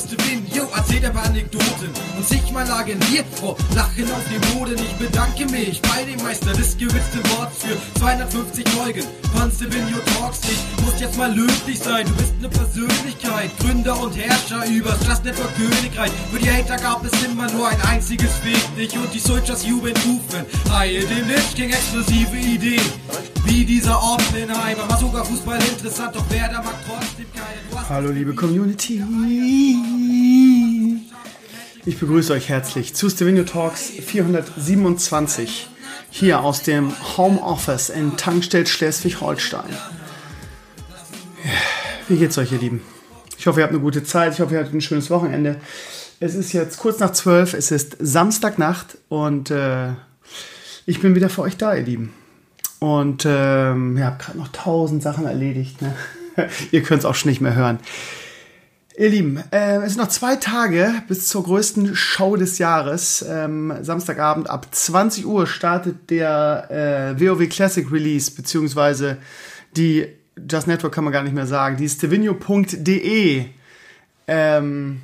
[0.00, 4.76] Steven, yo, erzählt paar Anekdoten und sich mal lagen wir vor Lachen auf dem Boden.
[4.76, 9.04] Ich bedanke mich bei dem Meister des gewitzten Worts für 250 Folgen
[9.60, 10.40] Stevenio Talks.
[10.44, 15.22] Ich muss jetzt mal löblich sein, du bist eine Persönlichkeit, Gründer und Herrscher übers Just
[15.22, 16.10] Network Königreich.
[16.32, 19.94] Für die Hater gab es immer nur ein einziges Weg, dich und die Soldiers jubeln
[19.98, 20.46] rufen.
[20.70, 22.80] Reihe dem Lich King exklusive Ideen,
[23.44, 24.88] wie dieser Oppenheimer.
[24.88, 27.88] War sogar Fußball interessant, doch wer da mag trotzdem keine.
[27.90, 29.02] Hallo liebe Community.
[31.86, 35.70] Ich begrüße euch herzlich zu Stevenio Talks 427
[36.10, 39.70] hier aus dem Homeoffice in Tankstedt Schleswig-Holstein.
[42.06, 42.82] Wie geht's euch, ihr Lieben?
[43.38, 44.34] Ich hoffe, ihr habt eine gute Zeit.
[44.34, 45.56] Ich hoffe, ihr hattet ein schönes Wochenende.
[46.20, 47.54] Es ist jetzt kurz nach zwölf.
[47.54, 49.92] Es ist Samstagnacht und äh,
[50.84, 52.12] ich bin wieder für euch da, ihr Lieben.
[52.78, 55.80] Und ähm, ihr habt gerade noch tausend Sachen erledigt.
[55.80, 55.94] Ne?
[56.72, 57.78] ihr könnt es auch schon nicht mehr hören.
[59.00, 63.24] Ihr Lieben, äh, es sind noch zwei Tage bis zur größten Show des Jahres.
[63.26, 69.16] Ähm, Samstagabend ab 20 Uhr startet der äh, WoW Classic Release, beziehungsweise
[69.74, 70.06] die
[70.50, 73.46] Just Network kann man gar nicht mehr sagen, die stevenio.de
[74.26, 75.00] ähm,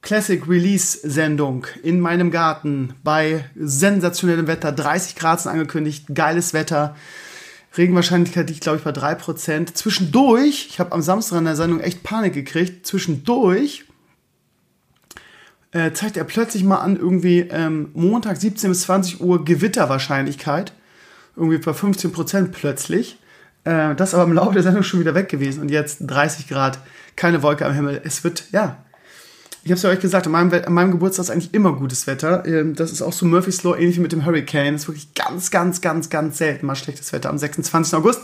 [0.00, 6.96] Classic Release Sendung in meinem Garten bei sensationellem Wetter, 30 Grad sind angekündigt, geiles Wetter.
[7.76, 9.74] Regenwahrscheinlichkeit liegt, glaube ich, bei 3%.
[9.74, 13.84] Zwischendurch, ich habe am Samstag in der Sendung echt Panik gekriegt, zwischendurch
[15.74, 20.72] äh, zeigt er plötzlich mal an, irgendwie ähm, Montag 17 bis 20 Uhr Gewitterwahrscheinlichkeit.
[21.36, 23.18] Irgendwie bei 15% plötzlich.
[23.64, 26.78] Äh, das aber im Laufe der Sendung schon wieder weg gewesen und jetzt 30 Grad,
[27.16, 28.00] keine Wolke am Himmel.
[28.04, 28.84] Es wird, ja,
[29.64, 32.06] ich habe es ja euch gesagt, an meinem, an meinem, Geburtstag ist eigentlich immer gutes
[32.06, 32.44] Wetter.
[32.46, 34.74] Ähm, das ist auch so Murphy's Law, ähnlich wie mit dem Hurricane.
[34.74, 37.94] Das ist wirklich ganz, ganz, ganz, ganz selten mal schlechtes Wetter am 26.
[37.94, 38.20] August.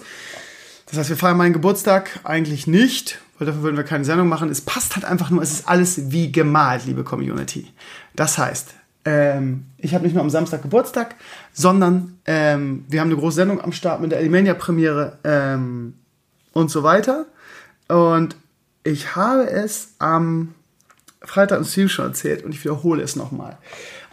[0.87, 4.51] Das heißt, wir feiern meinen Geburtstag eigentlich nicht, weil dafür würden wir keine Sendung machen.
[4.51, 7.69] Es passt halt einfach nur, es ist alles wie gemalt, liebe Community.
[8.15, 8.75] Das heißt,
[9.07, 11.15] ähm, ich habe nicht nur am Samstag Geburtstag,
[11.55, 15.95] sondern ähm, wir haben eine große Sendung am Start mit der Elimania-Premiere ähm,
[16.53, 17.25] und so weiter.
[17.89, 18.37] Und
[18.85, 20.55] ich habe es am
[21.23, 23.59] Freitag im Stream schon erzählt und ich wiederhole es nochmal.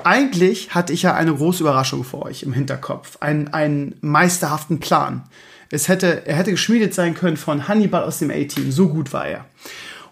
[0.03, 5.23] Eigentlich hatte ich ja eine große Überraschung für euch im Hinterkopf, einen, einen meisterhaften Plan.
[5.69, 9.27] Es hätte, er hätte geschmiedet sein können von Hannibal aus dem A-Team, so gut war
[9.27, 9.45] er.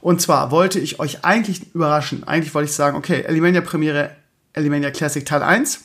[0.02, 2.24] Und zwar wollte ich euch eigentlich überraschen.
[2.26, 4.12] Eigentlich wollte ich sagen, okay, Elimania Premiere,
[4.54, 5.85] Elimania Classic Teil 1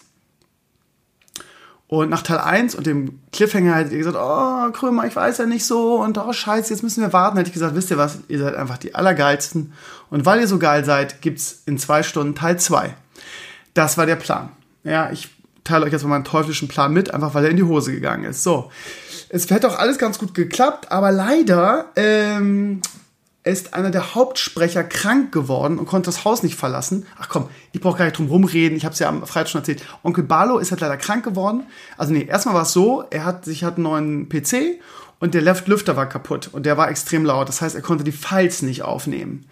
[1.90, 5.46] und nach Teil 1 und dem Cliffhanger hättet ihr gesagt, oh, Krömer, ich weiß ja
[5.46, 7.36] nicht so und oh, scheiße, jetzt müssen wir warten.
[7.36, 9.72] Hätte ich gesagt, wisst ihr was, ihr seid einfach die Allergeilsten.
[10.08, 12.94] Und weil ihr so geil seid, gibt's in zwei Stunden Teil 2.
[13.74, 14.50] Das war der Plan.
[14.84, 15.30] Ja, ich
[15.64, 18.22] teile euch jetzt mal meinen teuflischen Plan mit, einfach weil er in die Hose gegangen
[18.22, 18.44] ist.
[18.44, 18.70] So.
[19.28, 22.82] Es hätte auch alles ganz gut geklappt, aber leider ähm,
[23.42, 27.06] ist einer der Hauptsprecher krank geworden und konnte das Haus nicht verlassen.
[27.18, 28.76] Ach komm, ich brauche gar nicht drum rumreden.
[28.76, 29.82] Ich habe es ja am Freitag schon erzählt.
[30.02, 31.64] Onkel Barlo ist halt leider krank geworden.
[31.96, 34.80] Also nee, erstmal war es so, er hat sich hat einen neuen PC
[35.20, 37.48] und der Left Lüfter war kaputt und der war extrem laut.
[37.48, 39.46] Das heißt, er konnte die Files nicht aufnehmen.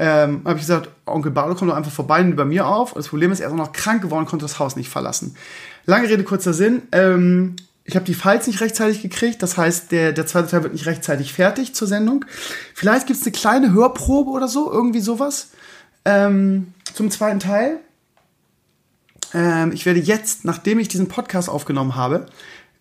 [0.00, 2.92] Ähm, habe ich gesagt, Onkel Barlo kommt doch einfach vorbei und bei mir auf.
[2.92, 5.36] Und das Problem ist, er ist auch noch krank geworden, konnte das Haus nicht verlassen.
[5.86, 6.82] Lange Rede, kurzer Sinn.
[6.92, 7.56] Ähm,
[7.88, 10.84] ich habe die Files nicht rechtzeitig gekriegt, das heißt, der, der zweite Teil wird nicht
[10.84, 12.22] rechtzeitig fertig zur Sendung.
[12.74, 15.52] Vielleicht gibt es eine kleine Hörprobe oder so, irgendwie sowas
[16.04, 17.80] ähm, zum zweiten Teil.
[19.32, 22.26] Ähm, ich werde jetzt, nachdem ich diesen Podcast aufgenommen habe,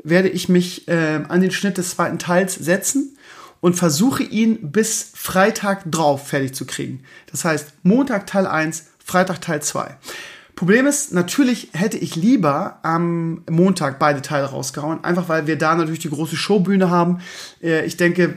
[0.03, 3.17] werde ich mich äh, an den Schnitt des zweiten Teils setzen
[3.61, 7.05] und versuche ihn bis Freitag drauf fertig zu kriegen.
[7.31, 9.95] Das heißt, Montag Teil 1, Freitag Teil 2.
[10.57, 15.75] Problem ist, natürlich hätte ich lieber am Montag beide Teile rausgehauen, einfach weil wir da
[15.75, 17.21] natürlich die große Showbühne haben.
[17.61, 18.33] Äh, ich denke,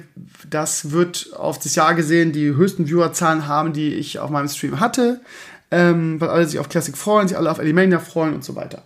[0.46, 4.80] das wird auf das Jahr gesehen die höchsten Viewerzahlen haben, die ich auf meinem Stream
[4.80, 5.22] hatte,
[5.70, 8.82] ähm, weil alle sich auf Classic freuen, sich alle auf Elimania freuen und so weiter.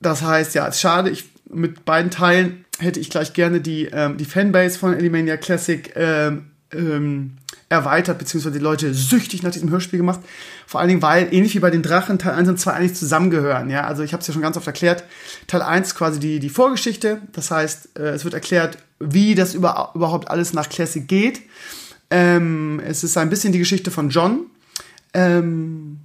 [0.00, 3.86] Das heißt, ja, es ist schade, ich, mit beiden Teilen hätte ich gleich gerne die,
[3.86, 7.38] ähm, die Fanbase von Elimania Classic ähm, ähm,
[7.70, 10.20] erweitert, beziehungsweise die Leute süchtig nach diesem Hörspiel gemacht.
[10.66, 13.70] Vor allen Dingen, weil, ähnlich wie bei den Drachen, Teil 1 und 2 eigentlich zusammengehören.
[13.70, 15.04] Ja, also ich habe es ja schon ganz oft erklärt.
[15.46, 17.22] Teil 1 quasi die, die Vorgeschichte.
[17.32, 21.42] Das heißt, äh, es wird erklärt, wie das über, überhaupt alles nach Classic geht.
[22.10, 24.46] Ähm, es ist ein bisschen die Geschichte von John.
[25.14, 26.00] Ähm,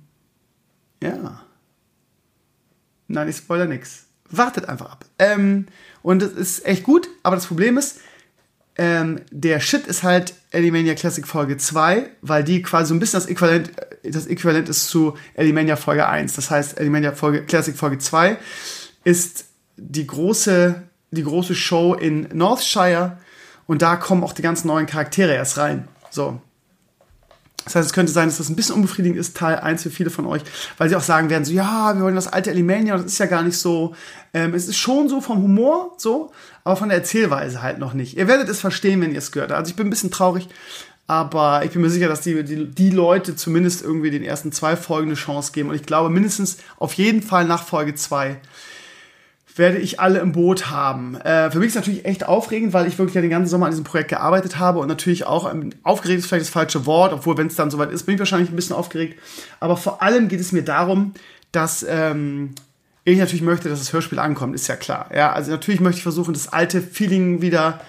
[1.02, 1.42] ja.
[3.08, 4.06] Nein, ich spoiler nix.
[4.30, 5.06] Wartet einfach ab.
[5.18, 5.66] Ähm,
[6.04, 8.02] und es ist echt gut, aber das Problem ist,
[8.78, 13.20] ähm, der Shit ist halt Elimania Classic Folge 2, weil die quasi so ein bisschen
[13.22, 13.72] das Äquivalent,
[14.04, 16.34] das Äquivalent ist zu Elimania Folge 1.
[16.34, 18.38] Das heißt, Elimania Folge, Classic Folge 2
[19.04, 19.46] ist
[19.78, 23.18] die große, die große Show in Northshire
[23.66, 25.88] und da kommen auch die ganzen neuen Charaktere erst rein.
[26.10, 26.42] So.
[27.66, 30.10] Das heißt, es könnte sein, dass das ein bisschen unbefriedigend ist, Teil 1 für viele
[30.10, 30.44] von euch,
[30.78, 33.26] weil sie auch sagen werden, so, ja, wir wollen das alte Elimania, das ist ja
[33.26, 33.96] gar nicht so.
[34.34, 36.32] Ähm, es ist schon so vom Humor, so,
[36.64, 38.18] aber von der Erzählweise halt noch nicht.
[38.18, 39.52] Ihr werdet es verstehen, wenn ihr es gehört.
[39.52, 40.48] Also ich bin ein bisschen traurig,
[41.08, 44.76] aber ich bin mir sicher, dass die, die, die Leute zumindest irgendwie den ersten zwei
[44.76, 45.70] Folgen eine Chance geben.
[45.70, 48.38] Und ich glaube, mindestens auf jeden Fall nach Folge 2
[49.56, 51.16] werde ich alle im Boot haben.
[51.16, 53.68] Äh, für mich ist es natürlich echt aufregend, weil ich wirklich ja den ganzen Sommer
[53.68, 57.14] an diesem Projekt gearbeitet habe und natürlich auch ähm, aufgeregt ist vielleicht das falsche Wort,
[57.14, 59.20] obwohl wenn es dann soweit ist, bin ich wahrscheinlich ein bisschen aufgeregt.
[59.62, 61.14] Aber vor allem geht es mir darum,
[61.54, 62.54] dass ähm,
[63.06, 65.10] ich natürlich möchte, dass das Hörspiel ankommt, ist ja klar.
[65.16, 67.80] Ja, also natürlich möchte ich versuchen, das alte Feeling wieder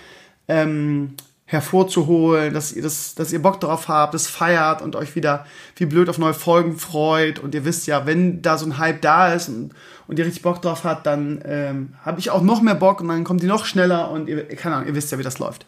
[0.47, 1.15] ähm,
[1.47, 5.47] hervorzuholen, dass ihr das, dass ihr Bock drauf habt, das feiert und euch wieder
[5.77, 9.01] wie blöd auf neue Folgen freut und ihr wisst ja, wenn da so ein Hype
[9.01, 9.73] da ist und,
[10.09, 13.09] und ihr richtig Bock drauf habt, dann ähm, habe ich auch noch mehr Bock und
[13.09, 15.67] dann kommt die noch schneller und ihr, keine Ahnung, ihr wisst ja, wie das läuft.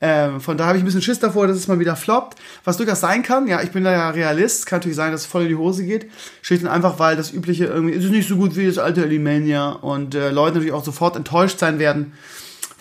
[0.00, 2.36] Ähm, von da habe ich ein bisschen Schiss davor, dass es mal wieder floppt.
[2.64, 5.26] Was durchaus sein kann, ja, ich bin da ja Realist, kann natürlich sein, dass es
[5.26, 6.10] voll in die Hose geht.
[6.42, 9.04] Schlicht und einfach, weil das übliche irgendwie, ist es nicht so gut wie das alte
[9.04, 12.12] Elimania und äh, Leute natürlich auch sofort enttäuscht sein werden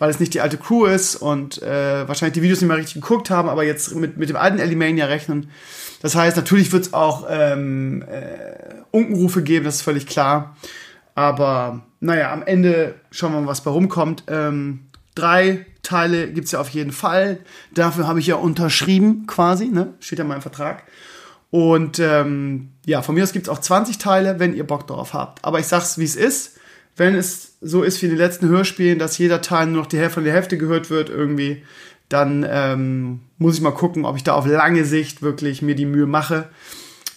[0.01, 2.95] weil es nicht die alte Crew ist und äh, wahrscheinlich die Videos nicht mehr richtig
[2.95, 5.51] geguckt haben, aber jetzt mit, mit dem alten Elimania rechnen.
[6.01, 10.57] Das heißt, natürlich wird es auch ähm, äh, Unkenrufe geben, das ist völlig klar.
[11.15, 14.23] Aber naja, am Ende schauen wir mal, was bei rumkommt.
[14.27, 17.39] Ähm, drei Teile gibt es ja auf jeden Fall.
[17.73, 19.93] Dafür habe ich ja unterschrieben, quasi, ne?
[19.99, 20.83] Steht ja in meinem Vertrag.
[21.49, 25.13] Und ähm, ja, von mir aus gibt es auch 20 Teile, wenn ihr Bock drauf
[25.13, 25.43] habt.
[25.43, 26.57] Aber ich sag's, wie es ist
[26.97, 29.97] wenn es so ist wie in den letzten Hörspielen, dass jeder Teil nur noch die
[29.97, 31.63] Hälfte von der Hälfte gehört wird irgendwie,
[32.11, 35.85] dann ähm, muss ich mal gucken, ob ich da auf lange Sicht wirklich mir die
[35.85, 36.49] Mühe mache.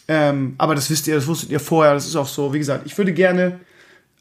[0.06, 2.52] Ähm, aber das wisst ihr, das wusstet ihr vorher, das ist auch so.
[2.52, 3.60] Wie gesagt, ich würde gerne,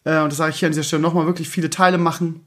[0.03, 2.41] äh, und das sage ich hier an dieser Stelle nochmal, wirklich viele Teile machen.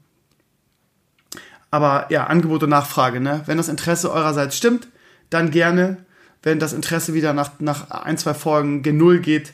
[1.71, 3.43] Aber ja, Angebot und Nachfrage, ne?
[3.45, 4.87] Wenn das Interesse eurerseits stimmt,
[5.29, 5.97] dann gerne.
[6.43, 9.53] Wenn das Interesse wieder nach, nach ein, zwei Folgen gen Null geht,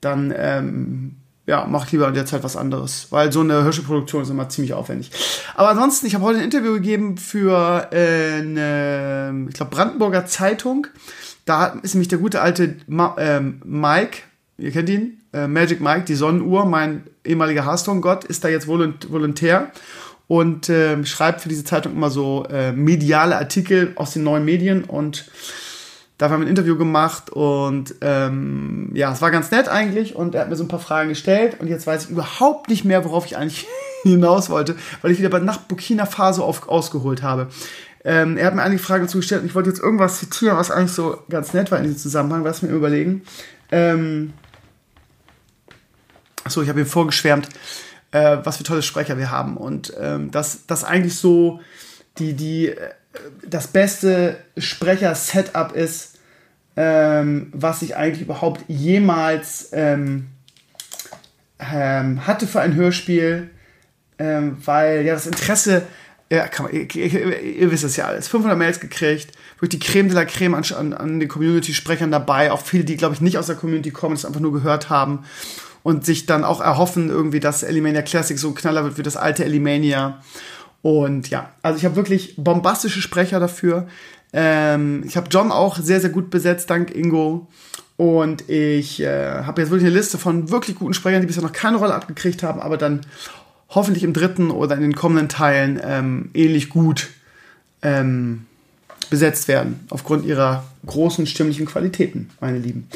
[0.00, 1.16] dann ähm,
[1.46, 4.74] ja, mach lieber in der Zeit was anderes, weil so eine Hörspielproduktion ist immer ziemlich
[4.74, 5.12] aufwendig.
[5.54, 10.88] Aber ansonsten, ich habe heute ein Interview gegeben für äh, eine, ich glaube, Brandenburger Zeitung.
[11.44, 14.18] Da ist nämlich der gute alte Ma ähm, Mike,
[14.58, 19.12] ihr kennt ihn, äh, Magic Mike, die Sonnenuhr, mein ehemaliger Hearthstone-Gott, ist da jetzt Volont
[19.12, 19.70] Volontär
[20.26, 24.82] und äh, schreibt für diese Zeitung immer so äh, mediale Artikel aus den neuen Medien
[24.82, 25.30] und
[26.18, 30.34] Dafür haben wir ein Interview gemacht und ähm, ja, es war ganz nett eigentlich und
[30.34, 33.04] er hat mir so ein paar Fragen gestellt und jetzt weiß ich überhaupt nicht mehr,
[33.04, 33.66] worauf ich eigentlich
[34.02, 37.48] hinaus wollte, weil ich wieder bei Nacht Burkina Faso auf, ausgeholt habe.
[38.02, 40.70] Ähm, er hat mir einige Fragen dazu gestellt und ich wollte jetzt irgendwas zitieren, was
[40.70, 43.22] eigentlich so ganz nett war in diesem Zusammenhang, was mir überlegen.
[43.70, 44.32] Ähm,
[46.44, 47.48] achso, ich habe ihm vorgeschwärmt,
[48.12, 51.60] äh, was für tolle Sprecher wir haben und ähm, dass das eigentlich so
[52.18, 52.90] die, die äh,
[53.46, 56.18] das beste Sprecher-Setup ist,
[56.76, 60.26] ähm, was ich eigentlich überhaupt jemals ähm,
[61.58, 63.50] ähm, hatte für ein Hörspiel,
[64.18, 65.82] ähm, weil ja das Interesse,
[66.30, 70.08] ja, man, ihr, ihr, ihr, wisst es ja alles, 500 Mails gekriegt, wirklich die Creme
[70.08, 73.38] de la Creme an, an, an den Community-Sprechern dabei, auch viele, die glaube ich nicht
[73.38, 75.24] aus der Community kommen, das einfach nur gehört haben
[75.86, 79.44] und sich dann auch erhoffen irgendwie, dass Elimania Classic so knaller wird wie das alte
[79.44, 80.20] Elimania.
[80.86, 83.88] Und ja, also ich habe wirklich bombastische Sprecher dafür.
[84.32, 87.48] Ähm, ich habe John auch sehr, sehr gut besetzt, dank Ingo.
[87.96, 91.52] Und ich äh, habe jetzt wirklich eine Liste von wirklich guten Sprechern, die bisher noch
[91.52, 93.00] keine Rolle abgekriegt haben, aber dann
[93.70, 97.08] hoffentlich im dritten oder in den kommenden Teilen ähm, ähnlich gut
[97.82, 98.46] ähm,
[99.10, 102.86] besetzt werden, aufgrund ihrer großen stimmlichen Qualitäten, meine Lieben.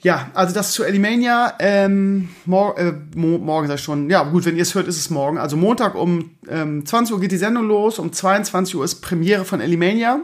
[0.00, 1.54] Ja, also das zu Elimania.
[1.58, 4.08] Ähm, mor äh, mo morgen ich schon.
[4.08, 5.38] Ja, gut, wenn ihr es hört, ist es morgen.
[5.38, 7.98] Also Montag um ähm, 20 Uhr geht die Sendung los.
[7.98, 10.20] Um 22 Uhr ist Premiere von Elimania.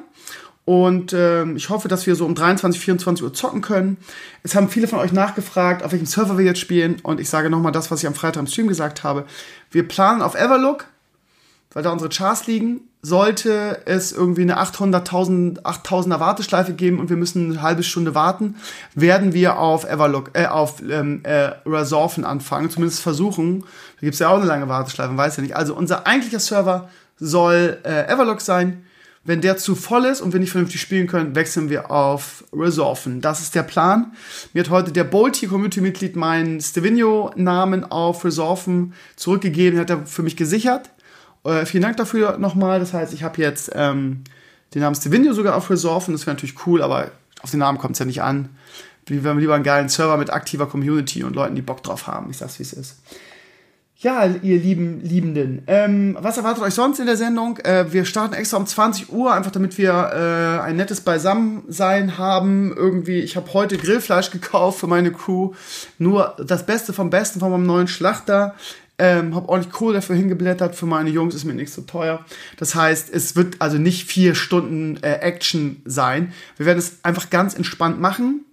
[0.65, 3.99] Und ähm, ich hoffe, dass wir so um 23, 24 Uhr zocken können.
[4.45, 6.97] Es haben viele von euch nachgefragt, auf welchem Server wir jetzt spielen.
[7.03, 9.25] Und ich sage nochmal das, was ich am Freitag im Stream gesagt habe.
[9.71, 10.87] Wir planen auf Everlook,
[11.75, 17.19] weil da unsere Charts liegen sollte es irgendwie eine 800.000 8000er Warteschleife geben und wir
[17.19, 18.57] müssen eine halbe Stunde warten,
[18.95, 23.61] werden wir auf Everlock, äh, auf ähm, äh, Resolven anfangen, zumindest versuchen.
[23.61, 25.55] Da gibt es ja auch eine lange Warteschleife, weiß ja nicht.
[25.55, 26.89] Also unser eigentlicher Server
[27.19, 28.85] soll äh, Everlock sein.
[29.27, 33.23] Wenn der zu voll ist und wir nicht vernünftig spielen können, wechseln wir auf Resolven.
[33.23, 34.13] Das ist der Plan.
[34.53, 40.37] Mir hat heute der Bolti Community-Mitglied meinen Stevino-Namen auf Resolven zurückgegeben, hat er für mich
[40.37, 40.91] gesichert.
[41.45, 42.81] Äh, vielen Dank dafür nochmal.
[42.81, 44.25] Das heißt, ich habe jetzt ähm,
[44.75, 47.11] den Namen Stevenio sogar auf Resolve und das wäre natürlich cool, aber
[47.43, 48.49] auf den Namen kommt es ja nicht an.
[49.07, 52.31] Wir haben lieber einen geilen Server mit aktiver Community und Leuten, die Bock drauf haben.
[52.31, 52.97] Ich sag's, wie es ist.
[53.99, 57.59] Ja, ihr lieben Liebenden, ähm, was erwartet euch sonst in der Sendung?
[57.59, 62.75] Äh, wir starten extra um 20 Uhr, einfach damit wir äh, ein nettes Beisammensein haben.
[62.77, 65.53] Irgendwie, ich habe heute Grillfleisch gekauft für meine Crew.
[65.99, 68.55] Nur das Beste vom Besten von meinem neuen Schlachter.
[68.97, 70.77] Ähm, hab ordentlich Kohle dafür hingeblättert.
[70.77, 72.25] Für meine Jungs ist mir nicht so teuer.
[72.57, 76.33] Das heißt, es wird also nicht vier Stunden äh, Action sein.
[76.57, 78.45] Wir werden es einfach ganz entspannt machen.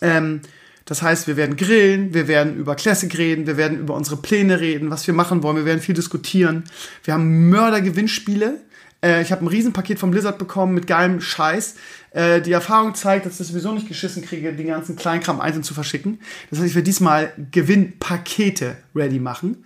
[0.00, 0.40] Ähm,
[0.86, 4.58] das heißt, wir werden grillen, wir werden über Classic reden, wir werden über unsere Pläne
[4.58, 6.64] reden, was wir machen wollen, wir werden viel diskutieren.
[7.04, 8.60] Wir haben Mörder-Gewinnspiele.
[9.02, 11.74] Äh, ich habe ein Riesenpaket vom Blizzard bekommen mit geilem Scheiß.
[12.12, 15.62] Äh, die Erfahrung zeigt, dass ich das sowieso nicht geschissen kriege, den ganzen Kleinkram einzeln
[15.62, 16.20] zu verschicken.
[16.50, 19.64] Das heißt, ich werde diesmal Gewinnpakete ready machen.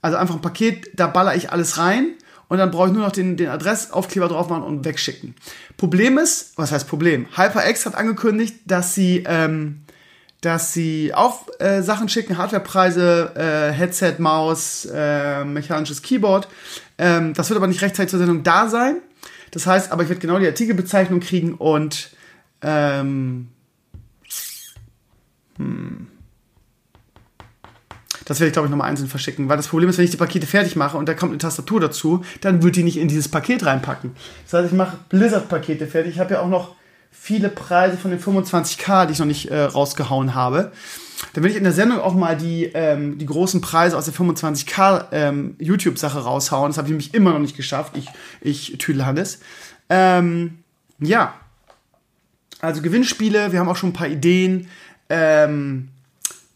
[0.00, 2.12] Also einfach ein Paket, da baller ich alles rein
[2.48, 5.34] und dann brauche ich nur noch den, den Adressaufkleber drauf machen und wegschicken.
[5.76, 7.26] Problem ist, was heißt Problem?
[7.36, 9.82] HyperX hat angekündigt, dass sie ähm,
[10.42, 16.48] dass sie auch äh, Sachen schicken, Hardwarepreise, äh, Headset, Maus, äh, mechanisches Keyboard.
[16.98, 18.96] Ähm, das wird aber nicht rechtzeitig zur Sendung da sein.
[19.52, 22.10] Das heißt, aber ich werde genau die Artikelbezeichnung kriegen und
[22.60, 23.48] ähm,
[25.58, 26.08] hm,
[28.24, 29.48] das werde ich, glaube ich, nochmal einzeln verschicken.
[29.48, 31.80] Weil das Problem ist, wenn ich die Pakete fertig mache und da kommt eine Tastatur
[31.80, 34.12] dazu, dann wird die nicht in dieses Paket reinpacken.
[34.44, 36.14] Das heißt, ich mache Blizzard-Pakete fertig.
[36.14, 36.74] Ich habe ja auch noch
[37.12, 40.72] viele Preise von den 25k, die ich noch nicht äh, rausgehauen habe.
[41.34, 44.14] Dann will ich in der Sendung auch mal die, ähm, die großen Preise aus der
[44.14, 46.70] 25k ähm, YouTube-Sache raushauen.
[46.70, 47.96] Das habe ich nämlich immer noch nicht geschafft.
[47.96, 48.08] Ich,
[48.40, 49.38] ich Tüdelhannes.
[49.88, 50.58] Ähm,
[50.98, 51.34] ja.
[52.60, 54.68] Also Gewinnspiele, wir haben auch schon ein paar Ideen,
[55.08, 55.88] ähm,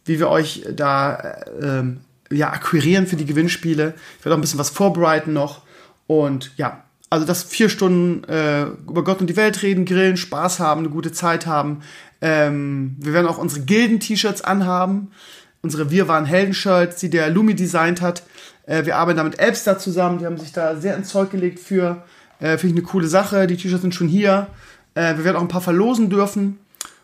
[0.05, 3.95] wie wir euch da äh, ähm, ja, akquirieren für die Gewinnspiele.
[4.19, 5.63] Ich werde auch ein bisschen was vorbereiten noch.
[6.07, 10.61] Und ja, also dass vier Stunden äh, über Gott und die Welt reden, grillen, Spaß
[10.61, 11.83] haben, eine gute Zeit haben.
[12.21, 15.13] Ähm, wir werden auch unsere Gilden-T-Shirts anhaben,
[15.63, 18.23] unsere Wir waren Helden-Shirts, die der Lumi designt hat.
[18.67, 21.61] Äh, wir arbeiten da mit Elbstar zusammen, die haben sich da sehr ins Zeug gelegt
[21.61, 22.03] für.
[22.41, 23.47] Äh, Finde ich eine coole Sache.
[23.47, 24.49] Die T-Shirts sind schon hier.
[24.95, 26.59] Äh, wir werden auch ein paar verlosen dürfen.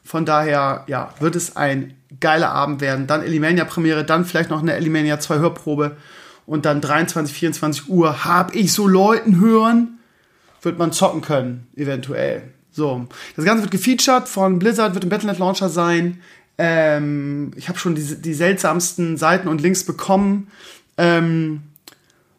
[0.04, 3.06] Von daher, ja, wird es ein geiler Abend werden.
[3.06, 5.96] Dann Elimania-Premiere, dann vielleicht noch eine Elimania 2 Hörprobe
[6.46, 9.98] und dann 23, 24 Uhr habe ich so Leuten hören,
[10.62, 12.42] wird man zocken können, eventuell.
[12.70, 13.06] So,
[13.36, 16.20] das Ganze wird gefeatured von Blizzard, wird im Battle.net Launcher sein.
[16.58, 20.48] Ähm, ich habe schon die, die seltsamsten Seiten und Links bekommen.
[20.96, 21.62] Ähm,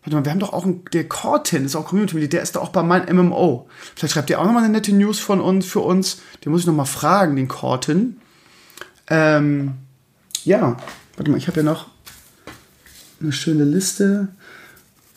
[0.03, 2.62] warte mal, wir haben doch auch einen, der Cortin, ist auch Community-Mitglied, der ist da
[2.62, 3.67] auch bei meinem MMO.
[3.95, 6.22] Vielleicht schreibt ihr auch nochmal eine nette News von uns, für uns.
[6.43, 8.17] Den muss ich nochmal fragen, den Cortin.
[9.07, 9.74] Ähm,
[10.43, 10.77] ja,
[11.15, 11.88] warte mal, ich habe ja noch
[13.23, 14.27] eine schöne Liste.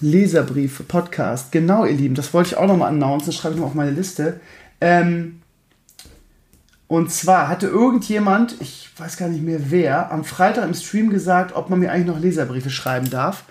[0.01, 1.53] Leserbriefe, Podcast.
[1.53, 3.27] Genau, ihr Lieben, das wollte ich auch nochmal announcen.
[3.27, 4.41] Das schreibe ich mal auf meine Liste.
[4.81, 5.41] Ähm,
[6.89, 11.57] und zwar hatte irgendjemand, ich weiß gar nicht mehr wer, am Freitag im Stream gesagt,
[11.57, 13.45] ob man mir eigentlich noch Leserbriefe schreiben darf.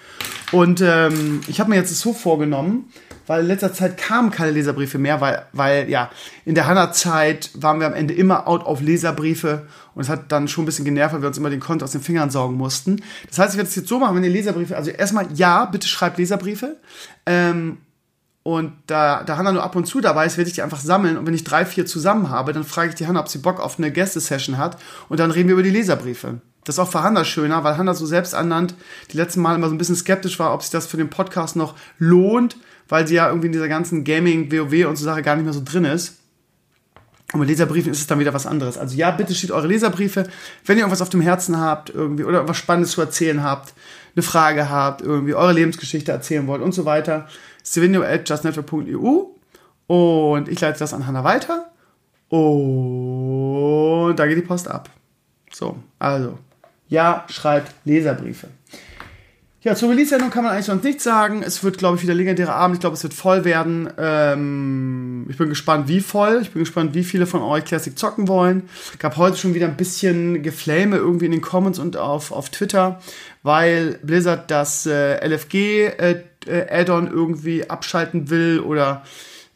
[0.51, 2.89] Und ähm, ich habe mir jetzt so vorgenommen,
[3.27, 6.09] weil in letzter Zeit kamen keine Leserbriefe mehr, weil, weil ja,
[6.45, 10.47] in der Hanna-Zeit waren wir am Ende immer out auf Leserbriefe und es hat dann
[10.47, 13.01] schon ein bisschen genervt, weil wir uns immer den Konto aus den Fingern saugen mussten.
[13.27, 15.87] Das heißt, ich werde es jetzt so machen, wenn ihr Leserbriefe, also erstmal ja, bitte
[15.87, 16.77] schreibt Leserbriefe.
[17.25, 17.77] Ähm,
[18.47, 21.17] und da, da Hanna nur ab und zu dabei ist, werde ich die einfach sammeln.
[21.17, 23.59] Und wenn ich drei, vier zusammen habe, dann frage ich die Hanna, ob sie Bock
[23.59, 24.77] auf eine Gästesession hat.
[25.09, 26.41] Und dann reden wir über die Leserbriefe.
[26.63, 28.75] Das ist auch für Hanna schöner, weil Hanna so selbst annannt
[29.11, 31.55] die letzten Mal immer so ein bisschen skeptisch war, ob sich das für den Podcast
[31.55, 35.35] noch lohnt, weil sie ja irgendwie in dieser ganzen Gaming, WoW und so Sache gar
[35.35, 36.19] nicht mehr so drin ist.
[37.33, 38.77] Und mit Leserbriefen ist es dann wieder was anderes.
[38.77, 40.27] Also ja, bitte steht eure Leserbriefe.
[40.65, 43.73] Wenn ihr irgendwas auf dem Herzen habt, irgendwie, oder irgendwas Spannendes zu erzählen habt,
[44.15, 47.27] eine Frage habt, irgendwie eure Lebensgeschichte erzählen wollt und so weiter,
[47.63, 49.25] stevenio at justnetwork.eu
[49.87, 51.71] und ich leite das an Hanna weiter
[52.29, 54.89] und da geht die Post ab.
[55.51, 56.37] So, also,
[56.87, 58.47] ja, schreibt Leserbriefe.
[59.65, 61.41] Ja, zur Release-Sendung kann man eigentlich sonst nichts sagen.
[61.41, 62.75] Es wird, glaube ich, wieder legendärer Abend.
[62.75, 63.89] Ich glaube, es wird voll werden.
[63.97, 66.41] Ähm, ich bin gespannt, wie voll.
[66.43, 68.69] Ich bin gespannt, wie viele von euch Classic zocken wollen.
[68.99, 73.01] Gab heute schon wieder ein bisschen Geflame irgendwie in den Comments und auf, auf Twitter,
[73.41, 79.01] weil Blizzard das äh, LFG-Add-on äh, irgendwie abschalten will oder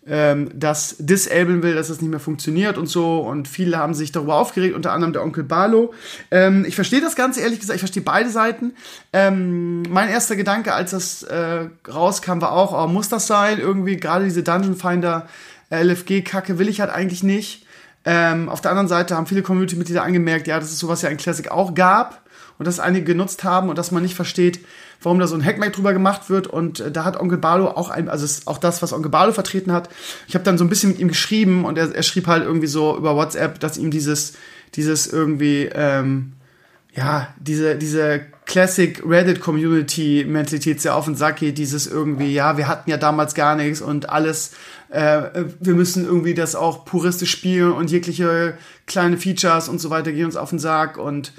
[0.09, 3.19] ähm, das disablen will, dass das nicht mehr funktioniert und so.
[3.19, 5.93] Und viele haben sich darüber aufgeregt, unter anderem der Onkel Barlo.
[6.31, 8.73] Ähm, ich verstehe das Ganze, ehrlich gesagt, ich verstehe beide Seiten.
[9.13, 13.59] Ähm, mein erster Gedanke, als das äh, rauskam, war auch, oh, muss das sein?
[13.59, 15.27] Irgendwie gerade diese Dungeon Finder
[15.69, 17.65] äh, LFG-Kacke will ich halt eigentlich nicht.
[18.11, 21.17] Ähm, auf der anderen Seite haben viele Community-Mitglieder angemerkt, ja, dass es sowas ja in
[21.17, 22.23] Classic auch gab
[22.57, 24.65] und dass einige genutzt haben und dass man nicht versteht,
[24.99, 26.47] warum da so ein Hackmack drüber gemacht wird.
[26.47, 29.31] Und äh, da hat Onkel Barlo auch ein, also ist auch das, was Onkel Barlo
[29.31, 29.89] vertreten hat.
[30.27, 32.65] Ich habe dann so ein bisschen mit ihm geschrieben und er, er schrieb halt irgendwie
[32.65, 34.33] so über WhatsApp, dass ihm dieses,
[34.73, 36.33] dieses irgendwie, ähm,
[36.95, 42.57] ja, diese, diese Classic Reddit Community Mentalität sehr auf den Sack geht, dieses irgendwie, ja,
[42.57, 44.53] wir hatten ja damals gar nichts und alles,
[44.89, 45.21] äh,
[45.59, 50.25] wir müssen irgendwie das auch puristisch spielen und jegliche kleine Features und so weiter gehen
[50.25, 51.31] uns auf den Sack und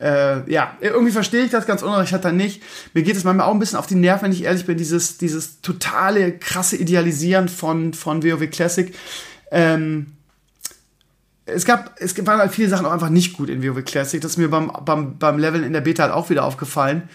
[0.00, 2.62] äh, ja, irgendwie verstehe ich das ganz unrecht hat er nicht.
[2.94, 5.18] Mir geht es manchmal auch ein bisschen auf die Nerven, wenn ich ehrlich bin, dieses,
[5.18, 8.94] dieses totale krasse Idealisieren von, von WoW Classic.
[9.50, 10.14] Ähm,
[11.46, 14.20] es gab, es waren halt viele Sachen auch einfach nicht gut in WoW Classic.
[14.20, 17.08] Das ist mir beim, beim, beim Leveln in der Beta halt auch wieder aufgefallen.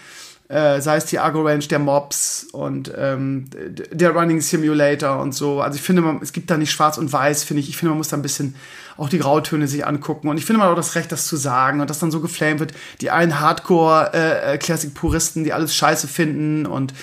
[0.48, 3.44] Äh, sei es die Argo Range der Mobs und ähm,
[3.92, 5.60] der Running Simulator und so.
[5.60, 7.68] Also ich finde, man, es gibt da nicht schwarz und weiß, finde ich.
[7.68, 8.56] Ich finde, man muss da ein bisschen
[8.96, 10.28] auch die Grautöne sich angucken.
[10.28, 12.20] Und ich finde, man hat auch das Recht, das zu sagen und das dann so
[12.20, 12.72] geflamed wird.
[13.00, 16.94] Die einen Hardcore-Classic-Puristen, äh, die alles scheiße finden und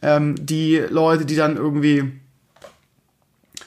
[0.00, 2.10] ähm, die Leute, die dann irgendwie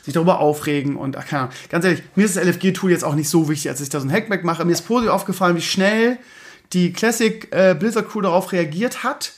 [0.08, 1.56] sich darüber aufregen und ach, keine Ahnung.
[1.70, 4.08] Ganz ehrlich, mir ist das LFG-Tool jetzt auch nicht so wichtig, als ich da so
[4.08, 4.64] ein Hackback mache.
[4.64, 6.18] Mir ist positiv aufgefallen, wie schnell
[6.72, 9.34] die Classic äh, Blizzard Crew darauf reagiert hat.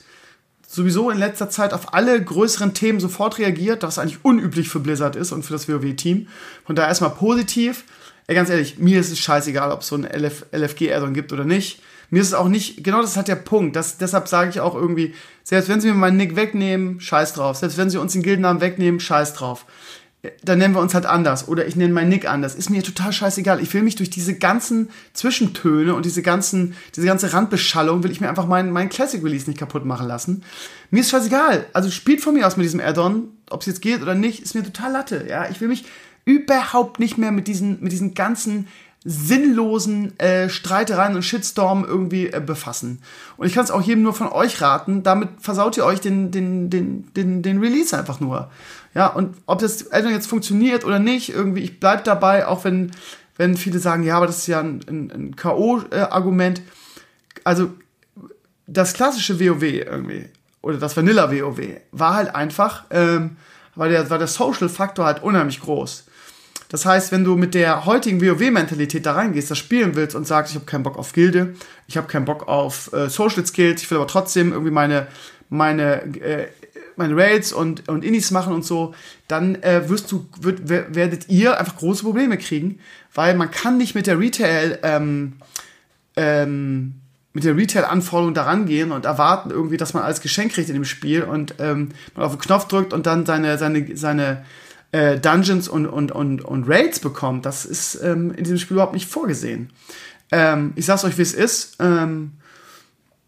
[0.68, 5.16] Sowieso in letzter Zeit auf alle größeren Themen sofort reagiert, was eigentlich unüblich für Blizzard
[5.16, 6.28] ist und für das WoW-Team.
[6.66, 7.84] Von daher erstmal positiv.
[8.28, 11.46] Ey, ganz ehrlich, mir ist es scheißegal, ob es so ein LF LFG-Addon gibt oder
[11.46, 11.82] nicht.
[12.12, 13.76] Mir ist es auch nicht, genau das hat der Punkt.
[13.76, 17.58] Das, deshalb sage ich auch irgendwie, selbst wenn sie mir meinen Nick wegnehmen, scheiß drauf.
[17.58, 19.66] Selbst wenn sie uns den Gildennamen wegnehmen, scheiß drauf
[20.44, 22.56] dann nennen wir uns halt anders oder ich nenne meinen Nick anders.
[22.56, 23.62] Ist mir total scheißegal.
[23.62, 28.20] Ich will mich durch diese ganzen Zwischentöne und diese ganzen, diese ganze Randbeschallung will ich
[28.20, 30.44] mir einfach meinen, meinen Classic Release nicht kaputt machen lassen.
[30.92, 31.68] Mir ist scheißegal.
[31.72, 34.56] Also spielt von mir aus mit diesem Add-on, ob es jetzt geht oder nicht, ist
[34.56, 35.26] mir total Latte.
[35.30, 35.86] Ja, ich will mich
[36.26, 38.68] überhaupt nicht mehr mit diesen, mit diesen ganzen
[39.06, 43.02] sinnlosen äh, Streitereien und Shitstorm irgendwie äh, befassen.
[43.38, 46.32] Und ich kann es auch jedem nur von euch raten, damit versaut ihr euch den,
[46.32, 48.52] den, den, den, den Release einfach nur.
[48.96, 52.92] Ja, und ob das jetzt funktioniert oder nicht, irgendwie, ich bleib dabei, auch wenn,
[53.38, 56.62] wenn viele sagen, ja, aber das ist ja ein, ein, ein K.O.-Argument.
[57.44, 57.72] Also,
[58.68, 60.26] das klassische WoW irgendwie,
[60.62, 61.60] oder das Vanilla WoW,
[61.92, 63.38] war halt einfach, ähm,
[63.76, 66.06] war der, war der Social-Faktor halt unheimlich groß.
[66.70, 70.52] Das heißt, wenn du mit der heutigen WoW-Mentalität da reingehst, das spielen willst und sagst,
[70.52, 71.56] ich habe keinen Bock auf Gilde,
[71.88, 75.08] ich habe keinen Bock auf äh, Social Skills, ich will aber trotzdem irgendwie meine,
[75.50, 76.48] meine äh,
[77.00, 78.94] meine Raids und, und Indies machen und so,
[79.28, 82.80] dann äh, wirst du, wird, werdet ihr einfach große Probleme kriegen,
[83.14, 85.34] weil man kann nicht mit der Retail, ähm,
[86.16, 86.96] ähm,
[87.34, 90.86] mit der Retail-Anforderung daran gehen und erwarten irgendwie, dass man alles Geschenk kriegt in dem
[90.86, 94.46] Spiel und ähm, man auf den Knopf drückt und dann seine, seine, seine
[94.92, 97.46] äh, Dungeons und, und, und, und Raids bekommt.
[97.46, 99.72] Das ist ähm, in diesem Spiel überhaupt nicht vorgesehen.
[100.32, 101.78] Ähm, ich sag's euch, wie es ist.
[101.80, 102.34] Ähm,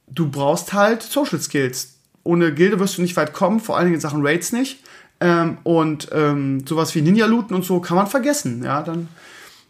[0.07, 3.95] du brauchst halt Social Skills ohne Gilde wirst du nicht weit kommen, vor allen Dingen
[3.95, 4.79] in Sachen Raids nicht.
[5.19, 8.63] Ähm, und ähm, sowas wie Ninja-Looten und so kann man vergessen.
[8.63, 9.07] Ja, dann,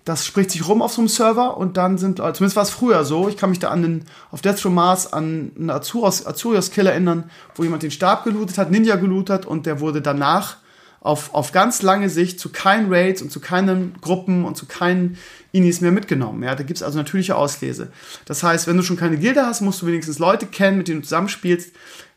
[0.05, 2.69] das spricht sich rum auf so einem Server und dann sind, äh, zumindest war es
[2.69, 6.25] früher so, ich kann mich da an den, auf Death from Mars an einen Azurios,
[6.25, 10.57] Azurios Killer erinnern, wo jemand den Stab gelootet hat, Ninja gelootet und der wurde danach
[11.01, 15.17] auf, auf ganz lange Sicht zu keinen Raids und zu keinen Gruppen und zu keinen
[15.51, 16.43] Inis mehr mitgenommen.
[16.43, 17.91] Ja, da gibt's also natürliche Auslese.
[18.25, 21.01] Das heißt, wenn du schon keine Gilde hast, musst du wenigstens Leute kennen, mit denen
[21.01, 21.71] du zusammenspielst,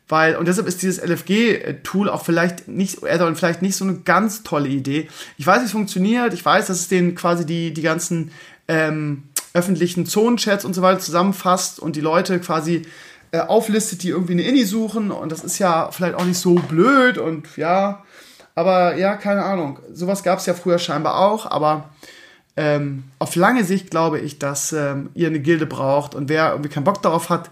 [0.08, 4.42] weil, und deshalb ist dieses LFG-Tool auch vielleicht nicht, Add-on vielleicht nicht so eine ganz
[4.42, 5.08] tolle Idee.
[5.38, 8.30] Ich weiß, wie es funktioniert, ich weiß, dass es den quasi die, die ganzen
[8.68, 12.82] ähm, öffentlichen Zonenchats und so weiter zusammenfasst und die Leute quasi
[13.30, 16.54] äh, auflistet, die irgendwie eine Inni suchen und das ist ja vielleicht auch nicht so
[16.54, 18.04] blöd und ja,
[18.54, 19.78] aber ja, keine Ahnung.
[19.92, 21.90] Sowas gab es ja früher scheinbar auch, aber
[22.56, 26.68] ähm, auf lange Sicht glaube ich, dass ähm, ihr eine Gilde braucht und wer irgendwie
[26.68, 27.50] keinen Bock darauf hat,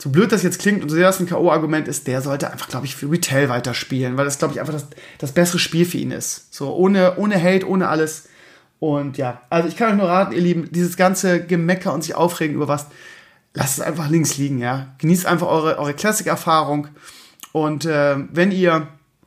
[0.00, 2.68] so blöd das jetzt klingt und so sehr das ein K.O.-Argument ist, der sollte einfach,
[2.68, 4.86] glaube ich, für Retail weiterspielen, weil das, glaube ich, einfach das,
[5.18, 6.54] das bessere Spiel für ihn ist.
[6.54, 8.28] So, ohne, ohne Hate, ohne alles.
[8.78, 12.14] Und ja, also ich kann euch nur raten, ihr Lieben, dieses ganze Gemecker und sich
[12.14, 12.86] aufregen über was,
[13.54, 14.94] lasst es einfach links liegen, ja.
[14.98, 16.88] Genießt einfach eure, eure Classic-Erfahrung.
[17.50, 18.86] Und äh, wenn ihr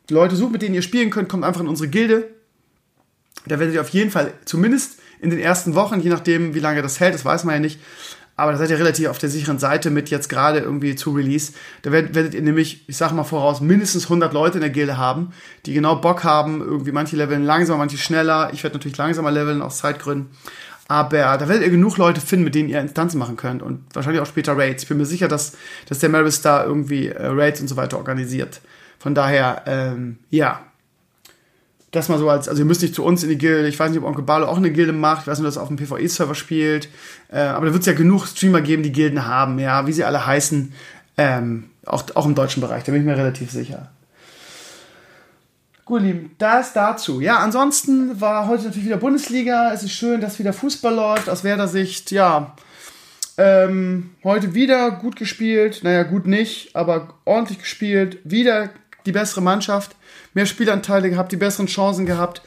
[0.09, 2.29] Leute sucht, mit denen ihr spielen könnt, kommt einfach in unsere Gilde.
[3.45, 6.81] Da werdet ihr auf jeden Fall, zumindest in den ersten Wochen, je nachdem, wie lange
[6.81, 7.79] das hält, das weiß man ja nicht,
[8.35, 11.53] aber da seid ihr relativ auf der sicheren Seite mit jetzt gerade irgendwie zu Release.
[11.83, 15.33] Da werdet, ihr nämlich, ich sag mal voraus, mindestens 100 Leute in der Gilde haben,
[15.65, 18.49] die genau Bock haben, irgendwie manche leveln langsamer, manche schneller.
[18.53, 20.29] Ich werde natürlich langsamer leveln aus Zeitgründen.
[20.87, 24.21] Aber da werdet ihr genug Leute finden, mit denen ihr Instanzen machen könnt und wahrscheinlich
[24.21, 24.83] auch später Raids.
[24.83, 25.53] Ich bin mir sicher, dass,
[25.87, 28.59] dass der Maris da irgendwie äh, Raids und so weiter organisiert.
[28.99, 30.59] Von daher, ähm, ja,
[31.91, 33.91] das mal so als, also ihr müsst nicht zu uns in die Gilde, ich weiß
[33.91, 35.77] nicht, ob Onkel Barlo auch eine Gilde macht, ich weiß nicht, ob das auf dem
[35.77, 36.89] PvE-Server spielt,
[37.29, 40.05] äh, aber da wird es ja genug Streamer geben, die Gilden haben, ja, wie sie
[40.05, 40.73] alle heißen,
[41.17, 43.91] ähm, auch, auch im deutschen Bereich, da bin ich mir relativ sicher.
[45.83, 47.19] Gut, Lieben, das dazu.
[47.19, 49.73] Ja, ansonsten war heute natürlich wieder Bundesliga.
[49.73, 51.27] Es ist schön, dass wieder Fußball läuft.
[51.27, 52.55] Aus Werder Sicht, ja,
[53.37, 55.81] Ähm, heute wieder gut gespielt.
[55.83, 58.19] Naja, gut nicht, aber ordentlich gespielt.
[58.23, 58.69] Wieder
[59.05, 59.95] die bessere Mannschaft.
[60.33, 62.41] Mehr Spielanteile gehabt, die besseren Chancen gehabt.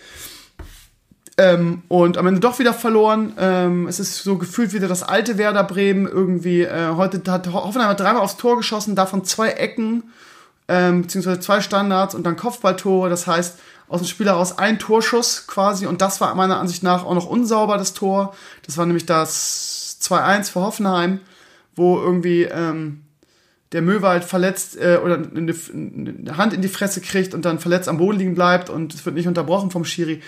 [1.37, 3.33] Ähm, und am Ende doch wieder verloren.
[3.39, 6.63] Ähm, es ist so gefühlt wieder das alte Werder Bremen irgendwie.
[6.63, 10.05] Äh, heute hat Hoffenheim dreimal aufs Tor geschossen, davon zwei Ecken,
[10.69, 13.11] ähm, beziehungsweise zwei Standards und dann Kopfballtore.
[13.11, 17.05] Das heißt, aus dem Spiel heraus ein Torschuss quasi und das war meiner Ansicht nach
[17.05, 18.35] auch noch unsauber, das Tor.
[18.65, 21.21] Das war nämlich das 2-1 für Hoffenheim,
[21.75, 23.04] wo irgendwie ähm,
[23.75, 27.89] der Möwald verletzt äh, oder eine, eine Hand in die Fresse kriegt und dann verletzt
[27.89, 30.23] am Boden liegen bleibt und es wird nicht unterbrochen vom Schiri.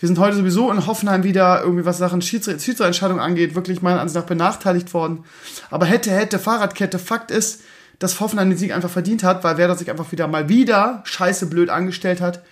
[0.00, 4.16] Wir sind heute sowieso in Hoffenheim wieder irgendwie, was Sachen Schiedsrichterentscheidung angeht, wirklich meiner Ansicht
[4.16, 5.24] nach benachteiligt worden.
[5.70, 6.98] Aber hätte, hätte, Fahrradkette.
[6.98, 7.62] Fakt ist,
[7.98, 11.46] dass Hoffenheim den Sieg einfach verdient hat, weil Werder sich einfach wieder mal wieder scheiße
[11.46, 12.42] blöd angestellt hat.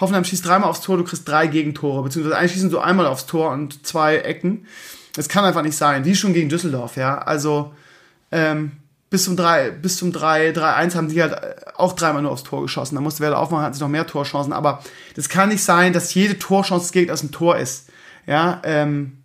[0.00, 3.26] Hoffenheim schießt dreimal aufs Tor, du kriegst drei Gegentore, beziehungsweise eigentlich schießen so einmal aufs
[3.26, 4.66] Tor und zwei Ecken.
[5.14, 7.18] Das kann einfach nicht sein, wie schon gegen Düsseldorf, ja.
[7.18, 7.72] Also,
[8.30, 8.72] ähm,
[9.10, 12.42] bis zum 3, bis zum 3, 3-1 haben sie halt äh, auch dreimal nur aufs
[12.42, 12.94] Tor geschossen.
[12.94, 14.52] Da musste Werder aufmachen, hatten sie noch mehr Torchancen.
[14.52, 14.82] Aber
[15.16, 17.88] das kann nicht sein, dass jede Torchance des Gegners ein Tor ist.
[18.26, 19.18] Ja, ähm,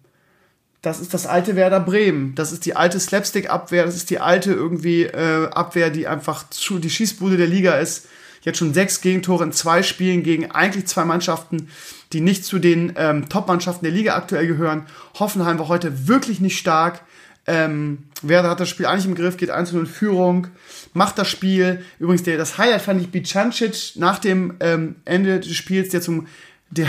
[0.82, 2.36] das ist das alte Werder Bremen.
[2.36, 3.86] Das ist die alte Slapstick-Abwehr.
[3.86, 8.08] Das ist die alte irgendwie äh, Abwehr, die einfach zu, die Schießbude der Liga ist.
[8.42, 11.70] Jetzt schon sechs Gegentore in zwei Spielen gegen eigentlich zwei Mannschaften,
[12.12, 14.86] die nicht zu den ähm, Top-Mannschaften der Liga aktuell gehören.
[15.18, 17.02] Hoffenheim war heute wirklich nicht stark.
[17.46, 20.48] Ähm, Werder hat das Spiel eigentlich im Griff, geht 1 in Führung,
[20.94, 21.84] macht das Spiel.
[22.00, 26.28] Übrigens, der, das Highlight fand ich Bicancic nach dem ähm, Ende des Spiels, der zum,
[26.70, 26.88] der,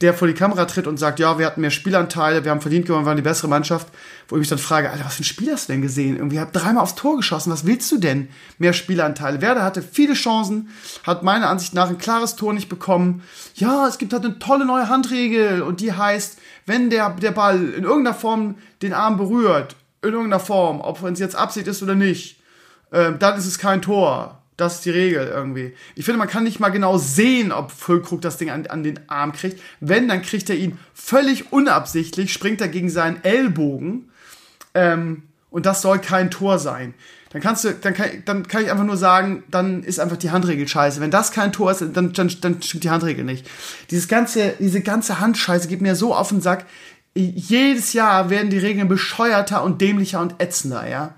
[0.00, 2.86] der vor die Kamera tritt und sagt, ja, wir hatten mehr Spielanteile, wir haben verdient
[2.86, 3.88] gewonnen, wir waren die bessere Mannschaft.
[4.28, 6.16] Wo ich mich dann frage, Alter, was für ein Spiel hast du denn gesehen?
[6.16, 8.28] Irgendwie hat dreimal aufs Tor geschossen, was willst du denn?
[8.58, 9.40] Mehr Spielanteile.
[9.40, 10.68] Werder hatte viele Chancen,
[11.02, 13.22] hat meiner Ansicht nach ein klares Tor nicht bekommen.
[13.56, 17.56] Ja, es gibt halt eine tolle neue Handregel und die heißt, wenn der, der Ball
[17.56, 21.94] in irgendeiner Form den Arm berührt, in irgendeiner Form, ob es jetzt Absicht ist oder
[21.94, 22.40] nicht,
[22.90, 24.42] äh, dann ist es kein Tor.
[24.56, 25.74] Das ist die Regel irgendwie.
[25.94, 28.98] Ich finde, man kann nicht mal genau sehen, ob Füllkrug das Ding an, an den
[29.08, 29.60] Arm kriegt.
[29.78, 34.10] Wenn, dann kriegt er ihn völlig unabsichtlich, springt er gegen seinen Ellbogen.
[34.74, 36.94] Ähm, und das soll kein Tor sein.
[37.30, 40.30] Dann kannst du, dann kann, dann kann ich einfach nur sagen, dann ist einfach die
[40.30, 41.00] Handregel scheiße.
[41.00, 43.46] Wenn das kein Tor ist, dann, dann, dann stimmt die Handregel nicht.
[43.90, 46.66] Dieses ganze, diese ganze Handscheiße geht mir so auf den Sack
[47.14, 51.14] jedes Jahr werden die Regeln bescheuerter und dämlicher und ätzender, ja.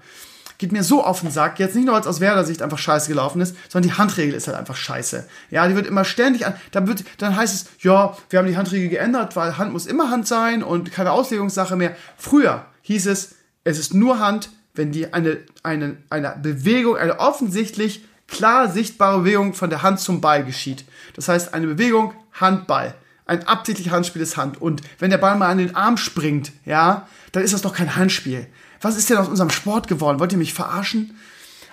[0.58, 3.40] Geht mir so auf den Sack, jetzt nicht nur, als aus Werder-Sicht einfach scheiße gelaufen
[3.40, 5.26] ist, sondern die Handregel ist halt einfach scheiße.
[5.50, 8.58] Ja, die wird immer ständig an, dann wird, dann heißt es, ja, wir haben die
[8.58, 11.96] Handregel geändert, weil Hand muss immer Hand sein und keine Auslegungssache mehr.
[12.18, 18.04] Früher hieß es, es ist nur Hand, wenn die eine, eine, eine Bewegung, eine offensichtlich
[18.28, 20.84] klar sichtbare Bewegung von der Hand zum Ball geschieht.
[21.16, 22.94] Das heißt, eine Bewegung, Handball
[23.30, 24.60] ein absichtliches Handspiel ist Hand.
[24.60, 27.94] Und wenn der Ball mal an den Arm springt, ja, dann ist das doch kein
[27.94, 28.46] Handspiel.
[28.80, 30.18] Was ist denn aus unserem Sport geworden?
[30.18, 31.16] Wollt ihr mich verarschen?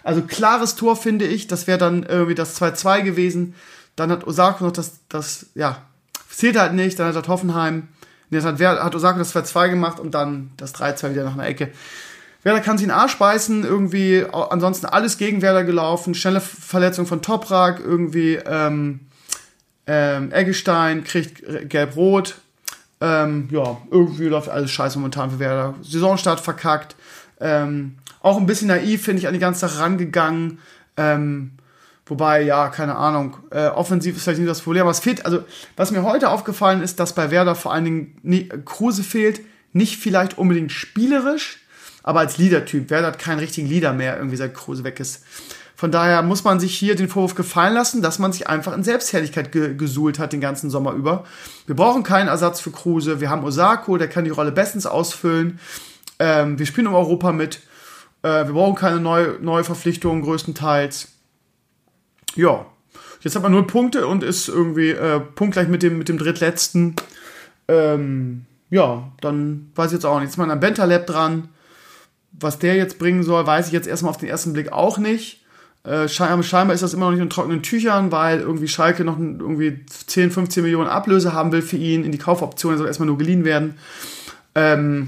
[0.04, 3.56] Also klares Tor finde ich, das wäre dann irgendwie das 2-2 gewesen.
[3.96, 5.82] Dann hat Osako noch das, das, ja,
[6.30, 7.00] zählt halt nicht.
[7.00, 7.88] Dann hat Hoffenheim,
[8.30, 11.72] nee, hat, hat Osako das 2-2 gemacht und dann das 3-2 wieder nach einer Ecke.
[12.44, 17.08] Werder kann sich in den Arsch beißen, irgendwie, ansonsten alles gegen Werder gelaufen, schnelle Verletzung
[17.08, 19.00] von Toprak, irgendwie, ähm,
[19.88, 22.36] ähm, Eggestein kriegt gelb-rot.
[23.00, 25.76] Ähm, ja, irgendwie läuft alles scheiße momentan für Werder.
[25.82, 26.96] Saisonstart verkackt.
[27.40, 30.60] Ähm, auch ein bisschen naiv, finde ich, an die ganze Sache rangegangen.
[30.98, 31.52] Ähm,
[32.06, 33.38] wobei, ja, keine Ahnung.
[33.52, 35.44] Äh, offensiv ist vielleicht nicht das Problem, aber es fehlt, also,
[35.76, 39.42] was mir heute aufgefallen ist, dass bei Werder vor allen Dingen nie, Kruse fehlt.
[39.74, 41.60] Nicht vielleicht unbedingt spielerisch,
[42.02, 42.90] aber als Leader-Typ.
[42.90, 45.24] Werder hat keinen richtigen Leader mehr, irgendwie seit Kruse weg ist.
[45.78, 48.84] Von daher muss man sich hier den Vorwurf gefallen lassen, dass man sich einfach in
[48.84, 51.24] Selbstherrlichkeit ge gesuhlt hat den ganzen Sommer über.
[51.68, 53.22] Wir brauchen keinen Ersatz für Kruse.
[53.22, 55.60] Wir haben Osako, der kann die Rolle bestens ausfüllen.
[56.18, 57.62] Ähm, wir spielen um Europa mit.
[58.24, 61.10] Äh, wir brauchen keine neue, neue Verpflichtungen größtenteils.
[62.34, 62.66] Ja,
[63.22, 66.96] jetzt hat man null Punkte und ist irgendwie äh, punktgleich mit dem, mit dem drittletzten.
[67.68, 70.24] Ähm, ja, dann weiß ich jetzt auch nicht.
[70.24, 71.50] Jetzt ist man am Bentalab dran.
[72.32, 75.44] Was der jetzt bringen soll, weiß ich jetzt erstmal auf den ersten Blick auch nicht.
[75.88, 79.86] Äh, scheinbar ist das immer noch nicht in trockenen Tüchern, weil irgendwie Schalke noch irgendwie
[79.86, 83.18] 10, 15 Millionen Ablöse haben will für ihn in die Kaufoption, er soll erstmal nur
[83.18, 83.76] geliehen werden.
[84.54, 85.08] Ähm,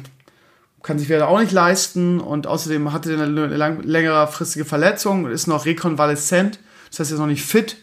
[0.81, 5.31] kann sich Werder auch nicht leisten und außerdem hatte er eine lang, längerfristige Verletzung und
[5.31, 7.75] ist noch rekonvaleszent, das heißt, er ist noch nicht fit,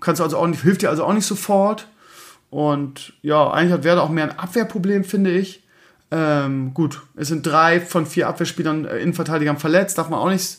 [0.00, 1.88] kannst also auch nicht, hilft dir also auch nicht sofort.
[2.50, 5.64] Und ja, eigentlich hat Werder auch mehr ein Abwehrproblem, finde ich.
[6.12, 10.58] Ähm, gut, es sind drei von vier Abwehrspielern, äh, Innenverteidigern verletzt, darf man auch nicht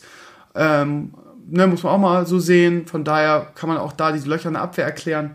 [0.54, 1.14] ähm,
[1.48, 2.86] ne, muss man auch mal so sehen.
[2.86, 5.34] Von daher kann man auch da diese Löcher in der Abwehr erklären.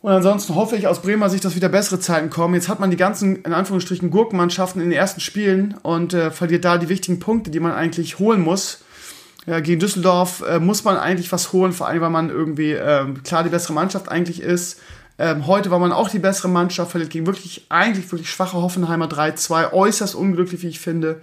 [0.00, 2.54] Und ansonsten hoffe ich aus Bremer Sicht, dass wieder bessere Zeiten kommen.
[2.54, 6.64] Jetzt hat man die ganzen, in Anführungsstrichen, Gurkenmannschaften in den ersten Spielen und äh, verliert
[6.64, 8.84] da die wichtigen Punkte, die man eigentlich holen muss.
[9.46, 13.06] Ja, gegen Düsseldorf äh, muss man eigentlich was holen, vor allem weil man irgendwie äh,
[13.24, 14.80] klar die bessere Mannschaft eigentlich ist.
[15.18, 19.06] Ähm, heute war man auch die bessere Mannschaft, verliert gegen wirklich, eigentlich wirklich schwache Hoffenheimer
[19.06, 21.20] 3-2, äußerst unglücklich, wie ich finde.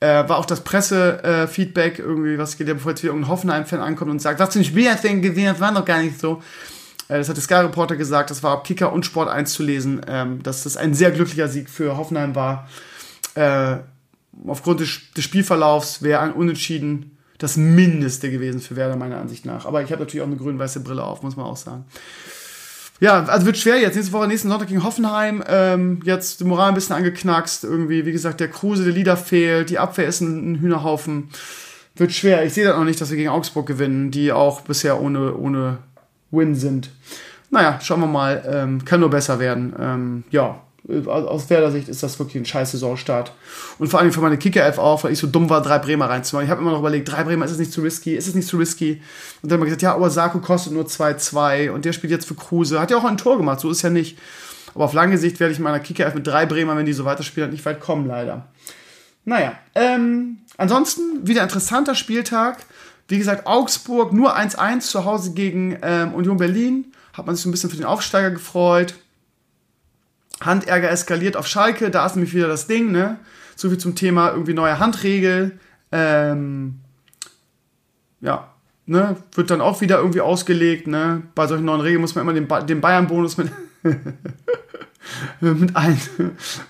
[0.00, 4.10] Äh, war auch das Presse-Feedback irgendwie, was geht ja, bevor jetzt wieder irgendein Hoffenheim-Fan ankommt
[4.10, 6.42] und sagt, was ein Spiel hast du denn gesehen, das war doch gar nicht so.
[7.08, 9.62] Äh, das hat der Sky Reporter gesagt, das war auf Kicker und Sport 1 zu
[9.62, 12.68] lesen, ähm, dass das ein sehr glücklicher Sieg für Hoffenheim war.
[13.34, 13.78] Äh,
[14.46, 19.66] aufgrund des, des Spielverlaufs wäre ein Unentschieden das Mindeste gewesen für Werder, meiner Ansicht nach.
[19.66, 21.84] Aber ich habe natürlich auch eine grün-weiße Brille auf, muss man auch sagen.
[22.98, 23.94] Ja, also wird schwer jetzt.
[23.94, 25.44] Nächste Woche, nächsten Sonntag gegen Hoffenheim.
[25.46, 27.64] Ähm, jetzt die Moral ein bisschen angeknackst.
[27.64, 29.70] Irgendwie, wie gesagt, der Kruse, der Lieder fehlt.
[29.70, 31.28] Die Abwehr ist ein, Hühnerhaufen.
[31.94, 32.44] Wird schwer.
[32.44, 35.78] Ich sehe das noch nicht, dass wir gegen Augsburg gewinnen, die auch bisher ohne, ohne
[36.30, 36.90] Win sind.
[37.50, 38.42] Naja, schauen wir mal.
[38.50, 39.74] Ähm, kann nur besser werden.
[39.78, 40.62] Ähm, ja,
[41.06, 43.32] aus Werder Sicht ist das wirklich ein scheiß Saisonstart.
[43.78, 46.46] Und vor allem für meine Kicker-Elf auch, weil ich so dumm war, drei Bremer reinzumachen.
[46.46, 48.14] Ich habe immer noch überlegt, drei Bremer, ist es nicht zu risky?
[48.14, 49.02] Ist es nicht zu risky?
[49.42, 52.34] Und dann haben wir gesagt, ja, aber kostet nur 2-2 und der spielt jetzt für
[52.34, 52.80] Kruse.
[52.80, 54.16] Hat ja auch ein Tor gemacht, so ist ja nicht.
[54.74, 57.50] Aber auf lange Sicht werde ich meiner Kicker-Elf mit drei Bremer, wenn die so weiterspielen,
[57.50, 58.46] nicht weit kommen, leider.
[59.24, 62.58] Naja, ähm, ansonsten wieder interessanter Spieltag.
[63.08, 66.92] Wie gesagt, Augsburg nur 1-1 zu Hause gegen ähm, Union Berlin.
[67.12, 68.94] Hat man sich so ein bisschen für den Aufsteiger gefreut.
[70.40, 73.18] Handärger eskaliert auf Schalke, da ist nämlich wieder das Ding, ne?
[73.54, 75.58] So viel zum Thema irgendwie neue Handregel.
[75.90, 76.80] Ähm,
[78.20, 78.52] ja,
[78.84, 79.16] ne?
[79.34, 81.22] Wird dann auch wieder irgendwie ausgelegt, ne?
[81.34, 83.50] Bei solchen neuen Regeln muss man immer den, ba den Bayern-Bonus mit,
[85.40, 86.00] mit, ein,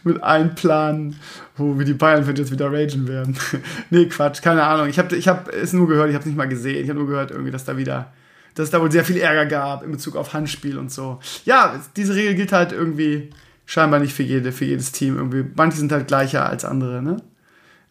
[0.05, 1.16] mit einplanen,
[1.57, 3.37] wo wir die Bayern jetzt wieder ragen werden.
[3.90, 4.88] nee, Quatsch, keine Ahnung.
[4.88, 6.85] Ich habe ich hab es nur gehört, ich habe es nicht mal gesehen.
[6.85, 8.12] Ich habe nur gehört irgendwie, dass da wieder
[8.57, 11.20] dass es da wohl sehr viel Ärger gab in Bezug auf Handspiel und so.
[11.44, 13.29] Ja, diese Regel gilt halt irgendwie
[13.66, 15.44] scheinbar nicht für, jede, für jedes Team irgendwie.
[15.55, 17.18] Manche sind halt gleicher als andere, ne?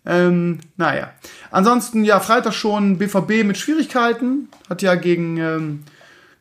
[0.05, 1.11] Ähm, naja.
[1.51, 4.49] Ansonsten, ja, Freitag schon BVB mit Schwierigkeiten.
[4.69, 5.83] Hat ja gegen, ähm,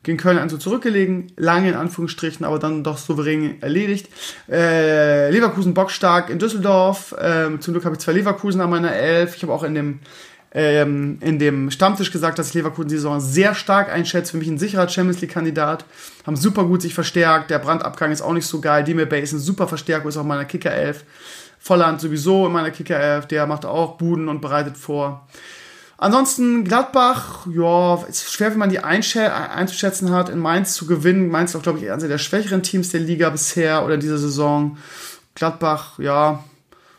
[0.03, 1.31] gegen Köln ein so zurückgelegen.
[1.35, 4.09] Lange in Anführungsstrichen, aber dann doch souverän erledigt.
[4.49, 7.15] Äh, Leverkusen bockstark in Düsseldorf.
[7.19, 9.35] Ähm, zum Glück habe ich zwei Leverkusen an meiner Elf.
[9.35, 9.99] Ich habe auch in dem
[10.55, 14.31] ähm, in dem Stammtisch gesagt, dass ich Leverkusen die Saison sehr stark einschätze.
[14.31, 15.83] Für mich ein sicherer Champions League-Kandidat.
[16.25, 17.51] Haben super gut sich verstärkt.
[17.51, 18.85] Der Brandabgang ist auch nicht so geil.
[18.85, 21.03] Demir Bay ist ein super Verstärker, ist auch in meiner Kicker-Elf.
[21.59, 23.25] Volland sowieso in meiner Kicker-Elf.
[23.27, 25.27] Der macht auch Buden und bereitet vor.
[25.97, 31.29] Ansonsten Gladbach, ja, ist schwer, wie man die einzuschätzen hat, in Mainz zu gewinnen.
[31.29, 34.77] Mainz ist auch, glaube ich, eines der schwächeren Teams der Liga bisher oder dieser Saison.
[35.35, 36.43] Gladbach, ja,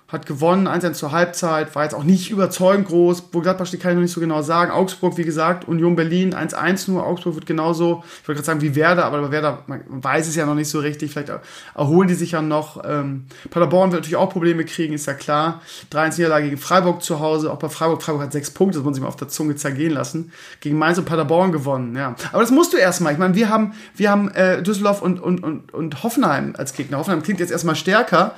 [0.09, 3.25] hat gewonnen, 1-1 zur Halbzeit, war jetzt auch nicht überzeugend groß.
[3.33, 4.71] Wo Gladbach steht, kann ich noch nicht so genau sagen.
[4.71, 7.05] Augsburg, wie gesagt, Union Berlin, 1-1 nur.
[7.05, 10.37] Augsburg wird genauso, ich wollte gerade sagen, wie Werder, aber bei Werder, man weiß es
[10.37, 11.11] ja noch nicht so richtig.
[11.11, 11.33] Vielleicht
[11.75, 12.85] erholen die sich ja noch.
[12.85, 15.61] Ähm, Paderborn wird natürlich auch Probleme kriegen, ist ja klar.
[15.91, 18.01] 3-1 Niederlage gegen Freiburg zu Hause, auch bei Freiburg.
[18.01, 20.31] Freiburg hat sechs Punkte, das muss ich mal auf der Zunge zergehen lassen.
[20.61, 22.15] Gegen Mainz und Paderborn gewonnen, ja.
[22.31, 23.13] Aber das musst du erstmal.
[23.13, 26.99] Ich meine, wir haben, wir haben äh, Düsseldorf und, und, und, und Hoffenheim als Gegner.
[26.99, 28.37] Hoffenheim klingt jetzt erstmal stärker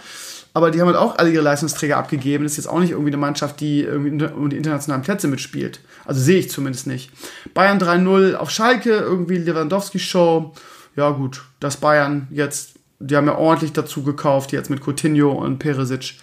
[0.54, 2.44] aber die haben halt auch alle ihre Leistungsträger abgegeben.
[2.44, 5.80] Das ist jetzt auch nicht irgendwie eine Mannschaft, die irgendwie um die internationalen Plätze mitspielt.
[6.04, 7.10] Also sehe ich zumindest nicht.
[7.54, 10.52] Bayern 3-0 auf Schalke, irgendwie Lewandowski-Show.
[10.96, 15.58] Ja, gut, das Bayern jetzt, die haben ja ordentlich dazu gekauft, jetzt mit Coutinho und
[15.58, 16.14] Peresic.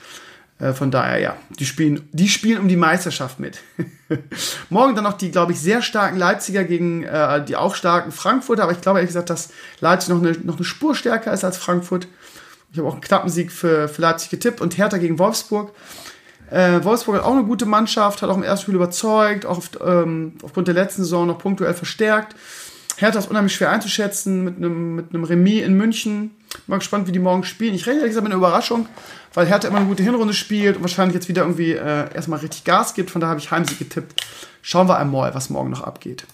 [0.58, 3.60] Äh, von daher, ja, die spielen, die spielen um die Meisterschaft mit.
[4.70, 8.64] Morgen dann noch die, glaube ich, sehr starken Leipziger gegen äh, die auch starken Frankfurter.
[8.64, 9.50] Aber ich glaube ehrlich gesagt, dass
[9.82, 12.08] Leipzig noch eine, noch eine Spur stärker ist als Frankfurt.
[12.76, 15.72] Ich habe auch einen knappen Sieg für, für Leipzig getippt und Hertha gegen Wolfsburg.
[16.52, 19.70] Äh, Wolfsburg hat auch eine gute Mannschaft, hat auch im ersten Spiel überzeugt, auch auf,
[19.82, 22.36] ähm, aufgrund der letzten Saison noch punktuell verstärkt.
[22.98, 26.32] Hertha ist unheimlich schwer einzuschätzen mit einem, mit einem Remis in München.
[26.68, 27.74] Mal gespannt, wie die morgen spielen.
[27.74, 28.88] Ich rechne ehrlich gesagt mit einer Überraschung,
[29.34, 32.66] weil Hertha immer eine gute Hinrunde spielt und wahrscheinlich jetzt wieder irgendwie äh, erstmal richtig
[32.66, 33.10] Gas gibt.
[33.10, 34.22] Von daher habe ich Heimsieg getippt.
[34.62, 36.26] Schauen wir einmal, was morgen noch abgeht.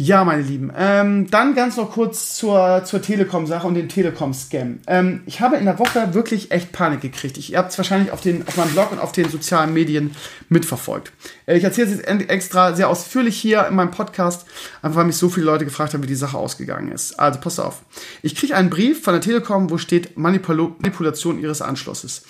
[0.00, 0.70] Ja, meine Lieben.
[0.78, 4.78] Ähm, dann ganz noch kurz zur, zur Telekom-Sache und den Telekom-Scam.
[4.86, 7.36] Ähm, ich habe in der Woche wirklich echt Panik gekriegt.
[7.36, 10.14] Ich, habt es wahrscheinlich auf, den, auf meinem Blog und auf den sozialen Medien
[10.48, 11.10] mitverfolgt.
[11.46, 14.46] Äh, ich erzähle es jetzt extra sehr ausführlich hier in meinem Podcast,
[14.82, 17.18] einfach weil mich so viele Leute gefragt haben, wie die Sache ausgegangen ist.
[17.18, 17.82] Also pass auf.
[18.22, 22.22] Ich kriege einen Brief von der Telekom, wo steht Manipul Manipulation ihres Anschlusses.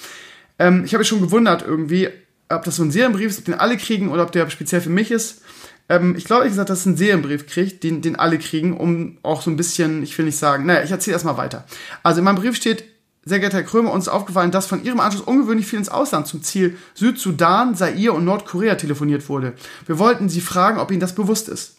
[0.59, 2.09] Ähm, ich habe mich schon gewundert irgendwie,
[2.49, 4.89] ob das so ein Serienbrief ist, ob den alle kriegen oder ob der speziell für
[4.89, 5.43] mich ist.
[5.89, 9.19] Ähm, ich glaube, ich gesagt, dass es einen Serienbrief kriegt, den, den alle kriegen, um
[9.23, 11.65] auch so ein bisschen, ich will nicht sagen, naja, ich erzähle erstmal weiter.
[12.03, 12.85] Also in meinem Brief steht,
[13.25, 16.27] sehr geehrter Herr Krömer, uns ist aufgefallen, dass von Ihrem Anschluss ungewöhnlich viel ins Ausland
[16.27, 19.55] zum Ziel Südsudan, Zaire und Nordkorea telefoniert wurde.
[19.87, 21.77] Wir wollten Sie fragen, ob Ihnen das bewusst ist.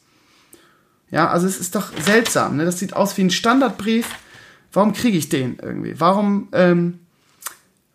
[1.11, 2.57] Ja, also es ist doch seltsam.
[2.57, 2.65] Ne?
[2.65, 4.07] Das sieht aus wie ein Standardbrief.
[4.71, 5.99] Warum kriege ich den irgendwie?
[5.99, 6.99] Warum, ähm,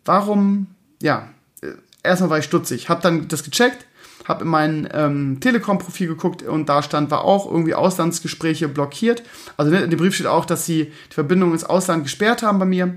[0.03, 0.67] warum,
[1.01, 1.29] ja,
[1.61, 1.67] äh,
[2.03, 2.89] erstmal war ich stutzig.
[2.89, 3.85] Hab dann das gecheckt,
[4.25, 9.23] hab in mein ähm, Telekom-Profil geguckt und da stand, war auch irgendwie Auslandsgespräche blockiert.
[9.55, 12.65] Also in dem Brief steht auch, dass sie die Verbindung ins Ausland gesperrt haben bei
[12.65, 12.95] mir,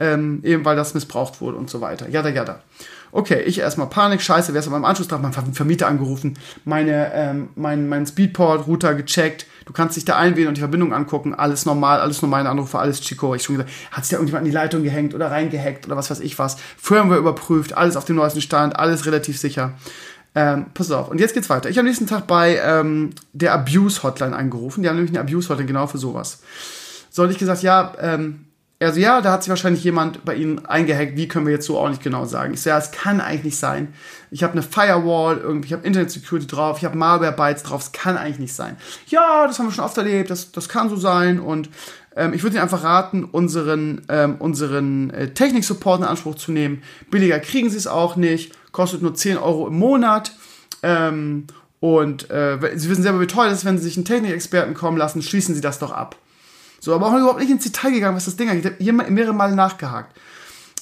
[0.00, 2.08] ähm, eben weil das missbraucht wurde und so weiter.
[2.08, 2.62] Jada, jada.
[3.10, 5.20] Okay, ich erstmal Panik, scheiße, wer ist aber im Anschluss drauf?
[5.22, 10.58] Mein Vermieter angerufen, meine, ähm, mein, mein Speedport-Router gecheckt, du kannst dich da einwählen und
[10.58, 13.34] die Verbindung angucken, alles normal, alles normale Anrufe, alles Chico.
[13.34, 16.10] Ich schon gesagt, hat sich da irgendjemand in die Leitung gehängt oder reingehackt oder was
[16.10, 16.58] weiß ich was.
[16.76, 19.72] Firmware überprüft, alles auf dem neuesten Stand, alles relativ sicher.
[20.38, 21.68] Ähm, pass auf, und jetzt geht's weiter.
[21.68, 24.84] Ich habe am nächsten Tag bei ähm, der Abuse-Hotline angerufen.
[24.84, 26.42] Die haben nämlich eine Abuse-Hotline genau für sowas.
[27.10, 28.44] So, und ich gesagt, ja, ähm,
[28.78, 31.16] also ja, da hat sich wahrscheinlich jemand bei Ihnen eingehackt.
[31.16, 32.54] Wie können wir jetzt so auch nicht genau sagen?
[32.54, 33.92] Ich so, ja, es kann eigentlich nicht sein.
[34.30, 37.82] Ich habe eine Firewall, irgendwie, ich habe Internet Security drauf, ich habe Malware Bytes drauf.
[37.82, 38.76] Es kann eigentlich nicht sein.
[39.08, 40.30] Ja, das haben wir schon oft erlebt.
[40.30, 41.40] Das, das kann so sein.
[41.40, 41.68] Und
[42.14, 46.84] ähm, ich würde Ihnen einfach raten, unseren, ähm, unseren äh, Technik-Support in Anspruch zu nehmen.
[47.10, 48.52] Billiger kriegen Sie es auch nicht.
[48.72, 50.32] Kostet nur 10 Euro im Monat.
[50.82, 51.46] Ähm,
[51.80, 54.96] und äh, Sie wissen selber, wie teuer das ist, wenn Sie sich einen Technikexperten kommen
[54.96, 55.22] lassen.
[55.22, 56.16] Schließen Sie das doch ab.
[56.80, 58.72] So, aber auch überhaupt nicht ins Detail gegangen, was das Ding angeht.
[58.78, 60.16] Ich habe mehrere Male nachgehakt.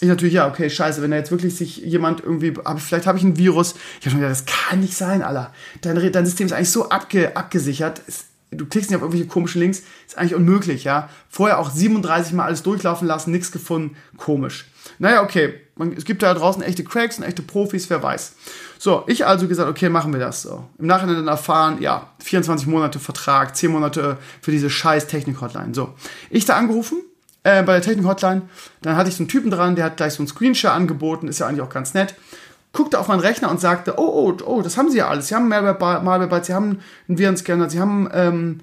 [0.01, 3.17] Ich natürlich, ja, okay, scheiße, wenn da jetzt wirklich sich jemand irgendwie, hab, vielleicht habe
[3.17, 3.75] ich ein Virus.
[3.99, 5.53] Ich habe schon gedacht, das kann nicht sein, Alter.
[5.81, 8.03] Dein, dein System ist eigentlich so abge, abgesichert.
[8.07, 9.83] Es, du klickst nicht auf irgendwelche komischen Links.
[10.07, 11.09] Ist eigentlich unmöglich, ja.
[11.31, 13.97] Vorher auch 37 Mal alles durchlaufen lassen, nichts gefunden.
[14.19, 14.67] Komisch.
[14.99, 15.55] Naja, okay.
[15.79, 18.35] Man, es gibt da draußen echte Cracks und echte Profis, wer weiß.
[18.79, 20.65] So, ich also gesagt, okay, machen wir das so.
[20.79, 25.75] Im Nachhinein dann erfahren, ja, 24 Monate Vertrag, 10 Monate für diese scheiß Technik-Hotline.
[25.75, 25.95] So,
[26.31, 27.03] ich da angerufen
[27.43, 28.43] äh, bei der Technik-Hotline,
[28.81, 31.41] dann hatte ich so einen Typen dran, der hat gleich so einen Screenshot angeboten, ist
[31.41, 32.15] ja eigentlich auch ganz nett.
[32.73, 35.29] Guckte auf meinen Rechner und sagte, oh, oh, oh, das haben sie ja alles.
[35.29, 38.61] Sie haben Malware, Malware Sie haben einen Virenscanner, sie haben ähm,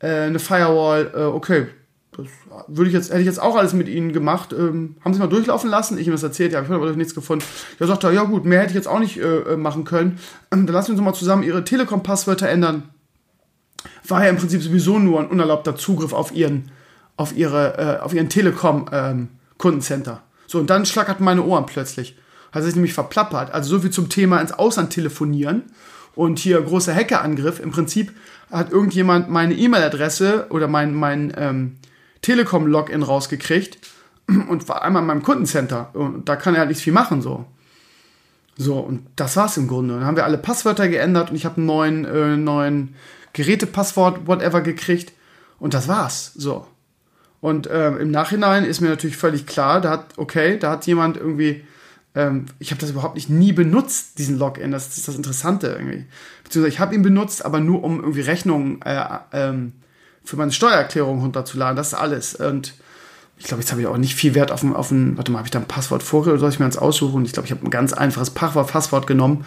[0.00, 1.68] äh, eine Firewall, äh, okay,
[2.16, 2.26] das
[2.68, 4.52] würde ich jetzt, hätte ich jetzt auch alles mit ihnen gemacht.
[4.52, 5.98] Ähm, haben sie mal durchlaufen lassen?
[5.98, 7.44] Ich ihm das erzählt, ja, ich habe aber nichts gefunden.
[7.78, 10.18] Da sagt er, ja gut, mehr hätte ich jetzt auch nicht äh, äh machen können.
[10.50, 12.84] Ähm, dann lassen wir uns mal zusammen ihre Telekom-Passwörter ändern.
[14.08, 16.70] War ja im Prinzip sowieso nur ein unerlaubter Zugriff auf ihren,
[17.16, 20.12] auf ihre, äh, auf ihren Telekom-Kundencenter.
[20.12, 22.16] Ähm, so, und dann schlackert meine Ohren plötzlich.
[22.52, 23.52] Hat sich nämlich verplappert.
[23.52, 25.64] Also so viel zum Thema ins Ausland telefonieren.
[26.14, 27.60] Und hier großer Hackerangriff.
[27.60, 28.12] Im Prinzip
[28.50, 31.76] hat irgendjemand meine E-Mail-Adresse oder mein, mein, ähm,
[32.26, 33.78] Telekom-Login rausgekriegt
[34.48, 35.90] und war einmal in meinem Kundencenter.
[35.94, 37.46] Und da kann er halt nicht viel machen, so.
[38.58, 39.94] So, und das war's im Grunde.
[39.94, 42.94] Dann haben wir alle Passwörter geändert und ich habe einen neuen, äh, neuen
[43.34, 45.12] Gerätepasswort, whatever, gekriegt.
[45.58, 46.32] Und das war's.
[46.34, 46.66] So.
[47.40, 51.18] Und äh, im Nachhinein ist mir natürlich völlig klar, da hat, okay, da hat jemand
[51.18, 51.64] irgendwie,
[52.14, 54.72] ähm, ich habe das überhaupt nicht nie benutzt, diesen Login.
[54.72, 56.06] Das ist das Interessante irgendwie.
[56.44, 59.72] Beziehungsweise ich habe ihn benutzt, aber nur um irgendwie Rechnungen äh, ähm,
[60.26, 61.76] für meine Steuererklärung runterzuladen.
[61.76, 62.34] Das ist alles.
[62.34, 62.74] Und
[63.38, 65.38] ich glaube, jetzt habe ich auch nicht viel Wert auf ein, auf ein warte mal,
[65.38, 67.24] habe ich da ein Passwort vorher oder soll ich mir eins aussuchen?
[67.24, 69.44] Ich glaube, ich habe ein ganz einfaches Passwort, Passwort genommen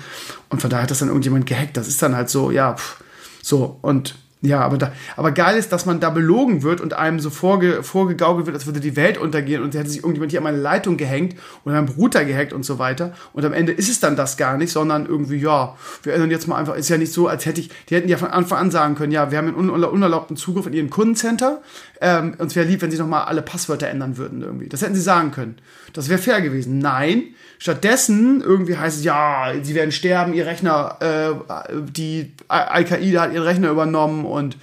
[0.50, 1.76] und von daher hat das dann irgendjemand gehackt.
[1.76, 3.04] Das ist dann halt so, ja, pff,
[3.42, 7.20] so und ja, aber, da, aber geil ist, dass man da belogen wird und einem
[7.20, 10.46] so vorge, vorgegaukelt wird, als würde die Welt untergehen und hätte sich irgendjemand hier an
[10.46, 13.14] meine Leitung gehängt und an meinen Router gehackt und so weiter.
[13.34, 16.48] Und am Ende ist es dann das gar nicht, sondern irgendwie, ja, wir ändern jetzt
[16.48, 18.72] mal einfach, ist ja nicht so, als hätte ich, die hätten ja von Anfang an
[18.72, 21.62] sagen können, ja, wir haben einen unerlaubten Zugriff in ihren Kundencenter,
[22.00, 24.70] ähm, uns wäre lieb, wenn sie nochmal alle Passwörter ändern würden irgendwie.
[24.70, 25.58] Das hätten sie sagen können.
[25.92, 26.80] Das wäre fair gewesen.
[26.80, 27.24] Nein,
[27.58, 33.44] stattdessen irgendwie heißt es, ja, sie werden sterben, ihr Rechner, äh, die Al-Qaida hat ihren
[33.44, 34.58] Rechner übernommen und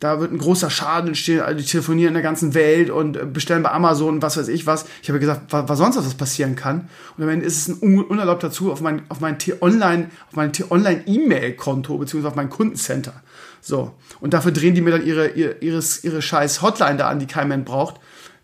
[0.00, 3.72] da wird ein großer Schaden entstehen, die telefonieren in der ganzen Welt und bestellen bei
[3.72, 4.84] Amazon und was weiß ich was.
[5.02, 6.88] Ich habe gesagt, was, was sonst was passieren kann.
[7.16, 12.36] Und am Ende ist es ein unerlaubter Zugriff auf mein, auf mein T-Online-E-Mail-Konto, beziehungsweise auf
[12.36, 13.14] mein Kundencenter.
[13.60, 13.92] So.
[14.20, 17.26] Und dafür drehen die mir dann ihre, ihre, ihre, ihre scheiß Hotline da an, die
[17.26, 17.96] kein Mensch braucht,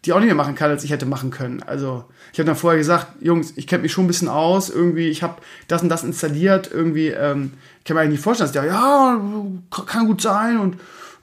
[0.04, 1.62] die auch nicht mehr machen kann, als ich hätte machen können.
[1.62, 5.08] Also, ich habe dann vorher gesagt, Jungs, ich kenne mich schon ein bisschen aus, irgendwie,
[5.08, 5.36] ich habe
[5.68, 9.20] das und das installiert, irgendwie, ähm, ich kann mir eigentlich nicht vorstellen, dass der, ja,
[9.86, 10.76] kann gut sein und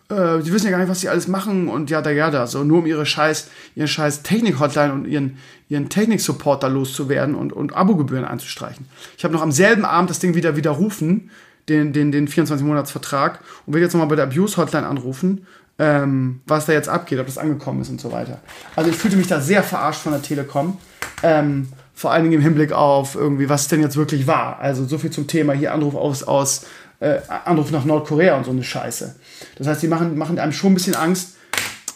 [0.09, 2.47] äh, die wissen ja gar nicht, was sie alles machen und ja, da, ja, da,
[2.47, 5.37] so nur um ihre scheiß, ihren scheiß Technik-Hotline und ihren,
[5.69, 8.85] ihren Technik-Support da loszuwerden und, und Abogebühren einzustreichen.
[9.17, 11.31] Ich habe noch am selben Abend das Ding wieder widerrufen,
[11.69, 15.45] den, den, den 24-Monats-Vertrag und will jetzt nochmal bei der Abuse-Hotline anrufen,
[15.79, 18.39] ähm, was da jetzt abgeht, ob das angekommen ist und so weiter.
[18.75, 20.77] Also ich fühlte mich da sehr verarscht von der Telekom.
[21.23, 24.59] Ähm, vor allen Dingen im Hinblick auf irgendwie, was denn jetzt wirklich war.
[24.59, 26.65] Also so viel zum Thema hier Anruf aus, aus
[26.99, 29.15] äh, Anruf nach Nordkorea und so eine Scheiße.
[29.57, 31.35] Das heißt, die machen, machen einem schon ein bisschen Angst,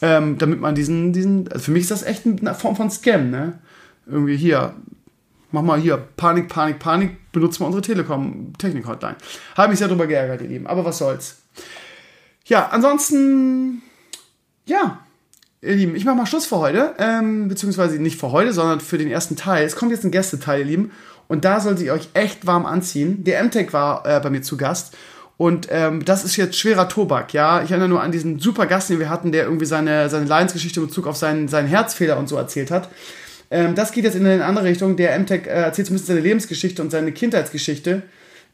[0.02, 3.30] ähm, damit man diesen, diesen, also für mich ist das echt eine Form von Scam,
[3.30, 3.60] ne?
[4.06, 4.74] Irgendwie hier,
[5.52, 9.16] mach mal hier, Panik, Panik, Panik, benutzt mal unsere Telekom-Technik-Hotline.
[9.56, 11.38] Habe mich sehr darüber geärgert, ihr Lieben, aber was soll's.
[12.48, 13.82] Ja, ansonsten,
[14.66, 15.00] ja,
[15.62, 16.94] ihr Lieben, ich mache mal Schluss für heute.
[17.00, 19.66] Ähm, beziehungsweise nicht für heute, sondern für den ersten Teil.
[19.66, 20.92] Es kommt jetzt ein Gästeteil, ihr Lieben.
[21.28, 23.24] Und da sollt ihr euch echt warm anziehen.
[23.24, 24.96] Der MTech war äh, bei mir zu Gast.
[25.38, 27.64] Und ähm, das ist jetzt schwerer Tobak, ja.
[27.64, 30.80] Ich erinnere nur an diesen super Gast, den wir hatten, der irgendwie seine, seine Leidensgeschichte
[30.80, 32.90] in Bezug auf seinen, seinen Herzfehler und so erzählt hat.
[33.50, 34.96] Ähm, das geht jetzt in eine andere Richtung.
[34.98, 38.04] Der MTech äh, erzählt zumindest seine Lebensgeschichte und seine Kindheitsgeschichte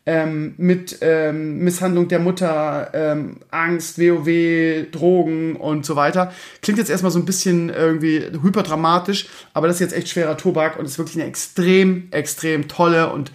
[0.05, 6.33] ähm, mit ähm, Misshandlung der Mutter, ähm, Angst, WoW, Drogen und so weiter.
[6.61, 10.79] Klingt jetzt erstmal so ein bisschen irgendwie hyperdramatisch, aber das ist jetzt echt schwerer Tobak
[10.79, 13.31] und ist wirklich eine extrem, extrem tolle und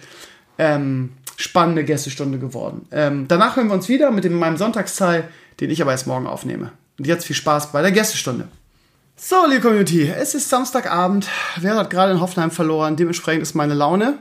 [0.57, 2.87] ähm, spannende Gästestunde geworden.
[2.91, 5.29] Ähm, danach hören wir uns wieder mit dem, meinem Sonntagsteil,
[5.61, 6.71] den ich aber erst morgen aufnehme.
[6.97, 8.47] Und jetzt viel Spaß bei der Gästestunde.
[9.15, 11.27] So, liebe Community, es ist Samstagabend.
[11.59, 12.95] Wer hat gerade in Hoffenheim verloren?
[12.97, 14.19] Dementsprechend ist meine Laune.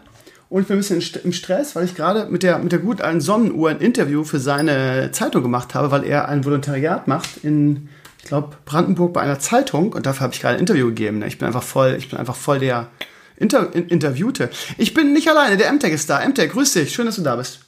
[0.49, 3.01] Und ich bin ein bisschen im Stress, weil ich gerade mit der, mit der gut
[3.01, 7.89] alten Sonnenuhr ein Interview für seine Zeitung gemacht habe, weil er ein Volontariat macht in,
[8.19, 9.93] ich glaube, Brandenburg bei einer Zeitung.
[9.93, 11.19] Und dafür habe ich gerade ein Interview gegeben.
[11.19, 11.27] Ne?
[11.27, 12.89] Ich bin einfach voll, ich bin einfach voll der
[13.37, 14.51] Inter Interviewte.
[14.79, 16.27] Ich bin nicht alleine, der MTech ist da.
[16.27, 17.61] MTech, grüß dich, schön, dass du da bist.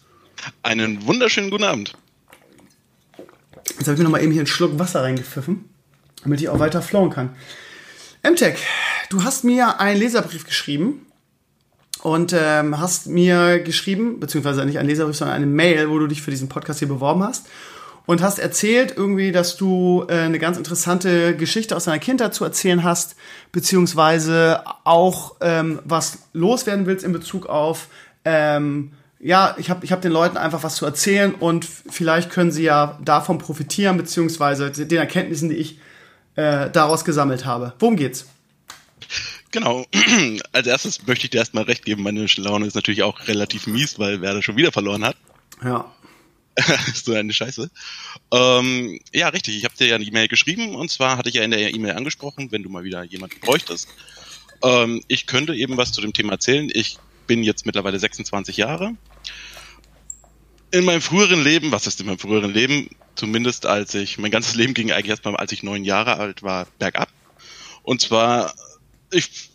[0.63, 1.95] Einen wunderschönen guten Abend.
[3.77, 5.69] Jetzt habe ich mir noch mal eben hier einen Schluck Wasser reingepfiffen,
[6.23, 7.37] damit ich auch weiter flowen kann.
[8.23, 8.57] MTech,
[9.11, 11.07] du hast mir einen Leserbrief geschrieben
[12.03, 16.23] und ähm, hast mir geschrieben, beziehungsweise nicht ein Leserbrief, sondern eine Mail, wo du dich
[16.23, 17.47] für diesen Podcast hier beworben hast
[18.07, 22.45] und hast erzählt irgendwie, dass du äh, eine ganz interessante Geschichte aus deiner Kindheit zu
[22.45, 23.17] erzählen hast,
[23.53, 27.89] beziehungsweise auch ähm, was loswerden willst in Bezug auf
[28.25, 32.53] ähm, ja, ich habe ich hab den Leuten einfach was zu erzählen und vielleicht können
[32.53, 35.81] sie ja davon profitieren, beziehungsweise den Erkenntnissen, die ich
[36.37, 37.73] äh, daraus gesammelt habe.
[37.79, 38.27] Worum geht's?
[39.51, 39.87] Genau.
[40.53, 42.03] Als erstes möchte ich dir erstmal recht geben.
[42.03, 45.17] Meine Laune ist natürlich auch relativ mies, weil Werder schon wieder verloren hat.
[45.63, 45.91] Ja.
[46.95, 47.71] so eine Scheiße.
[48.33, 49.57] Ähm, ja, richtig.
[49.57, 51.93] Ich habe dir ja eine E-Mail geschrieben und zwar hatte ich ja in der E-Mail
[51.93, 53.89] angesprochen, wenn du mal wieder jemanden bräuchtest.
[54.63, 56.69] Ähm, ich könnte eben was zu dem Thema erzählen.
[56.73, 58.95] Ich bin jetzt mittlerweile 26 Jahre.
[60.71, 64.55] In meinem früheren Leben, was ist in meinem früheren Leben, zumindest als ich, mein ganzes
[64.55, 67.09] Leben ging eigentlich erstmal, als ich neun Jahre alt war, bergab.
[67.83, 68.55] Und zwar
[69.11, 69.51] ich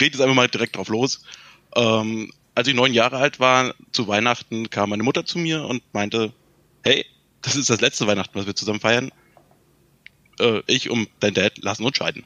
[0.00, 1.22] rede jetzt einfach mal direkt drauf los.
[1.74, 5.82] Ähm, als ich neun Jahre alt war, zu Weihnachten kam meine Mutter zu mir und
[5.94, 6.32] meinte,
[6.84, 7.06] hey,
[7.40, 9.10] das ist das letzte Weihnachten, was wir zusammen feiern.
[10.38, 12.24] Äh, ich und dein Dad lassen uns scheiden.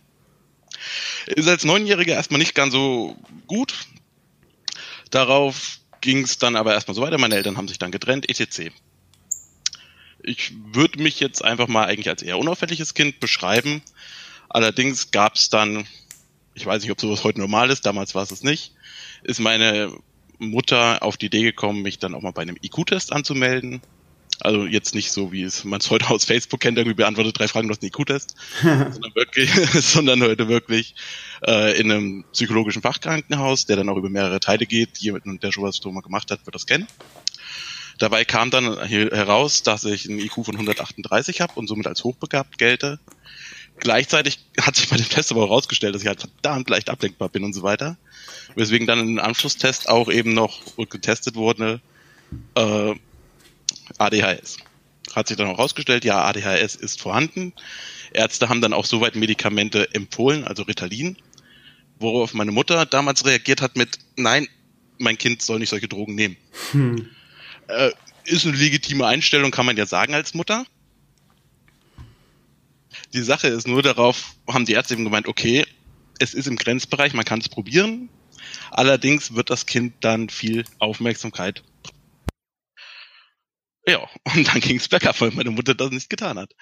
[1.26, 3.16] Ist als Neunjähriger erstmal nicht ganz so
[3.46, 3.74] gut.
[5.10, 7.18] Darauf ging es dann aber erstmal so weiter.
[7.18, 8.70] Meine Eltern haben sich dann getrennt, etc.
[10.22, 13.82] Ich würde mich jetzt einfach mal eigentlich als eher unauffälliges Kind beschreiben.
[14.48, 15.86] Allerdings gab es dann
[16.56, 18.72] ich weiß nicht, ob sowas heute normal ist, damals war es es nicht,
[19.22, 19.92] ist meine
[20.38, 23.80] Mutter auf die Idee gekommen, mich dann auch mal bei einem IQ-Test anzumelden.
[24.40, 27.48] Also jetzt nicht so, wie es man es heute aus Facebook kennt, irgendwie beantwortet drei
[27.48, 29.50] Fragen, du hast einen IQ-Test, sondern wirklich,
[29.82, 30.94] sondern heute wirklich
[31.46, 34.98] äh, in einem psychologischen Fachkrankenhaus, der dann auch über mehrere Teile geht.
[34.98, 36.86] Jemand, der schon was mal gemacht hat, wird das kennen.
[37.98, 42.58] Dabei kam dann heraus, dass ich einen IQ von 138 habe und somit als hochbegabt
[42.58, 42.98] gelte.
[43.78, 47.28] Gleichzeitig hat sich bei dem Test aber auch herausgestellt, dass ich halt verdammt leicht ablenkbar
[47.28, 47.96] bin und so weiter.
[48.54, 51.80] Weswegen dann im Anschlusstest auch eben noch getestet wurde,
[52.54, 52.94] äh,
[53.98, 54.58] ADHS.
[55.14, 57.52] Hat sich dann auch herausgestellt, ja, ADHS ist vorhanden.
[58.12, 61.16] Ärzte haben dann auch soweit Medikamente empfohlen, also Ritalin,
[61.98, 64.48] worauf meine Mutter damals reagiert hat mit, nein,
[64.98, 66.36] mein Kind soll nicht solche Drogen nehmen.
[66.72, 67.08] Hm.
[67.68, 67.90] Äh,
[68.24, 70.64] ist eine legitime Einstellung, kann man ja sagen als Mutter.
[73.16, 75.64] Die Sache ist nur darauf, haben die Ärzte eben gemeint, okay,
[76.18, 78.10] es ist im Grenzbereich, man kann es probieren.
[78.70, 81.62] Allerdings wird das Kind dann viel Aufmerksamkeit.
[83.86, 86.52] Ja, und dann ging es bergab, weil meine Mutter das nicht getan hat.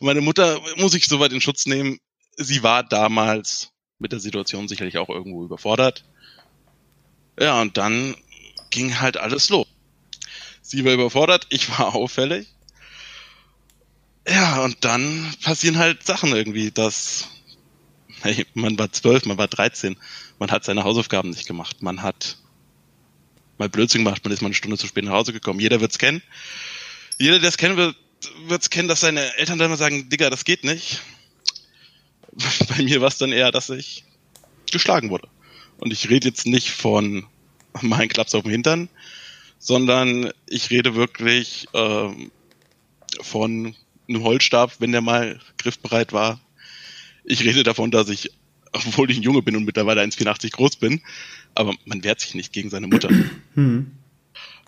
[0.00, 1.98] meine Mutter muss ich soweit in Schutz nehmen.
[2.36, 6.04] Sie war damals mit der Situation sicherlich auch irgendwo überfordert.
[7.40, 8.14] Ja, und dann
[8.70, 9.66] ging halt alles los.
[10.62, 12.54] Sie war überfordert, ich war auffällig.
[14.28, 17.28] Ja, und dann passieren halt Sachen irgendwie, dass
[18.20, 19.96] hey, man war zwölf, man war dreizehn,
[20.38, 22.36] man hat seine Hausaufgaben nicht gemacht, man hat
[23.56, 25.60] mal Blödsinn gemacht, man ist mal eine Stunde zu spät nach Hause gekommen.
[25.60, 26.22] Jeder wird's kennen.
[27.18, 27.96] Jeder, der es kennen wird,
[28.46, 31.02] wird's kennen, dass seine Eltern dann mal sagen, Digga, das geht nicht.
[32.68, 34.04] Bei mir war es dann eher, dass ich
[34.70, 35.28] geschlagen wurde.
[35.78, 37.26] Und ich rede jetzt nicht von
[37.80, 38.88] meinen Klaps auf dem Hintern,
[39.58, 42.30] sondern ich rede wirklich ähm,
[43.20, 43.74] von
[44.08, 46.40] einen Holzstab, wenn der mal griffbereit war.
[47.24, 48.32] Ich rede davon, dass ich,
[48.72, 51.02] obwohl ich ein Junge bin und mittlerweile 1,84 groß bin,
[51.54, 53.08] aber man wehrt sich nicht gegen seine Mutter.
[53.54, 53.90] Hm.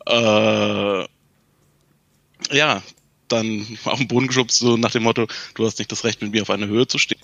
[0.07, 1.07] Äh,
[2.51, 2.83] ja,
[3.29, 6.33] dann auf den Boden geschubst, so nach dem Motto, du hast nicht das Recht, mit
[6.33, 7.21] mir auf einer Höhe zu stehen.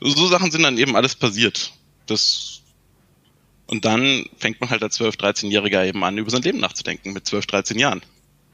[0.00, 1.72] So Sachen sind dann eben alles passiert.
[2.06, 2.62] Das
[3.66, 7.26] und dann fängt man halt als 12-, 13-Jähriger eben an, über sein Leben nachzudenken, mit
[7.26, 8.02] 12, 13 Jahren.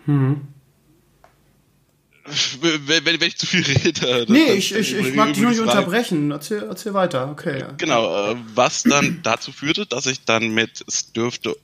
[0.07, 0.47] Hm.
[2.61, 4.27] Wenn, wenn, ich zu viel rede.
[4.29, 6.31] Nee, ich, ich, ich mag dich nur nicht unterbrechen.
[6.31, 7.65] Erzähl, erzähl weiter, okay.
[7.77, 11.57] Genau, äh, was dann dazu führte, dass ich dann mit, es dürfte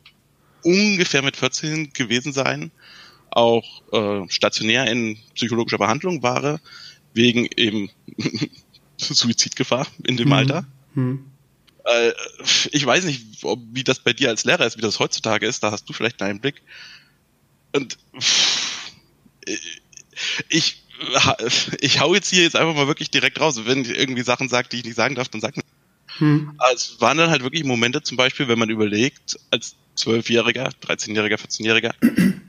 [0.63, 2.71] ungefähr mit 14 gewesen sein,
[3.31, 6.61] auch äh, stationär in psychologischer Behandlung war,
[7.15, 7.91] wegen eben
[8.97, 10.33] Suizidgefahr in dem mhm.
[10.33, 10.67] Alter.
[11.87, 12.13] Äh,
[12.73, 15.63] ich weiß nicht, ob, wie das bei dir als Lehrer ist, wie das heutzutage ist,
[15.63, 16.63] da hast du vielleicht einen Blick.
[17.73, 17.97] Und
[19.45, 19.83] ich,
[20.49, 20.83] ich
[22.01, 23.61] hau jetzt hier jetzt einfach mal wirklich direkt raus.
[23.65, 25.65] Wenn ich irgendwie Sachen sagt, die ich nicht sagen darf, dann sag mir.
[26.19, 26.53] Hm.
[26.59, 31.37] Also es waren dann halt wirklich Momente, zum Beispiel, wenn man überlegt, als Zwölfjähriger, 13-Jähriger,
[31.37, 31.93] 14-Jähriger,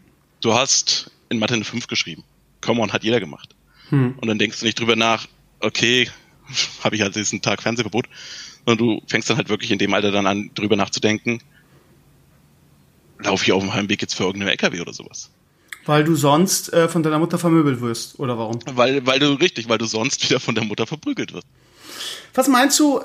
[0.42, 2.24] du hast in Mathe eine 5 geschrieben.
[2.62, 3.56] Come on, hat jeder gemacht.
[3.90, 4.16] Hm.
[4.20, 5.28] Und dann denkst du nicht drüber nach,
[5.60, 6.10] okay,
[6.84, 8.08] habe ich halt diesen Tag Fernsehverbot,
[8.68, 11.42] und du fängst dann halt wirklich in dem Alter dann an, drüber nachzudenken,
[13.20, 15.32] laufe ich auf dem Heimweg jetzt für irgendeinen LKW oder sowas.
[15.88, 18.60] Weil du sonst äh, von deiner Mutter vermöbelt wirst, oder warum?
[18.74, 21.48] Weil, weil du, richtig, weil du sonst wieder von der Mutter verprügelt wirst.
[22.36, 23.04] Was meinst du, äh,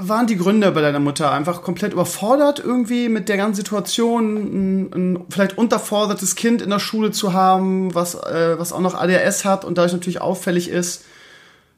[0.00, 4.92] waren die Gründe bei deiner Mutter einfach komplett überfordert irgendwie mit der ganzen Situation, ein,
[4.92, 9.44] ein vielleicht unterfordertes Kind in der Schule zu haben, was, äh, was auch noch ADHS
[9.44, 11.04] hat und dadurch natürlich auffällig ist?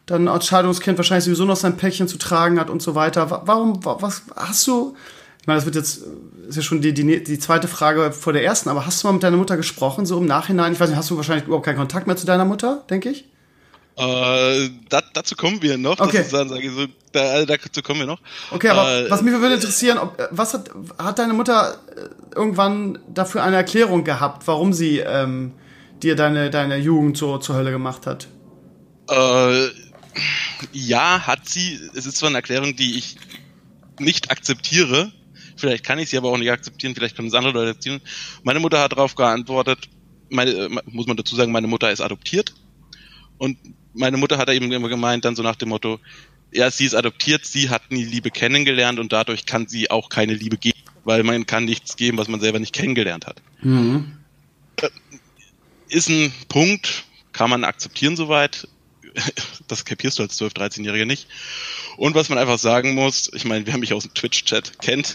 [0.09, 3.43] dann als Scheidungskind wahrscheinlich sowieso noch sein Päckchen zu tragen hat und so weiter.
[3.45, 4.97] Warum, was hast du,
[5.49, 6.03] meine, das wird jetzt,
[6.49, 9.15] ist ja schon die, die, die zweite Frage vor der ersten, aber hast du mal
[9.15, 10.73] mit deiner Mutter gesprochen, so im Nachhinein?
[10.73, 13.25] Ich weiß nicht, hast du wahrscheinlich überhaupt keinen Kontakt mehr zu deiner Mutter, denke ich?
[13.97, 15.99] Äh, dat, dazu kommen wir noch.
[15.99, 16.25] Okay.
[16.31, 18.21] Dann, ich so, da, dazu kommen wir noch.
[18.53, 23.01] Okay, aber äh, was mich würde interessieren, ob, was hat, hat deine Mutter äh, irgendwann
[23.13, 25.53] dafür eine Erklärung gehabt, warum sie ähm,
[26.01, 28.29] dir deine, deine Jugend so zur Hölle gemacht hat?
[29.11, 29.69] Äh,
[30.73, 31.81] ja, hat sie.
[31.95, 33.17] Es ist zwar eine Erklärung, die ich
[33.99, 35.11] nicht akzeptiere.
[35.59, 36.95] Vielleicht kann ich sie aber auch nicht akzeptieren.
[36.95, 38.01] Vielleicht können es andere Leute akzeptieren.
[38.43, 39.89] Meine Mutter hat darauf geantwortet.
[40.31, 42.55] Meine, äh, muss man dazu sagen, meine Mutter ist adoptiert.
[43.39, 43.59] Und
[43.95, 46.01] meine Mutter hat eben immer gemeint, dann so nach dem Motto,
[46.53, 50.35] ja, sie ist adoptiert, sie hat nie Liebe kennengelernt und dadurch kann sie auch keine
[50.35, 53.43] Liebe geben, weil man kann nichts geben, was man selber nicht kennengelernt hat.
[53.61, 54.19] Mhm.
[54.81, 54.89] Äh,
[55.89, 58.69] ist ein Punkt, kann man akzeptieren soweit
[59.69, 61.29] das kapierst du als 12-, 13-Jähriger nicht.
[61.97, 65.15] Und was man einfach sagen muss, ich meine, wer mich aus dem Twitch-Chat kennt,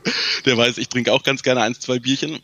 [0.44, 2.40] der weiß, ich trinke auch ganz gerne eins, zwei Bierchen.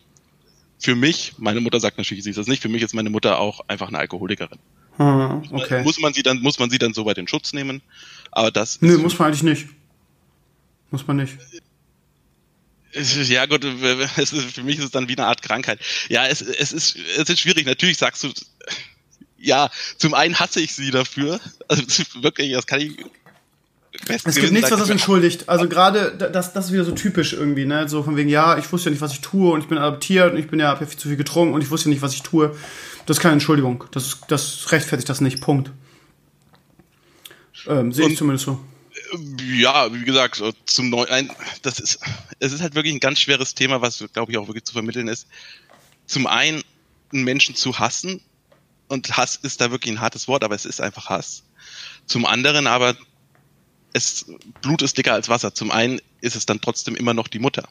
[0.78, 3.38] Für mich, meine Mutter sagt natürlich, sie ist das nicht, für mich ist meine Mutter
[3.38, 4.58] auch einfach eine Alkoholikerin.
[4.96, 5.82] Hm, okay.
[5.82, 7.82] Muss man sie dann, muss man sie dann so weit in Schutz nehmen?
[8.30, 8.80] Aber das.
[8.80, 9.68] Nö, muss man eigentlich nicht.
[10.90, 11.36] Muss man nicht.
[12.92, 13.64] Ja gut,
[14.16, 15.80] es ist, für mich ist es dann wie eine Art Krankheit.
[16.08, 17.66] Ja, es, es, ist, es ist schwierig.
[17.66, 18.32] Natürlich sagst du,
[19.40, 21.40] ja, zum einen hasse ich sie dafür.
[21.68, 21.82] Also
[22.22, 22.96] wirklich, das kann ich.
[24.06, 25.48] Es gibt nichts, was das entschuldigt.
[25.48, 27.88] Also gerade das, das ist wieder so typisch irgendwie, ne?
[27.88, 30.32] So von wegen, ja, ich wusste ja nicht, was ich tue und ich bin adoptiert
[30.32, 32.02] und ich bin ja, hab ja viel zu viel getrunken und ich wusste ja nicht,
[32.02, 32.56] was ich tue.
[33.06, 33.84] Das ist keine Entschuldigung.
[33.90, 35.40] Das, das rechtfertigt das nicht.
[35.40, 35.72] Punkt.
[37.66, 38.60] Ähm, Sehe ich zumindest so.
[39.58, 41.30] Ja, wie gesagt, zum neuen,
[41.62, 41.98] das ist,
[42.38, 45.08] es ist halt wirklich ein ganz schweres Thema, was, glaube ich, auch wirklich zu vermitteln
[45.08, 45.26] ist.
[46.06, 46.62] Zum einen,
[47.12, 48.20] einen Menschen zu hassen,
[48.90, 51.44] und Hass ist da wirklich ein hartes Wort, aber es ist einfach Hass.
[52.06, 52.96] Zum anderen aber,
[53.92, 54.26] es,
[54.62, 55.54] Blut ist dicker als Wasser.
[55.54, 57.68] Zum einen ist es dann trotzdem immer noch die Mutter.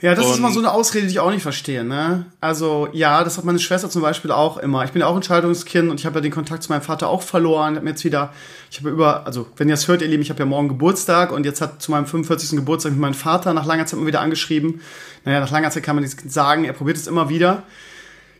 [0.00, 1.84] Ja, das und ist mal so eine Ausrede, die ich auch nicht verstehe.
[1.84, 2.26] Ne?
[2.40, 4.84] Also ja, das hat meine Schwester zum Beispiel auch immer.
[4.84, 7.08] Ich bin ja auch ein Scheidungskind und ich habe ja den Kontakt zu meinem Vater
[7.08, 7.74] auch verloren.
[7.74, 8.32] Ich habe mir jetzt wieder,
[8.68, 11.30] ich habe über, also wenn ihr es hört, ihr Lieben, ich habe ja morgen Geburtstag
[11.30, 12.58] und jetzt hat zu meinem 45.
[12.58, 14.80] Geburtstag meinem Vater nach langer Zeit mal wieder angeschrieben.
[15.24, 16.64] Naja, nach langer Zeit kann man nichts sagen.
[16.64, 17.62] Er probiert es immer wieder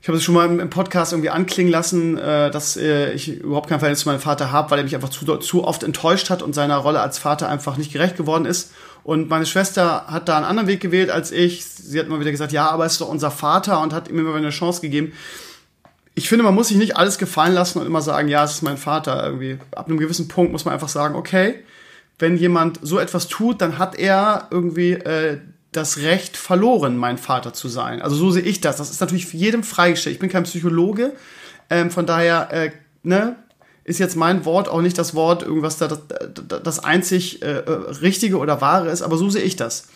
[0.03, 3.69] ich habe es schon mal im Podcast irgendwie anklingen lassen, äh, dass äh, ich überhaupt
[3.69, 6.43] kein Verhältnis zu meinem Vater habe, weil er mich einfach zu, zu oft enttäuscht hat
[6.43, 8.73] und seiner Rolle als Vater einfach nicht gerecht geworden ist.
[9.05, 11.65] Und meine Schwester hat da einen anderen Weg gewählt als ich.
[11.65, 14.19] Sie hat immer wieder gesagt, ja, aber es ist doch unser Vater und hat ihm
[14.19, 15.13] immer wieder eine Chance gegeben.
[16.17, 18.63] Ich finde, man muss sich nicht alles gefallen lassen und immer sagen, ja, es ist
[18.63, 19.25] mein Vater.
[19.25, 21.63] Irgendwie ab einem gewissen Punkt muss man einfach sagen, okay,
[22.19, 25.39] wenn jemand so etwas tut, dann hat er irgendwie äh,
[25.73, 28.03] das Recht verloren, mein Vater zu sein.
[28.03, 28.77] Also so sehe ich das.
[28.77, 30.15] Das ist natürlich für jedem freigestellt.
[30.15, 31.13] Ich bin kein Psychologe,
[31.71, 32.71] ähm, von daher äh,
[33.03, 33.37] ne,
[33.85, 37.71] ist jetzt mein Wort auch nicht das Wort, irgendwas da das, das einzig äh, äh,
[38.01, 39.89] Richtige oder Wahre ist, aber so sehe ich das.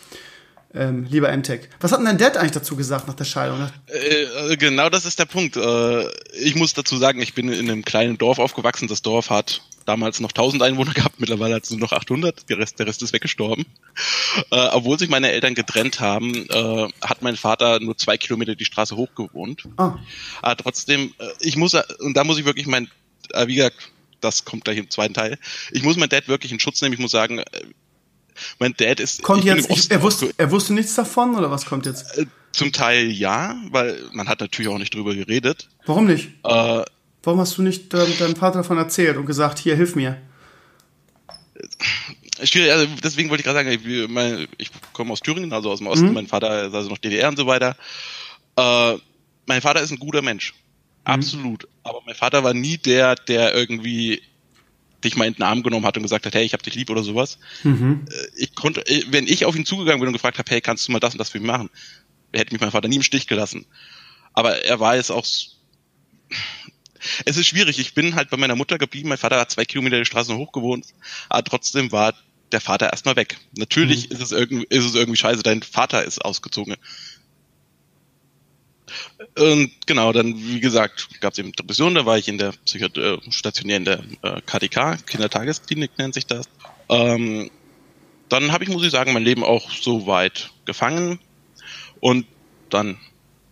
[0.73, 1.69] ähm, lieber Emtech.
[1.79, 3.69] Was hat denn dein Dad eigentlich dazu gesagt nach der Scheidung?
[3.87, 5.55] Äh, genau das ist der Punkt.
[5.57, 8.87] Äh, ich muss dazu sagen, ich bin in einem kleinen Dorf aufgewachsen.
[8.87, 12.49] Das Dorf hat damals noch 1000 Einwohner gehabt, mittlerweile hat es nur noch 800.
[12.49, 13.65] Der Rest, der Rest ist weggestorben.
[14.51, 18.65] Äh, obwohl sich meine Eltern getrennt haben, äh, hat mein Vater nur zwei Kilometer die
[18.65, 19.63] Straße hoch gewohnt.
[19.77, 19.97] Ah.
[20.41, 22.89] Aber trotzdem, äh, ich muss, und da muss ich wirklich mein,
[23.31, 25.37] äh, wie gesagt, das kommt gleich im zweiten Teil.
[25.71, 26.93] Ich muss mein Dad wirklich in Schutz nehmen.
[26.93, 27.41] Ich muss sagen,
[28.59, 29.23] mein Dad ist.
[29.23, 32.17] Kommt jetzt, ich, er, wusste, er wusste nichts davon oder was kommt jetzt?
[32.17, 35.69] Äh, zum Teil ja, weil man hat natürlich auch nicht drüber geredet.
[35.85, 36.29] Warum nicht?
[36.43, 36.83] Äh,
[37.27, 40.15] Warum hast du nicht äh, deinem Vater davon erzählt und gesagt, hier, hilf mir?
[42.39, 46.07] Also deswegen wollte ich gerade sagen, ich, ich komme aus Thüringen, also aus dem Osten.
[46.07, 46.13] Mhm.
[46.13, 47.75] Mein Vater ist also noch DDR und so weiter.
[48.55, 48.93] Äh,
[49.45, 50.53] mein Vater ist ein guter Mensch.
[50.53, 50.59] Mhm.
[51.03, 51.67] Absolut.
[51.83, 54.21] Aber mein Vater war nie der, der irgendwie
[55.03, 56.89] dich mal in den Arm genommen hat und gesagt hat, hey, ich hab dich lieb
[56.89, 57.39] oder sowas.
[57.63, 58.05] Mhm.
[58.09, 60.87] Äh, ich konnte, äh, wenn ich auf ihn zugegangen bin und gefragt habe, hey, kannst
[60.87, 61.69] du mal das und das für mich machen,
[62.31, 63.65] hätte mich mein Vater nie im Stich gelassen.
[64.31, 65.25] Aber er war es auch.
[67.25, 67.79] Es ist schwierig.
[67.79, 69.09] Ich bin halt bei meiner Mutter geblieben.
[69.09, 70.85] Mein Vater hat zwei Kilometer die Straße hoch gewohnt,
[71.29, 72.13] aber trotzdem war
[72.51, 73.37] der Vater erstmal weg.
[73.57, 74.15] Natürlich mhm.
[74.15, 75.43] ist es irgendwie, ist es irgendwie scheiße.
[75.43, 76.75] Dein Vater ist ausgezogen.
[79.37, 82.97] Und genau, dann, wie gesagt, gab es eben Depressionen, da war ich in der Psychiat
[82.97, 86.47] äh, stationär in der äh, KDK, Kindertagesklinik nennt sich das.
[86.89, 87.51] Ähm,
[88.29, 91.19] dann habe ich, muss ich sagen, mein Leben auch so weit gefangen
[91.99, 92.25] und
[92.69, 92.97] dann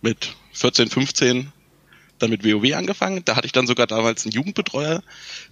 [0.02, 1.52] mit 14, 15
[2.18, 3.22] dann mit WoW angefangen.
[3.24, 5.02] Da hatte ich dann sogar damals einen Jugendbetreuer.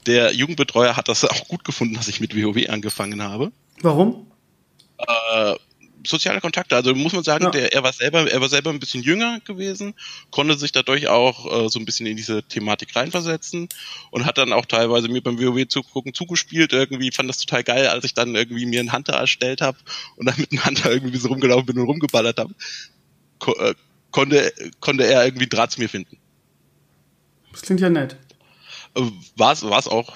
[0.06, 3.52] Der Jugendbetreuer hat das auch gut gefunden, dass ich mit WoW angefangen habe.
[3.80, 4.26] Warum?
[4.98, 5.54] Äh,
[6.06, 6.76] soziale Kontakte.
[6.76, 7.50] Also muss man sagen, ja.
[7.50, 9.94] der, er war selber, er war selber ein bisschen jünger gewesen,
[10.30, 13.68] konnte sich dadurch auch äh, so ein bisschen in diese Thematik reinversetzen
[14.10, 16.72] und hat dann auch teilweise mir beim WoW zugucken zugespielt.
[16.72, 19.78] Irgendwie fand das total geil, als ich dann irgendwie mir einen Hunter erstellt habe
[20.16, 22.54] und dann mit einem Hunter irgendwie so rumgelaufen bin und rumgeballert habe.
[23.38, 23.74] Ko äh,
[24.10, 26.18] konnte, konnte er irgendwie Draht zu mir finden.
[27.55, 28.16] Das klingt ja nett.
[28.94, 29.02] Äh,
[29.36, 30.14] war es auch.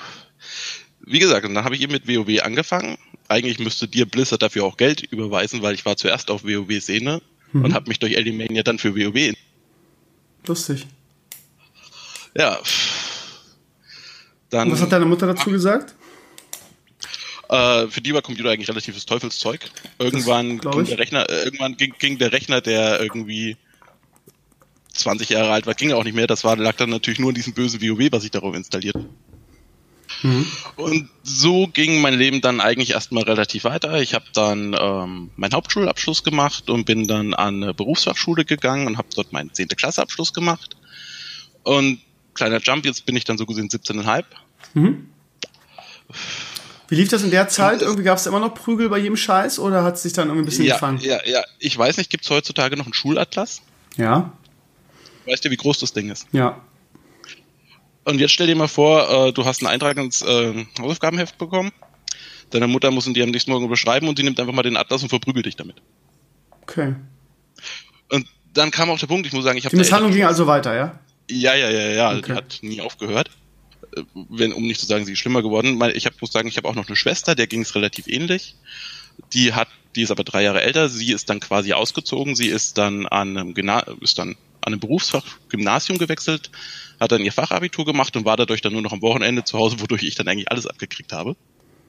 [1.01, 4.77] Wie gesagt, dann habe ich eben mit WoW angefangen eigentlich müsste dir Blizzard dafür auch
[4.77, 7.21] Geld überweisen, weil ich war zuerst auf WoW-Szene
[7.53, 7.65] mhm.
[7.65, 9.35] und habe mich durch Elimania dann für WoW.
[10.47, 10.87] Lustig.
[12.35, 12.59] Ja.
[14.51, 15.95] Dann, und was hat deine Mutter dazu gesagt?
[17.51, 19.61] Äh, für die war Computer eigentlich relatives Teufelszeug.
[19.99, 23.57] Irgendwann ging der Rechner, äh, irgendwann ging, ging, der Rechner, der irgendwie
[24.99, 26.27] 20 Jahre alt war, ging auch nicht mehr.
[26.27, 28.97] Das war, lag dann natürlich nur in diesem bösen WoW, was ich darauf installiert
[30.23, 30.47] Mhm.
[30.77, 34.01] Und so ging mein Leben dann eigentlich erstmal relativ weiter.
[34.01, 38.99] Ich habe dann ähm, meinen Hauptschulabschluss gemacht und bin dann an eine Berufsfachschule gegangen und
[38.99, 39.69] habe dort meinen 10.
[39.69, 40.77] Klasseabschluss gemacht.
[41.63, 42.01] Und
[42.35, 44.25] kleiner Jump, jetzt bin ich dann so gesehen 17,5.
[44.75, 45.09] Mhm.
[46.89, 47.83] Wie lief das in der Zeit?
[47.83, 50.45] Irgendwie gab es immer noch Prügel bei jedem Scheiß oder hat es sich dann irgendwie
[50.45, 50.99] ein bisschen ja, gefangen?
[51.01, 53.61] Ja, ja, ich weiß nicht, gibt es heutzutage noch einen Schulatlas?
[53.97, 54.33] Ja.
[55.29, 56.27] Weißt du, wie groß das Ding ist?
[56.33, 56.61] Ja.
[58.05, 61.73] Und jetzt stell dir mal vor, äh, du hast einen Eintrag ins äh, Hausaufgabenheft bekommen.
[62.51, 64.79] Deine Mutter muss ihn dir am nächsten Morgen beschreiben und sie nimmt einfach mal den
[64.79, 65.77] Atlas und verprügelt dich damit.
[66.63, 66.95] Okay.
[68.11, 69.77] Und dann kam auch der Punkt, ich muss sagen, ich habe.
[69.77, 70.99] Die Misshandlung ging also weiter, ja?
[71.31, 72.17] Ja, ja, ja, ja.
[72.17, 72.23] Okay.
[72.27, 73.31] Die hat nie aufgehört.
[73.95, 75.79] Äh, wenn, um nicht zu sagen, sie ist schlimmer geworden.
[75.95, 78.57] Ich hab, muss sagen, ich habe auch noch eine Schwester, der ging es relativ ähnlich.
[79.35, 80.89] Die hat, die ist aber drei Jahre älter.
[80.89, 82.35] Sie ist dann quasi ausgezogen.
[82.35, 86.51] Sie ist dann an einem, Gymna ist dann an einem Berufsfach Gymnasium gewechselt,
[87.01, 89.81] hat dann ihr Fachabitur gemacht und war dadurch dann nur noch am Wochenende zu Hause,
[89.81, 91.37] wodurch ich dann eigentlich alles abgekriegt habe.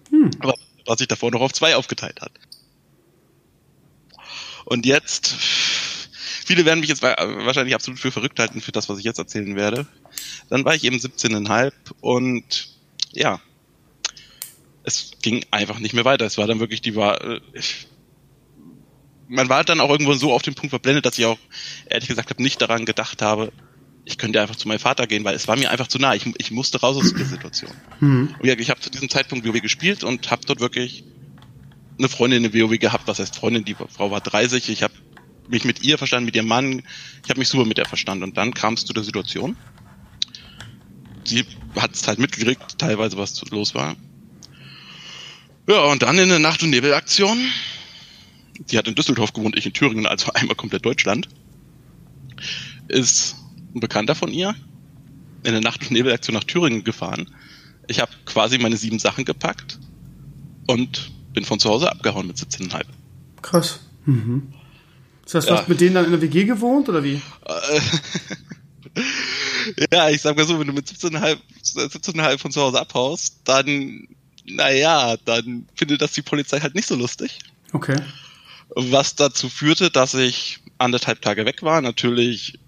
[0.09, 0.31] Hm.
[0.39, 0.55] Aber
[0.85, 2.31] was sich davor noch auf zwei aufgeteilt hat.
[4.65, 5.33] Und jetzt,
[6.45, 9.55] viele werden mich jetzt wahrscheinlich absolut für verrückt halten für das, was ich jetzt erzählen
[9.55, 9.87] werde.
[10.49, 12.69] Dann war ich eben 17,5 und
[13.11, 13.39] ja,
[14.83, 16.25] es ging einfach nicht mehr weiter.
[16.25, 17.41] Es war dann wirklich die war äh,
[19.29, 21.37] man war dann auch irgendwo so auf den Punkt verblendet, dass ich auch
[21.85, 23.53] ehrlich gesagt habe, nicht daran gedacht habe,
[24.03, 26.15] ich könnte einfach zu meinem Vater gehen, weil es war mir einfach zu nah.
[26.15, 27.71] Ich, ich musste raus aus der Situation.
[27.99, 28.35] Mhm.
[28.39, 31.03] Und ja, ich habe zu diesem Zeitpunkt WoW gespielt und habe dort wirklich
[31.99, 33.07] eine Freundin in WoW gehabt.
[33.07, 33.65] Was heißt Freundin?
[33.65, 34.69] Die Frau war 30.
[34.69, 34.93] Ich habe
[35.47, 36.81] mich mit ihr verstanden, mit ihrem Mann.
[37.23, 38.23] Ich habe mich super mit ihr verstanden.
[38.23, 39.55] Und dann kam es zu der Situation.
[41.23, 43.95] Sie hat es halt mitgekriegt, teilweise was los war.
[45.67, 47.37] Ja, und dann in der Nacht- und Nebelaktion.
[48.59, 51.27] Die hat in Düsseldorf gewohnt, ich in Thüringen, also einmal komplett Deutschland.
[52.87, 53.35] Ist
[53.73, 54.55] ein Bekannter von ihr
[55.43, 57.29] in der Nacht- und Nebelaktion nach Thüringen gefahren.
[57.87, 59.79] Ich habe quasi meine sieben Sachen gepackt
[60.67, 62.83] und bin von zu Hause abgehauen mit 17,5.
[63.41, 63.79] Krass.
[64.05, 64.53] Mhm.
[65.23, 65.59] Das heißt, du ja.
[65.59, 67.21] hast mit denen dann in der WG gewohnt oder wie?
[69.91, 74.07] ja, ich sag mal so, wenn du mit 17,5 17 von zu Hause abhaust, dann,
[74.45, 77.39] naja, dann findet das die Polizei halt nicht so lustig.
[77.73, 77.95] Okay.
[78.75, 82.59] Was dazu führte, dass ich anderthalb Tage weg war, natürlich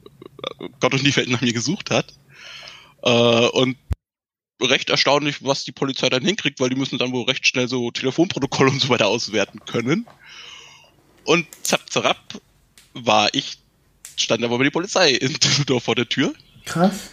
[0.60, 2.14] äh, Gott und die Welt nach mir gesucht hat.
[3.04, 3.78] Äh, und
[4.62, 7.92] recht erstaunlich, was die Polizei dann hinkriegt, weil die müssen dann wohl recht schnell so
[7.92, 10.08] Telefonprotokolle und so weiter auswerten können.
[11.24, 12.42] Und zapp, zapp
[12.94, 13.58] war ich,
[14.16, 16.34] stand aber bei die Polizei in Düsseldorf vor der Tür.
[16.66, 17.10] Krass.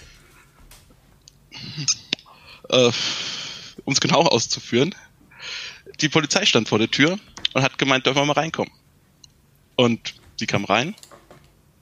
[2.68, 2.90] Äh,
[3.84, 4.94] um es genau auszuführen.
[6.00, 7.18] Die Polizei stand vor der Tür
[7.54, 8.72] und hat gemeint, dürfen wir mal reinkommen.
[9.78, 10.96] Und sie kam rein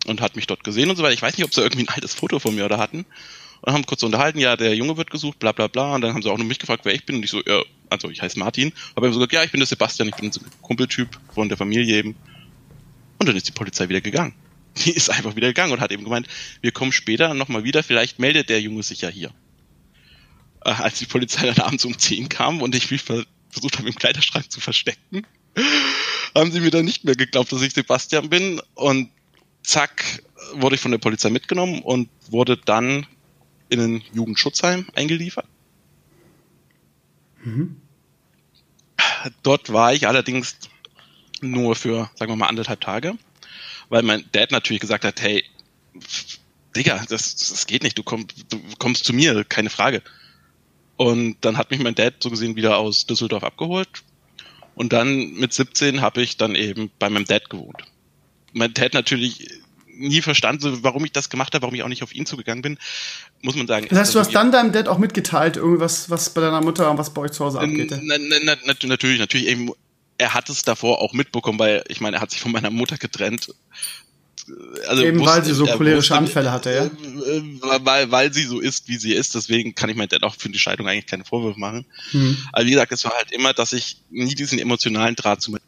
[0.05, 1.15] und hat mich dort gesehen und so weiter.
[1.15, 3.07] Ich weiß nicht, ob sie irgendwie ein altes Foto von mir oder hatten.
[3.63, 5.95] Und haben kurz unterhalten, ja, der Junge wird gesucht, bla bla bla.
[5.95, 7.17] Und dann haben sie auch nur mich gefragt, wer ich bin.
[7.17, 8.75] Und ich so, ja, also ich heiße Martin.
[8.95, 11.49] Aber ich so gesagt, ja, ich bin der Sebastian, ich bin so ein Kumpeltyp von
[11.49, 12.17] der Familie eben.
[13.19, 14.35] Und dann ist die Polizei wieder gegangen.
[14.85, 16.29] Die ist einfach wieder gegangen und hat eben gemeint,
[16.61, 19.33] wir kommen später nochmal wieder, vielleicht meldet der Junge sich ja hier.
[20.67, 23.95] Äh, als die Polizei dann abends um 10 kam und ich mich versucht habe, im
[23.95, 25.25] Kleiderschrank zu verstecken,
[26.35, 28.61] haben sie mir dann nicht mehr geglaubt, dass ich Sebastian bin.
[28.75, 29.11] Und
[29.63, 30.23] zack,
[30.55, 33.07] wurde ich von der Polizei mitgenommen und wurde dann
[33.69, 35.47] in ein Jugendschutzheim eingeliefert.
[37.43, 37.81] Mhm.
[39.43, 40.57] Dort war ich allerdings
[41.41, 43.15] nur für, sagen wir mal, anderthalb Tage,
[43.89, 45.45] weil mein Dad natürlich gesagt hat, hey,
[46.77, 50.03] Digga, das, das geht nicht, du, komm, du kommst zu mir, keine Frage.
[50.97, 53.89] Und dann hat mich mein Dad so gesehen wieder aus Düsseldorf abgeholt.
[54.77, 57.83] Und dann mit 17 habe ich dann eben bei meinem Dad gewohnt.
[58.53, 59.49] Mein Dad natürlich
[59.87, 62.79] nie verstanden, warum ich das gemacht habe, warum ich auch nicht auf ihn zugegangen bin,
[63.41, 63.87] muss man sagen.
[63.89, 66.99] Das heißt, du hast dann deinem Dad auch mitgeteilt, irgendwas, was bei deiner Mutter und
[66.99, 67.99] was bei euch zu Hause abgeht?
[68.03, 68.57] Na, na, na,
[68.87, 69.49] natürlich, natürlich.
[69.49, 69.71] Eben,
[70.19, 72.99] er hat es davor auch mitbekommen, weil ich meine, er hat sich von meiner Mutter
[72.99, 73.55] getrennt.
[74.87, 76.85] Also Eben wusste, weil sie so cholerische wusste, Anfälle hatte, ja?
[76.85, 77.43] Äh,
[77.85, 79.35] weil, weil sie so ist, wie sie ist.
[79.35, 81.85] Deswegen kann ich mir Dad auch für die Scheidung eigentlich keine Vorwürfe machen.
[82.11, 82.37] Hm.
[82.53, 85.61] Aber wie gesagt, es war halt immer, dass ich nie diesen emotionalen Draht zu mir.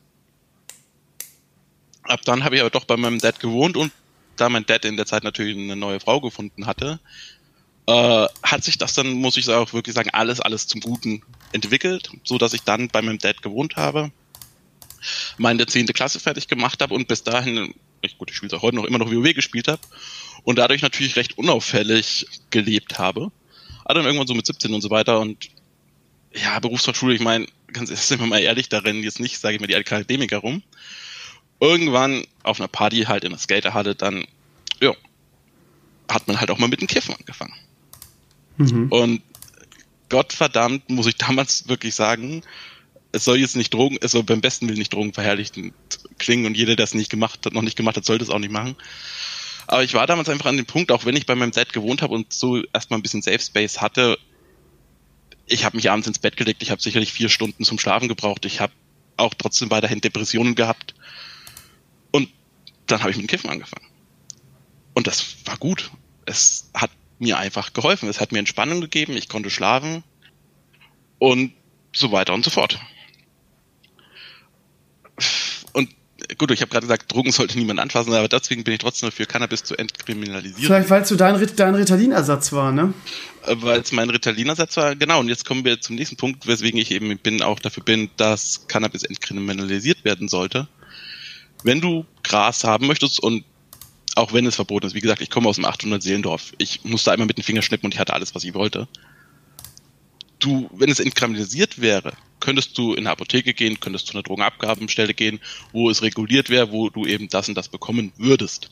[2.05, 3.93] Ab dann habe ich aber doch bei meinem Dad gewohnt und
[4.37, 7.01] da mein Dad in der Zeit natürlich eine neue Frau gefunden hatte,
[7.87, 11.23] äh, hat sich das dann, muss ich auch wirklich sagen, alles, alles zum Guten
[11.53, 14.13] entwickelt, so dass ich dann bei meinem Dad gewohnt habe,
[15.37, 18.77] meine zehnte Klasse fertig gemacht habe und bis dahin, ich, gut, ich spiele auch heute
[18.77, 19.81] noch immer noch WoW gespielt habe
[20.45, 23.31] und dadurch natürlich recht unauffällig gelebt habe.
[23.85, 25.51] Aber dann irgendwann so mit 17 und so weiter und
[26.35, 29.61] ja, Berufsfachschule, ich meine, ganz sind wir mal ehrlich, da rennen jetzt nicht, sage ich
[29.61, 30.63] mal, die Akademiker rum
[31.61, 34.25] irgendwann auf einer Party halt in der Skaterhalle dann,
[34.81, 34.95] ja,
[36.09, 37.55] hat man halt auch mal mit dem Kiffen angefangen.
[38.57, 38.89] Mhm.
[38.91, 39.23] Und
[40.09, 42.43] Gottverdammt muss ich damals wirklich sagen,
[43.13, 45.75] es soll jetzt nicht Drogen, es soll beim besten Willen nicht Drogen verherrlichend
[46.19, 48.39] klingen und jeder, der es nicht gemacht hat, noch nicht gemacht hat, sollte es auch
[48.39, 48.77] nicht machen.
[49.67, 52.03] Aber ich war damals einfach an dem Punkt, auch wenn ich bei meinem Set gewohnt
[52.03, 54.19] habe und so erstmal ein bisschen Safe Space hatte,
[55.47, 58.45] ich habe mich abends ins Bett gelegt, ich habe sicherlich vier Stunden zum Schlafen gebraucht,
[58.45, 58.73] ich habe
[59.17, 60.95] auch trotzdem weiterhin Depressionen gehabt
[62.91, 63.87] dann habe ich mit dem Kiffen angefangen.
[64.95, 65.91] Und das war gut.
[66.27, 68.09] Es hat mir einfach geholfen.
[68.09, 70.03] Es hat mir Entspannung gegeben, ich konnte schlafen
[71.19, 71.53] und
[71.93, 72.79] so weiter und so fort.
[75.73, 75.89] Und
[76.39, 79.27] gut, ich habe gerade gesagt, Drogen sollte niemand anfassen, aber deswegen bin ich trotzdem für
[79.27, 80.65] Cannabis zu entkriminalisieren.
[80.65, 82.93] Vielleicht, weil es so dein, dein Ritalin-Ersatz war, ne?
[83.47, 85.21] Äh, weil es mein Ritalin-Ersatz war, genau.
[85.21, 88.67] Und jetzt kommen wir zum nächsten Punkt, weswegen ich eben bin, auch dafür bin, dass
[88.69, 90.69] Cannabis entkriminalisiert werden sollte
[91.65, 93.45] wenn du Gras haben möchtest und
[94.15, 97.13] auch wenn es verboten ist, wie gesagt, ich komme aus dem 800 Seelendorf, ich musste
[97.13, 98.89] einmal mit den Fingern schnippen und ich hatte alles, was ich wollte.
[100.41, 105.15] Du, wenn es entkriminalisiert wäre, könntest du in eine Apotheke gehen, könntest zu einer Drogenabgabenstelle
[105.15, 105.41] gehen,
[105.73, 108.71] wo es reguliert wäre, wo du eben das und das bekommen würdest.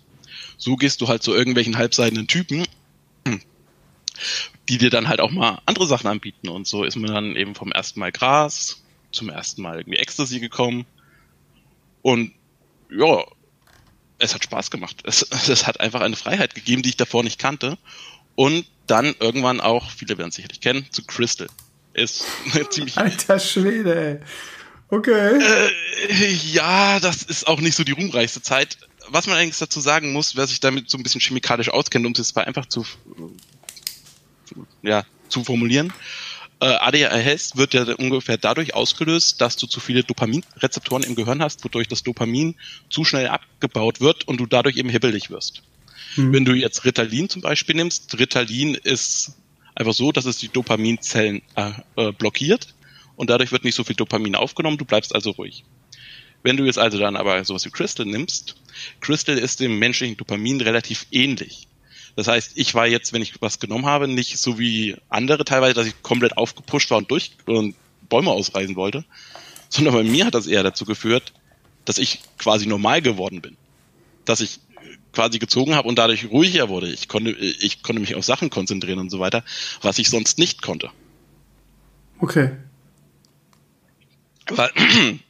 [0.56, 2.66] So gehst du halt zu irgendwelchen halbseidenen Typen,
[4.68, 6.48] die dir dann halt auch mal andere Sachen anbieten.
[6.48, 10.40] Und so ist man dann eben vom ersten Mal Gras zum ersten Mal irgendwie Ecstasy
[10.40, 10.86] gekommen.
[12.02, 12.32] Und
[12.90, 13.24] ja,
[14.18, 14.96] es hat Spaß gemacht.
[15.04, 17.78] Es, es hat einfach eine Freiheit gegeben, die ich davor nicht kannte.
[18.34, 21.48] Und dann irgendwann auch, viele werden es sicherlich kennen, zu Crystal.
[21.96, 22.24] Ist
[22.70, 22.96] ziemlich.
[22.98, 24.20] Alter Schwede, ey.
[24.88, 25.40] Okay.
[25.40, 28.78] Äh, ja, das ist auch nicht so die ruhmreichste Zeit.
[29.08, 32.12] Was man eigentlich dazu sagen muss, wer sich damit so ein bisschen chemikalisch auskennt, um
[32.12, 32.84] es einfach zu,
[34.82, 35.92] ja, zu formulieren,
[36.60, 41.64] äh, ADHS wird ja ungefähr dadurch ausgelöst, dass du zu viele Dopaminrezeptoren im Gehirn hast,
[41.64, 42.56] wodurch das Dopamin
[42.90, 45.62] zu schnell abgebaut wird und du dadurch eben hibbelig wirst.
[46.16, 46.32] Mhm.
[46.32, 49.32] Wenn du jetzt Ritalin zum Beispiel nimmst, Ritalin ist
[49.76, 52.74] einfach so, dass es die Dopaminzellen äh, äh, blockiert
[53.14, 55.64] und dadurch wird nicht so viel Dopamin aufgenommen, du bleibst also ruhig.
[56.42, 58.56] Wenn du jetzt also dann aber sowas wie Crystal nimmst,
[59.00, 61.68] Crystal ist dem menschlichen Dopamin relativ ähnlich.
[62.16, 65.74] Das heißt, ich war jetzt, wenn ich was genommen habe, nicht so wie andere teilweise,
[65.74, 67.74] dass ich komplett aufgepusht war und durch und
[68.08, 69.04] Bäume ausreißen wollte,
[69.68, 71.32] sondern bei mir hat das eher dazu geführt,
[71.84, 73.56] dass ich quasi normal geworden bin.
[74.24, 74.60] Dass ich
[75.12, 76.88] quasi gezogen habe und dadurch ruhiger wurde.
[76.88, 79.44] Ich konnte, ich konnte mich auf Sachen konzentrieren und so weiter,
[79.82, 80.90] was ich sonst nicht konnte.
[82.18, 82.56] Okay.
[84.48, 84.70] Weil,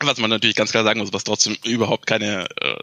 [0.00, 2.76] was man natürlich ganz klar sagen muss, was trotzdem überhaupt keine, äh,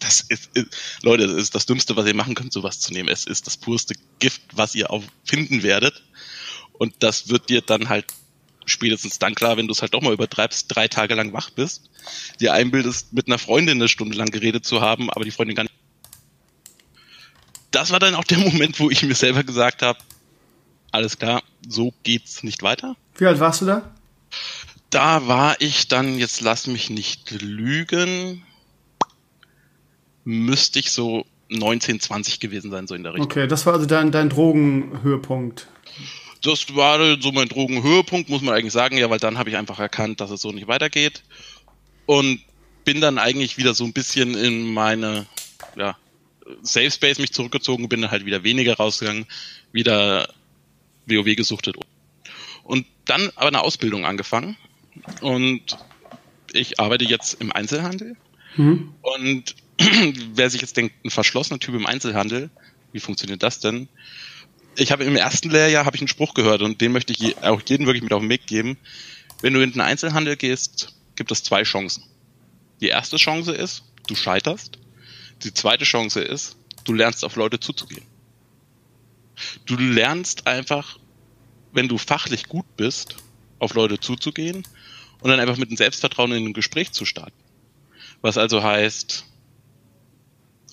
[0.00, 0.68] das ist, ist,
[1.02, 3.08] Leute, das ist das Dümmste, was ihr machen könnt, sowas zu nehmen.
[3.08, 6.02] Es ist das purste Gift, was ihr auch finden werdet.
[6.72, 8.06] Und das wird dir dann halt
[8.66, 11.90] spätestens dann klar, wenn du es halt doch mal übertreibst, drei Tage lang wach bist,
[12.40, 15.64] dir einbildest, mit einer Freundin eine Stunde lang geredet zu haben, aber die Freundin gar
[15.64, 15.74] nicht.
[17.70, 19.98] Das war dann auch der Moment, wo ich mir selber gesagt habe,
[20.92, 22.96] alles klar, so geht's nicht weiter.
[23.16, 23.90] Wie alt warst du da?
[24.90, 28.44] Da war ich dann, jetzt lass mich nicht lügen,
[30.24, 33.30] müsste ich so 19, 20 gewesen sein, so in der Richtung.
[33.30, 35.68] Okay, das war also dein, dein Drogenhöhepunkt.
[36.44, 39.78] Das war so mein Drogenhöhepunkt, muss man eigentlich sagen, ja, weil dann habe ich einfach
[39.78, 41.22] erkannt, dass es so nicht weitergeht.
[42.04, 42.42] Und
[42.84, 45.26] bin dann eigentlich wieder so ein bisschen in meine,
[45.74, 45.96] ja,
[46.60, 49.24] Safe Space mich zurückgezogen, bin dann halt wieder weniger rausgegangen,
[49.72, 50.28] wieder
[51.06, 51.76] WoW gesuchtet.
[52.62, 54.58] Und dann aber eine Ausbildung angefangen.
[55.22, 55.78] Und
[56.52, 58.16] ich arbeite jetzt im Einzelhandel.
[58.56, 58.92] Mhm.
[59.00, 59.56] Und
[60.34, 62.50] wer sich jetzt denkt, ein verschlossener Typ im Einzelhandel,
[62.92, 63.88] wie funktioniert das denn?
[64.76, 67.60] Ich habe im ersten Lehrjahr habe ich einen Spruch gehört und den möchte ich auch
[67.66, 68.76] jedem wirklich mit auf den Weg geben.
[69.40, 72.02] Wenn du in den Einzelhandel gehst, gibt es zwei Chancen.
[72.80, 74.78] Die erste Chance ist, du scheiterst.
[75.42, 78.04] Die zweite Chance ist, du lernst auf Leute zuzugehen.
[79.66, 80.98] Du lernst einfach,
[81.72, 83.16] wenn du fachlich gut bist,
[83.58, 84.64] auf Leute zuzugehen
[85.20, 87.36] und dann einfach mit dem Selbstvertrauen in ein Gespräch zu starten.
[88.22, 89.24] Was also heißt,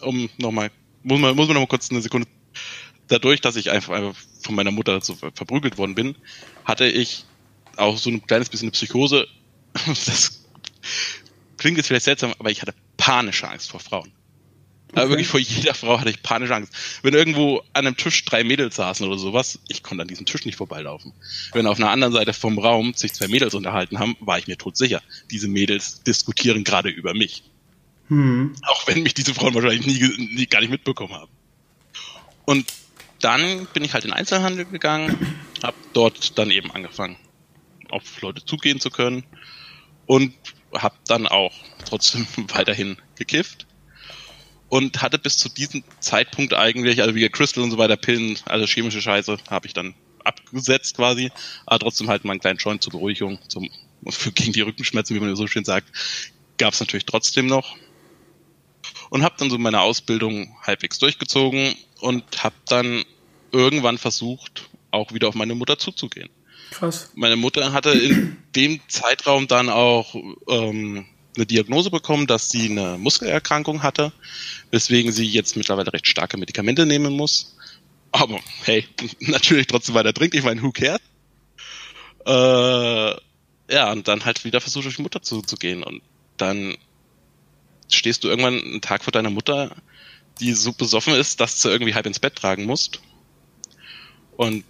[0.02, 0.72] um nochmal,
[1.04, 2.28] muss man, muss man noch mal kurz eine Sekunde,
[3.12, 6.16] dadurch, dass ich einfach, von meiner Mutter so verprügelt worden bin,
[6.66, 7.26] hatte ich
[7.76, 9.28] auch so ein kleines bisschen eine Psychose.
[9.86, 10.42] Das
[11.58, 14.12] klingt jetzt vielleicht seltsam, aber ich hatte panische Angst vor Frauen.
[14.90, 15.00] Okay.
[15.00, 16.74] Aber wirklich vor jeder Frau hatte ich panische Angst.
[17.04, 20.46] Wenn irgendwo an einem Tisch drei Mädels saßen oder sowas, ich konnte an diesem Tisch
[20.46, 21.14] nicht vorbeilaufen.
[21.54, 24.58] Wenn auf einer anderen Seite vom Raum sich zwei Mädels unterhalten haben, war ich mir
[24.58, 25.02] todsicher.
[25.30, 27.44] Diese Mädels diskutieren gerade über mich.
[28.08, 28.54] Hm.
[28.64, 31.32] Auch wenn mich diese Frauen wahrscheinlich nie, nie gar nicht mitbekommen haben.
[32.46, 32.66] Und
[33.22, 37.18] dann bin ich halt in Einzelhandel gegangen, habe dort dann eben angefangen,
[37.90, 39.24] auf Leute zugehen zu können
[40.06, 40.34] und
[40.74, 41.54] habe dann auch
[41.86, 43.66] trotzdem weiterhin gekifft
[44.70, 48.66] und hatte bis zu diesem Zeitpunkt eigentlich, also wie Crystal und so weiter, Pillen, also
[48.66, 49.94] chemische Scheiße, habe ich dann
[50.24, 51.32] abgesetzt quasi,
[51.66, 53.70] aber trotzdem halt mal einen kleinen Joint zur Beruhigung, zum,
[54.10, 55.88] für, gegen die Rückenschmerzen, wie man so schön sagt,
[56.58, 57.76] gab es natürlich trotzdem noch
[59.10, 63.04] und habe dann so meine Ausbildung halbwegs durchgezogen und habe dann
[63.52, 66.30] irgendwann versucht, auch wieder auf meine Mutter zuzugehen.
[66.72, 67.12] Krass.
[67.16, 70.16] Meine Mutter hatte in dem Zeitraum dann auch
[70.48, 74.12] ähm, eine Diagnose bekommen, dass sie eine Muskelerkrankung hatte,
[74.72, 77.58] weswegen sie jetzt mittlerweile recht starke Medikamente nehmen muss.
[78.12, 78.86] Aber hey,
[79.20, 80.36] natürlich trotzdem weiter trinkt.
[80.36, 81.00] Ich meine, who cares?
[82.26, 83.16] Äh,
[83.74, 85.84] ja, und dann halt wieder versucht, auf die Mutter zuzugehen.
[85.84, 86.02] Und
[86.38, 86.76] dann
[87.90, 89.76] stehst du irgendwann einen Tag vor deiner Mutter,
[90.40, 93.02] die so besoffen ist, dass du irgendwie halb ins Bett tragen musst.
[94.42, 94.64] Und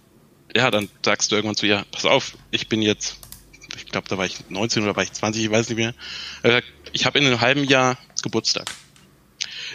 [0.54, 3.16] ja, dann sagst du irgendwann zu ihr, pass auf, ich bin jetzt,
[3.74, 5.94] ich glaube, da war ich 19 oder war ich 20, ich weiß nicht mehr.
[6.92, 8.70] Ich habe in einem halben Jahr Geburtstag.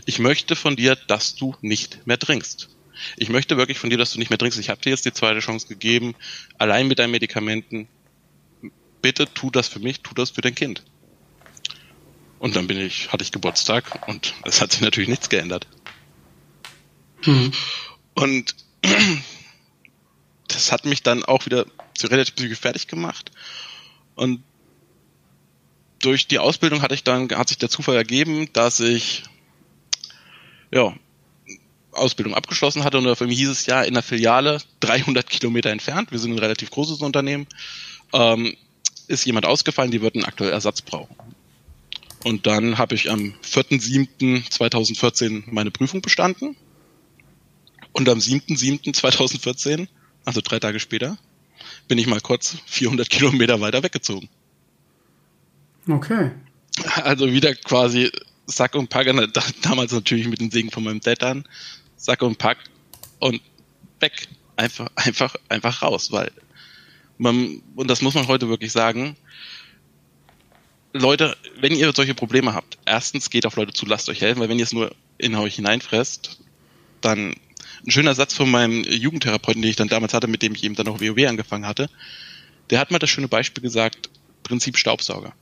[0.06, 2.70] Ich möchte von dir, dass du nicht mehr trinkst.
[3.16, 4.60] Ich möchte wirklich von dir, dass du nicht mehr trinkst.
[4.60, 6.14] Ich habe dir jetzt die zweite Chance gegeben,
[6.60, 7.88] allein mit deinen Medikamenten.
[9.02, 10.84] Bitte tu das für mich, tu das für dein Kind.
[12.38, 15.66] Und dann bin ich, hatte ich Geburtstag und es hat sich natürlich nichts geändert.
[17.26, 17.52] Mhm.
[18.14, 18.56] Und
[20.48, 23.32] das hat mich dann auch wieder zu relativ psychisch fertig gemacht.
[24.16, 24.44] Und
[26.00, 29.24] durch die Ausbildung hatte ich dann, hat sich der Zufall ergeben, dass ich,
[30.72, 30.94] ja,
[31.92, 36.12] Ausbildung abgeschlossen hatte und für mich hieß es ja in der Filiale 300 Kilometer entfernt,
[36.12, 37.48] wir sind ein relativ großes Unternehmen,
[38.14, 38.56] ähm,
[39.08, 41.16] ist jemand ausgefallen, die würden aktuell Ersatz brauchen.
[42.24, 46.56] Und dann habe ich am 4.7.2014 meine Prüfung bestanden.
[47.94, 49.88] Und am 7.7.2014,
[50.28, 51.18] also drei Tage später,
[51.88, 54.28] bin ich mal kurz 400 Kilometer weiter weggezogen.
[55.88, 56.32] Okay.
[56.96, 58.12] Also wieder quasi
[58.46, 59.08] Sack und Pack,
[59.62, 61.48] damals natürlich mit dem Segen von meinem Dad an,
[61.96, 62.58] Sack und Pack
[63.20, 63.42] und
[64.02, 64.28] weg.
[64.58, 66.32] Einfach, einfach, einfach raus, weil
[67.18, 69.16] man, und das muss man heute wirklich sagen,
[70.92, 74.50] Leute, wenn ihr solche Probleme habt, erstens geht auf Leute zu, lasst euch helfen, weil
[74.50, 76.40] wenn ihr es nur in euch hineinfresst,
[77.00, 77.36] dann
[77.86, 80.76] ein schöner Satz von meinem Jugendtherapeuten, den ich dann damals hatte, mit dem ich eben
[80.76, 81.90] dann auch WoW angefangen hatte,
[82.70, 84.10] der hat mal das schöne Beispiel gesagt,
[84.44, 85.34] Prinzip Staubsauger.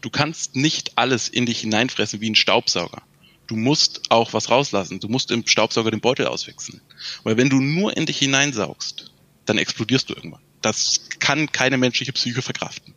[0.00, 3.02] Du kannst nicht alles in dich hineinfressen wie ein Staubsauger.
[3.46, 5.00] Du musst auch was rauslassen.
[5.00, 6.80] Du musst im Staubsauger den Beutel auswechseln.
[7.24, 9.10] Weil wenn du nur in dich hineinsaugst,
[9.44, 10.40] dann explodierst du irgendwann.
[10.62, 12.94] Das kann keine menschliche Psyche verkraften.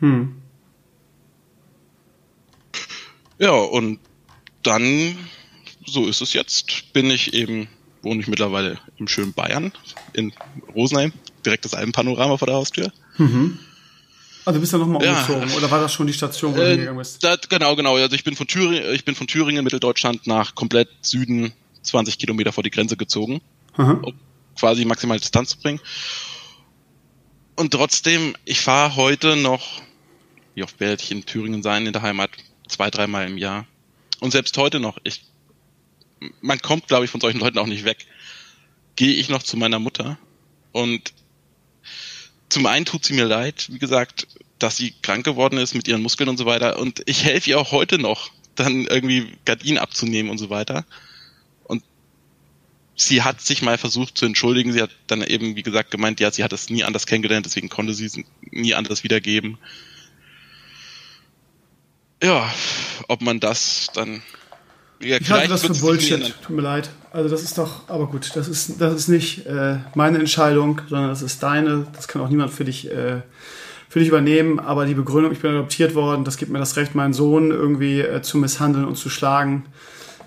[0.00, 0.42] Hm.
[3.38, 4.00] Ja, und
[4.62, 5.16] dann,
[5.86, 7.68] so ist es jetzt, bin ich eben,
[8.04, 9.72] wohne ich mittlerweile im schönen Bayern,
[10.12, 10.32] in
[10.74, 11.12] Rosenheim,
[11.44, 12.92] direkt das Alpenpanorama vor der Haustür.
[13.18, 13.58] Mhm.
[14.44, 15.12] Also bist du nochmal ja.
[15.12, 17.24] umgezogen oder war das schon die Station, wo äh, du hingegangen bist?
[17.24, 17.96] Das, genau, genau.
[17.96, 21.52] Also ich bin von Thüringen, ich bin von Thüringen, Mitteldeutschland nach komplett Süden
[21.82, 23.40] 20 Kilometer vor die Grenze gezogen,
[23.76, 24.04] mhm.
[24.04, 24.14] um
[24.58, 25.80] quasi maximal Distanz zu bringen.
[27.56, 29.82] Und trotzdem, ich fahre heute noch,
[30.54, 32.30] wie oft werde ich in Thüringen sein, in der Heimat,
[32.68, 33.66] zwei, dreimal im Jahr.
[34.20, 35.22] Und selbst heute noch, ich,
[36.40, 38.06] man kommt, glaube ich, von solchen Leuten auch nicht weg.
[38.96, 40.18] Gehe ich noch zu meiner Mutter
[40.72, 41.12] und
[42.48, 46.02] zum einen tut sie mir leid, wie gesagt, dass sie krank geworden ist mit ihren
[46.02, 46.78] Muskeln und so weiter.
[46.78, 50.84] Und ich helfe ihr auch heute noch, dann irgendwie Gardinen abzunehmen und so weiter.
[51.64, 51.82] Und
[52.94, 54.72] sie hat sich mal versucht zu entschuldigen.
[54.72, 57.68] Sie hat dann eben, wie gesagt, gemeint, ja, sie hat es nie anders kennengelernt, deswegen
[57.68, 58.18] konnte sie es
[58.52, 59.58] nie anders wiedergeben
[62.24, 62.52] ja,
[63.08, 64.22] ob man das dann.
[65.00, 66.90] Ja, ich halte das für Bullshit, tut mir leid.
[67.12, 71.10] Also das ist doch, aber gut, das ist, das ist nicht äh, meine Entscheidung, sondern
[71.10, 71.86] das ist deine.
[71.94, 73.22] Das kann auch niemand für dich, äh,
[73.88, 74.58] für dich übernehmen.
[74.58, 78.00] Aber die Begründung, ich bin adoptiert worden, das gibt mir das Recht, meinen Sohn irgendwie
[78.00, 79.66] äh, zu misshandeln und zu schlagen.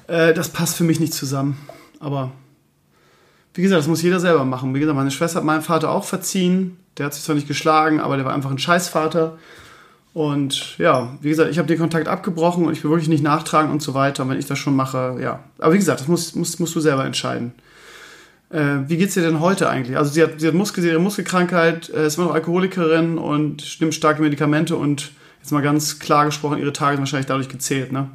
[0.07, 1.57] Äh, das passt für mich nicht zusammen.
[1.99, 2.31] Aber
[3.53, 4.75] wie gesagt, das muss jeder selber machen.
[4.75, 6.77] Wie gesagt, meine Schwester hat meinen Vater auch verziehen.
[6.97, 9.37] Der hat sich zwar nicht geschlagen, aber der war einfach ein Scheißvater.
[10.13, 13.71] Und ja, wie gesagt, ich habe den Kontakt abgebrochen und ich will wirklich nicht nachtragen
[13.71, 14.23] und so weiter.
[14.23, 15.43] Und wenn ich das schon mache, ja.
[15.59, 17.53] Aber wie gesagt, das musst, musst, musst du selber entscheiden.
[18.49, 19.97] Äh, wie geht's dir denn heute eigentlich?
[19.97, 23.93] Also sie hat, sie hat Muskel, hat Muskelkrankheit, äh, ist immer noch Alkoholikerin und nimmt
[23.93, 28.09] starke Medikamente und jetzt mal ganz klar gesprochen, ihre Tage sind wahrscheinlich dadurch gezählt, ne?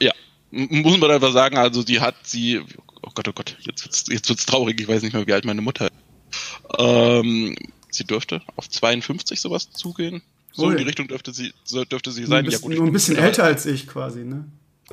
[0.00, 0.12] Ja,
[0.50, 2.60] muss man einfach sagen, also sie hat sie,
[3.02, 5.46] oh Gott, oh Gott, jetzt wird's, jetzt wird's traurig, ich weiß nicht mehr, wie alt
[5.46, 6.78] meine Mutter ist.
[6.78, 7.56] Ähm,
[7.90, 10.22] sie dürfte auf 52 sowas zugehen.
[10.54, 10.72] So Ui.
[10.72, 12.48] in die Richtung dürfte sie, so dürfte sie sein.
[12.48, 14.44] ja, gut, nur ein bisschen älter als ich quasi, ne?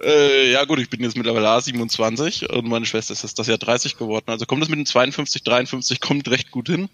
[0.02, 3.98] Äh, ja gut, ich bin jetzt mittlerweile A27 und meine Schwester ist das Jahr 30
[3.98, 4.26] geworden.
[4.28, 6.90] Also kommt das mit den 52, 53, kommt recht gut hin.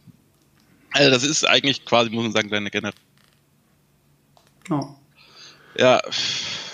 [0.91, 3.05] Also das ist eigentlich quasi, muss man sagen, deine Generation.
[4.69, 4.89] Oh.
[5.77, 6.01] Ja.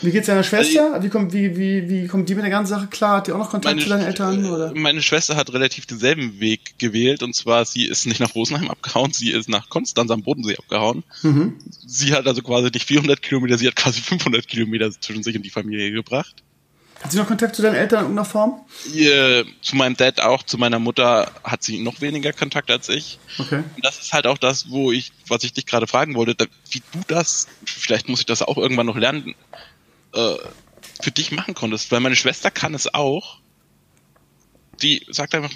[0.04, 1.02] Wie geht's deiner Schwester?
[1.02, 3.18] Wie kommt, wie, wie, wie kommt die mit der ganzen Sache klar?
[3.18, 4.46] Hat die auch noch Kontakt meine, zu deinen Eltern?
[4.46, 4.74] Oder?
[4.76, 9.14] Meine Schwester hat relativ denselben Weg gewählt und zwar, sie ist nicht nach Rosenheim abgehauen,
[9.14, 11.04] sie ist nach Konstanz am Bodensee abgehauen.
[11.22, 11.56] Mhm.
[11.86, 15.44] Sie hat also quasi nicht 400 Kilometer, sie hat quasi 500 Kilometer zwischen sich und
[15.44, 16.44] die Familie gebracht.
[17.04, 18.62] Hat sie noch Kontakt zu deinen Eltern in irgendeiner Form?
[18.94, 23.20] Ja, zu meinem Dad auch, zu meiner Mutter hat sie noch weniger Kontakt als ich.
[23.38, 23.58] Okay.
[23.58, 26.82] Und das ist halt auch das, wo ich, was ich dich gerade fragen wollte, wie
[26.94, 29.36] du das, vielleicht muss ich das auch irgendwann noch lernen,
[30.14, 30.36] äh,
[31.02, 31.92] für dich machen konntest.
[31.92, 33.40] Weil meine Schwester kann es auch.
[34.82, 35.52] Die sagt einfach,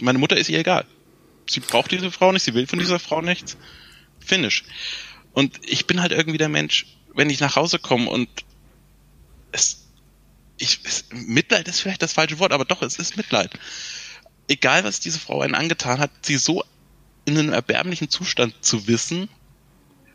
[0.00, 0.84] meine Mutter ist ihr egal.
[1.48, 3.56] Sie braucht diese Frau nicht, sie will von dieser Frau nichts.
[4.24, 4.64] Finish.
[5.32, 8.28] Und ich bin halt irgendwie der Mensch, wenn ich nach Hause komme und
[9.52, 9.80] es
[10.60, 13.50] ich, es, Mitleid ist vielleicht das falsche Wort, aber doch, es ist Mitleid.
[14.46, 16.64] Egal, was diese Frau einen angetan hat, sie so
[17.24, 19.28] in einem erbärmlichen Zustand zu wissen,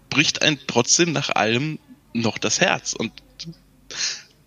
[0.09, 1.79] bricht einen trotzdem nach allem
[2.13, 2.93] noch das Herz.
[2.93, 3.11] Und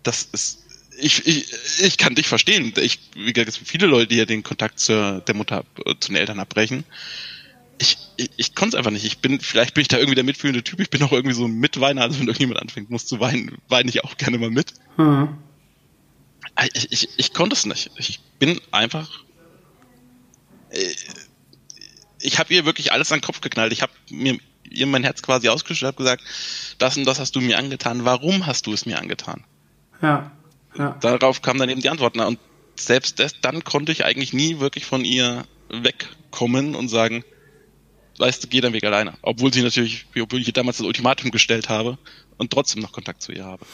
[0.03, 0.59] das ist,
[0.97, 2.73] ich, ich, ich kann dich verstehen.
[2.77, 5.95] Ich, wie gesagt, es gibt viele Leute, die ja den Kontakt zur, der Mutter, äh,
[5.99, 6.83] zu den Eltern abbrechen.
[7.77, 9.05] Ich, ich, ich konnte es einfach nicht.
[9.05, 10.81] Ich bin, vielleicht bin ich da irgendwie der mitfühlende Typ.
[10.81, 12.01] Ich bin auch irgendwie so ein Mitweiner.
[12.01, 14.73] Also wenn irgendjemand anfängt, muss zu weinen, weine ich auch gerne mal mit.
[14.97, 15.37] Mhm.
[16.73, 17.91] Ich, ich, ich konnte es nicht.
[17.97, 19.23] Ich bin einfach.
[20.71, 20.93] Äh,
[22.21, 23.71] ich habe ihr wirklich alles an den Kopf geknallt.
[23.71, 24.37] Ich habe mir
[24.69, 26.23] ihr mein Herz quasi ausgeschüttet, habe gesagt,
[26.77, 28.05] das und das hast du mir angetan.
[28.05, 29.43] Warum hast du es mir angetan?
[30.01, 30.31] Ja.
[30.77, 30.97] ja.
[31.01, 32.17] Darauf kam dann eben die Antwort.
[32.17, 32.39] Und
[32.75, 37.23] selbst das, dann konnte ich eigentlich nie wirklich von ihr wegkommen und sagen,
[38.17, 39.13] weißt du, geh deinen Weg alleine.
[39.21, 41.97] Obwohl sie natürlich, obwohl ich ihr damals das Ultimatum gestellt habe
[42.37, 43.65] und trotzdem noch Kontakt zu ihr habe.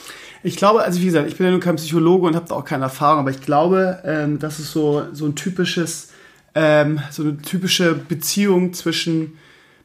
[0.43, 2.65] Ich glaube, also wie gesagt, ich bin ja nur kein Psychologe und habe da auch
[2.65, 6.11] keine Erfahrung, aber ich glaube, ähm, das ist so, so ein typisches,
[6.53, 9.37] ähm, so eine typische Beziehung zwischen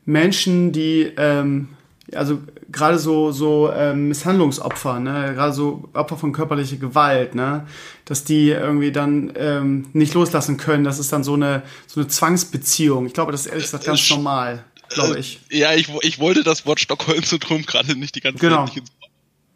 [0.05, 1.68] Menschen, die, ähm,
[2.14, 2.40] also
[2.70, 7.66] gerade so, so ähm, Misshandlungsopfer, ne, gerade so Opfer von körperlicher Gewalt, ne,
[8.05, 10.84] dass die irgendwie dann ähm, nicht loslassen können.
[10.84, 13.07] Das ist dann so eine, so eine Zwangsbeziehung.
[13.07, 15.40] Ich glaube, das ist ehrlich gesagt ganz äh, normal, glaube ich.
[15.51, 18.66] Äh, ja, ich, ich wollte das Wort Stockholm-Syndrom gerade nicht die ganze genau.
[18.66, 18.90] Zeit ins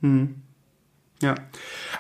[0.03, 0.34] hm.
[1.22, 1.36] Ja.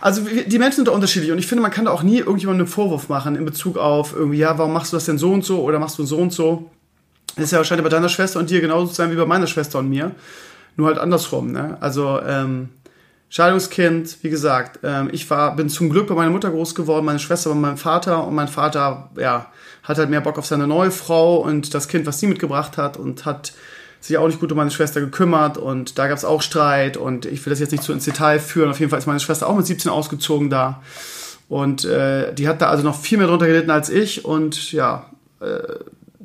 [0.00, 2.66] Also die Menschen sind da unterschiedlich und ich finde, man kann da auch nie irgendjemandem
[2.66, 5.44] einen Vorwurf machen in Bezug auf irgendwie, ja, warum machst du das denn so und
[5.44, 6.70] so oder machst du so und so.
[7.36, 9.80] Ist ja wahrscheinlich bei deiner Schwester und dir genauso zu sein wie bei meiner Schwester
[9.80, 10.12] und mir.
[10.76, 11.76] Nur halt andersrum, ne?
[11.80, 12.68] Also, ähm,
[13.34, 17.18] Scheidungskind, wie gesagt, ähm, ich war, bin zum Glück bei meiner Mutter groß geworden, meine
[17.18, 19.50] Schwester bei meinem Vater und mein Vater, ja,
[19.82, 22.96] hat halt mehr Bock auf seine neue Frau und das Kind, was sie mitgebracht hat
[22.96, 23.52] und hat
[24.00, 27.26] sich auch nicht gut um meine Schwester gekümmert und da gab es auch Streit und
[27.26, 28.70] ich will das jetzt nicht zu ins Detail führen.
[28.70, 30.82] Auf jeden Fall ist meine Schwester auch mit 17 ausgezogen da
[31.48, 35.06] und äh, die hat da also noch viel mehr drunter gelitten als ich und ja,
[35.40, 35.74] äh,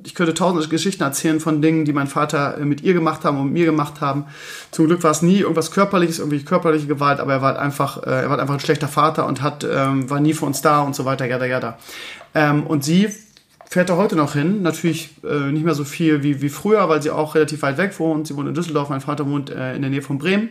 [0.04, 3.38] ich könnte tausende Geschichten erzählen von Dingen, die mein Vater äh, mit ihr gemacht haben
[3.38, 4.26] und mit mir gemacht haben.
[4.72, 8.04] Zum Glück war es nie irgendwas körperliches, irgendwie körperliche Gewalt, aber er war halt einfach,
[8.04, 10.82] äh, er war einfach ein schlechter Vater und hat, ähm, war nie für uns da
[10.82, 11.78] und so weiter, jada, jada.
[12.34, 13.10] Ähm, und sie
[13.70, 14.62] fährt da heute noch hin.
[14.62, 17.97] Natürlich äh, nicht mehr so viel wie, wie früher, weil sie auch relativ weit weg
[18.00, 18.28] wohnt.
[18.28, 20.50] Sie wohnt in Düsseldorf, mein Vater wohnt äh, in der Nähe von Bremen.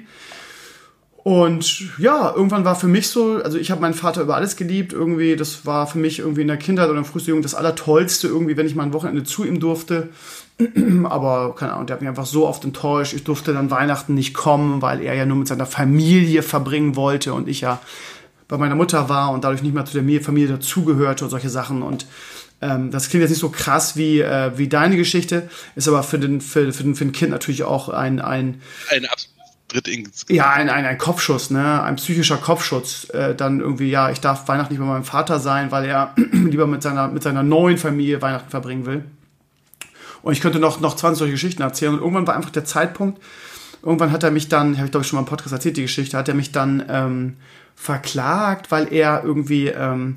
[1.28, 4.94] Und ja, irgendwann war für mich so, also ich habe meinen Vater über alles geliebt,
[4.94, 8.28] irgendwie, das war für mich irgendwie in der Kindheit oder in frühesten Jugend das Allertollste,
[8.28, 10.08] irgendwie, wenn ich mal ein Wochenende zu ihm durfte.
[11.04, 13.12] Aber, keine Ahnung, der hat mich einfach so oft enttäuscht.
[13.12, 17.34] Ich durfte dann Weihnachten nicht kommen, weil er ja nur mit seiner Familie verbringen wollte
[17.34, 17.78] und ich ja
[18.48, 21.82] bei meiner Mutter war und dadurch nicht mehr zu der Familie dazugehörte und solche Sachen.
[21.82, 22.06] Und
[22.62, 26.18] ähm, das klingt jetzt nicht so krass wie, äh, wie deine Geschichte, ist aber für
[26.18, 29.06] den, für, für, den, für ein Kind natürlich auch ein, ein, ein
[29.68, 31.82] Tritt ins Ja, ein, ein, ein Kopfschuss, ne?
[31.82, 33.10] Ein psychischer Kopfschuss.
[33.10, 36.66] Äh, dann irgendwie, ja, ich darf Weihnachten nicht bei meinem Vater sein, weil er lieber
[36.66, 39.04] mit seiner, mit seiner neuen Familie Weihnachten verbringen will.
[40.22, 41.92] Und ich könnte noch, noch 20 solche Geschichten erzählen.
[41.92, 43.22] Und irgendwann war einfach der Zeitpunkt,
[43.82, 45.82] irgendwann hat er mich dann, habe ich glaube ich schon mal im Podcast erzählt, die
[45.82, 47.36] Geschichte, hat er mich dann ähm,
[47.76, 50.16] verklagt, weil er irgendwie ähm,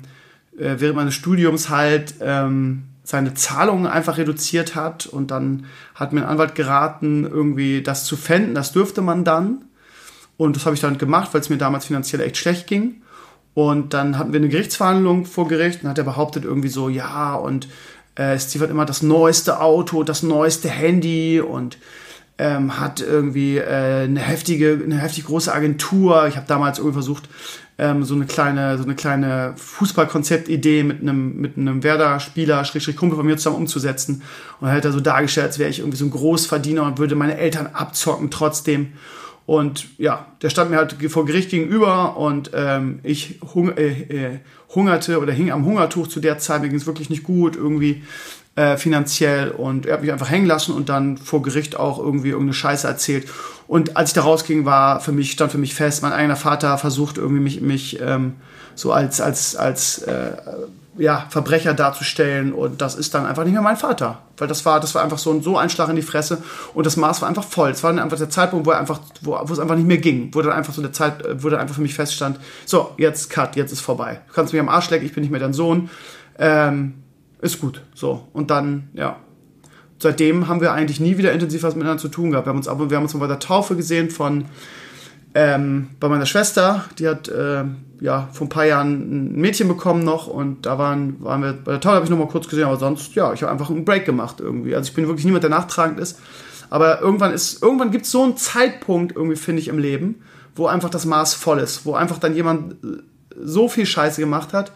[0.58, 6.22] äh, während meines Studiums halt ähm, seine Zahlungen einfach reduziert hat und dann hat mir
[6.22, 9.64] ein Anwalt geraten, irgendwie das zu fänden, das dürfte man dann.
[10.36, 13.02] Und das habe ich dann gemacht, weil es mir damals finanziell echt schlecht ging.
[13.54, 17.34] Und dann hatten wir eine Gerichtsverhandlung vor Gericht und hat er behauptet irgendwie so, ja,
[17.34, 17.68] und
[18.14, 21.78] äh, Steve hat immer das neueste Auto, das neueste Handy und
[22.38, 26.26] ähm, hat irgendwie äh, eine heftige, eine heftig große Agentur.
[26.28, 27.28] Ich habe damals irgendwie versucht,
[27.78, 33.16] ähm, so eine kleine, so eine kleine Fußballkonzeptidee mit einem, mit einem Werder-Spieler, Schrägstrich Kumpel
[33.16, 34.22] von mir zusammen umzusetzen.
[34.60, 37.14] Und er hat er so dargestellt, als wäre ich irgendwie so ein Großverdiener und würde
[37.14, 38.92] meine Eltern abzocken trotzdem.
[39.44, 44.38] Und ja, der stand mir halt vor Gericht gegenüber und ähm, ich hung, äh, äh,
[44.74, 46.62] hungerte oder hing am Hungertuch zu der Zeit.
[46.62, 48.02] Mir ging es wirklich nicht gut irgendwie
[48.54, 52.28] äh, finanziell und er hat mich einfach hängen lassen und dann vor Gericht auch irgendwie
[52.28, 53.28] irgendeine Scheiße erzählt.
[53.66, 56.76] Und als ich da rausging, war für mich, stand für mich fest, mein eigener Vater
[56.76, 58.34] versucht irgendwie mich, mich ähm,
[58.74, 60.32] so als, als, als äh,
[60.98, 64.18] ja, Verbrecher darzustellen und das ist dann einfach nicht mehr mein Vater.
[64.36, 66.42] Weil das war, das war einfach so ein, so ein Schlag in die Fresse
[66.74, 67.70] und das Maß war einfach voll.
[67.70, 69.98] Es war dann einfach der Zeitpunkt, wo er einfach, wo, wo es einfach nicht mehr
[69.98, 73.30] ging, wo dann einfach so der Zeit, wo dann einfach für mich feststand, so, jetzt
[73.30, 74.20] cut, jetzt ist vorbei.
[74.28, 75.88] Du kannst mich am Arsch lecken, ich bin nicht mehr dein Sohn.
[76.38, 77.01] Ähm,
[77.42, 77.82] ist gut.
[77.94, 78.26] So.
[78.32, 79.16] Und dann, ja,
[79.98, 82.46] seitdem haben wir eigentlich nie wieder intensiv was miteinander zu tun gehabt.
[82.46, 84.46] Wir haben uns, aber wir haben uns mal bei der Taufe gesehen von
[85.34, 87.64] ähm, bei meiner Schwester, die hat äh,
[88.00, 91.72] ja vor ein paar Jahren ein Mädchen bekommen noch und da waren, waren wir bei
[91.72, 93.84] der Taufe habe ich noch mal kurz gesehen, aber sonst ja, ich habe einfach einen
[93.84, 94.74] Break gemacht irgendwie.
[94.74, 96.20] Also ich bin wirklich niemand, der nachtragend ist,
[96.68, 100.22] aber irgendwann ist irgendwann gibt es so einen Zeitpunkt irgendwie finde ich im Leben,
[100.54, 102.76] wo einfach das Maß voll ist, wo einfach dann jemand
[103.40, 104.72] so viel Scheiße gemacht hat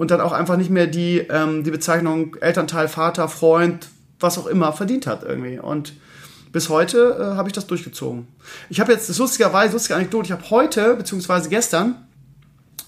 [0.00, 4.46] und dann auch einfach nicht mehr die ähm, die Bezeichnung Elternteil, Vater, Freund, was auch
[4.46, 5.58] immer verdient hat irgendwie.
[5.58, 5.92] Und
[6.52, 8.26] bis heute äh, habe ich das durchgezogen.
[8.70, 11.96] Ich habe jetzt, das lustigerweise, lustige Anekdote, ich habe heute, beziehungsweise gestern,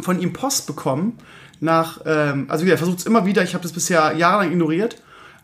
[0.01, 1.19] von ihm Post bekommen,
[1.61, 4.97] nach, ähm, also er versucht es immer wieder, ich habe das bisher jahrelang ignoriert,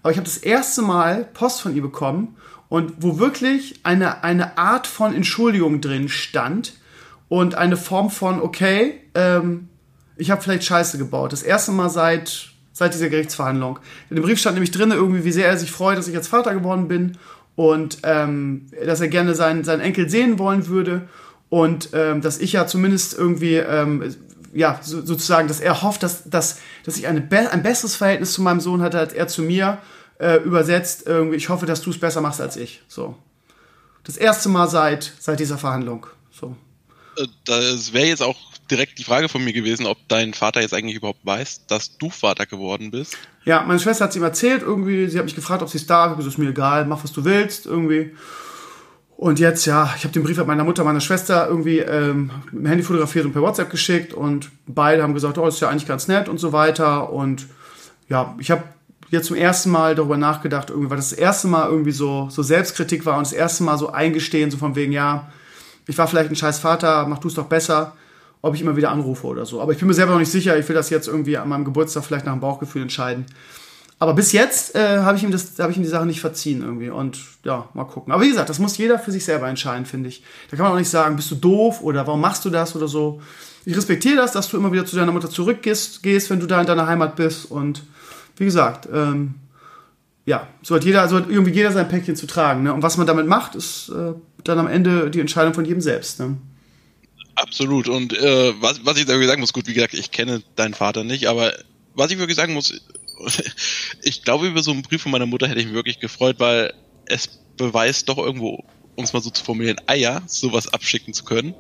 [0.03, 2.39] aber ich habe das erste Mal Post von ihm bekommen
[2.71, 6.73] und wo wirklich eine, eine Art von Entschuldigung drin stand
[7.29, 9.69] und eine Form von, okay, ähm,
[10.19, 11.33] ich habe vielleicht Scheiße gebaut.
[11.33, 13.81] Das erste Mal seit seit dieser Gerichtsverhandlung.
[14.09, 16.29] In dem Brief stand nämlich drin, irgendwie, wie sehr er sich freut, dass ich jetzt
[16.29, 17.19] Vater geworden bin
[17.57, 21.09] und ähm, dass er gerne seinen, seinen Enkel sehen wollen würde
[21.49, 24.15] und ähm, dass ich ja zumindest irgendwie, ähm,
[24.55, 28.33] ja, so, sozusagen, dass er hofft, dass, dass, dass ich eine be ein besseres Verhältnis
[28.33, 29.79] zu meinem Sohn hatte, als er zu mir
[30.19, 31.07] äh, übersetzt.
[31.07, 32.83] Irgendwie, ich hoffe, dass du es besser machst als ich.
[32.87, 33.17] So.
[34.05, 36.07] Das erste Mal seit, seit dieser Verhandlung.
[36.31, 36.57] So.
[37.17, 38.37] Äh, das wäre jetzt auch
[38.71, 42.11] direkt die Frage von mir gewesen, ob dein Vater jetzt eigentlich überhaupt weiß, dass du
[42.11, 43.17] Vater geworden bist.
[43.45, 45.87] Ja, meine Schwester hat es ihm erzählt, irgendwie, sie hat mich gefragt, ob sie es
[45.87, 48.13] darf, ich so, ist mir egal, mach was du willst, irgendwie.
[49.17, 52.67] Und jetzt, ja, ich habe den Brief meiner Mutter, meiner Schwester irgendwie ähm, mit dem
[52.67, 56.07] Handy fotografiert und per WhatsApp geschickt und beide haben gesagt, oh, ist ja eigentlich ganz
[56.07, 57.13] nett und so weiter.
[57.13, 57.47] Und
[58.09, 58.63] ja, ich habe
[59.11, 62.43] jetzt zum ersten Mal darüber nachgedacht, irgendwie, weil das, das erste Mal irgendwie so, so
[62.43, 65.33] Selbstkritik war und das erste Mal so eingestehen, so von wegen, ja,
[65.89, 67.95] ich war vielleicht ein scheiß Vater, mach du es doch besser
[68.43, 69.61] ob ich immer wieder anrufe oder so.
[69.61, 70.59] Aber ich bin mir selber noch nicht sicher.
[70.59, 73.27] Ich will das jetzt irgendwie an meinem Geburtstag vielleicht nach dem Bauchgefühl entscheiden.
[74.01, 76.91] Aber bis jetzt äh, habe ich ihm habe ich ihm die Sache nicht verziehen irgendwie.
[76.91, 78.13] Und ja, mal gucken.
[78.13, 80.23] Aber wie gesagt, das muss jeder für sich selber entscheiden, finde ich.
[80.51, 82.87] Da kann man auch nicht sagen, bist du doof oder warum machst du das oder
[82.87, 83.21] so.
[83.65, 86.61] Ich respektiere das, dass du immer wieder zu deiner Mutter zurückgehst, gehst, wenn du da
[86.61, 87.51] in deiner Heimat bist.
[87.51, 87.83] Und
[88.37, 89.35] wie gesagt, ähm,
[90.27, 92.63] ja, so hat jeder, so hat irgendwie jeder sein Päckchen zu tragen.
[92.63, 92.73] Ne?
[92.73, 94.13] Und was man damit macht, ist äh,
[94.45, 96.21] dann am Ende die Entscheidung von jedem selbst.
[96.21, 96.37] Ne?
[97.39, 97.89] Absolut.
[97.89, 101.05] Und äh, was, was ich da sagen muss, gut, wie gesagt, ich kenne deinen Vater
[101.05, 101.53] nicht, aber
[101.95, 102.81] was ich wirklich sagen muss,
[104.03, 106.75] ich glaube, über so einen Brief von meiner Mutter hätte ich mich wirklich gefreut, weil
[107.07, 108.65] es beweist doch irgendwo,
[108.97, 111.55] um es mal so zu formulieren, Eier, sowas abschicken zu können.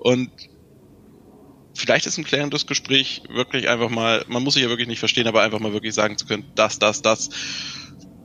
[0.00, 0.30] Und
[1.74, 5.28] vielleicht ist ein klärendes Gespräch wirklich einfach mal, man muss sich ja wirklich nicht verstehen,
[5.28, 7.30] aber einfach mal wirklich sagen zu können, das, das, das.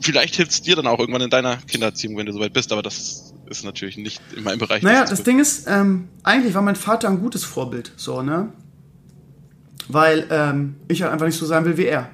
[0.02, 2.82] Vielleicht hilft es dir dann auch irgendwann in deiner Kindererziehung, wenn du soweit bist, aber
[2.82, 4.84] das ist natürlich nicht in meinem Bereich.
[4.84, 8.52] Naja, das Ding ist, ähm, eigentlich war mein Vater ein gutes Vorbild, so, ne?
[9.88, 12.10] Weil ähm, ich halt einfach nicht so sein will wie er.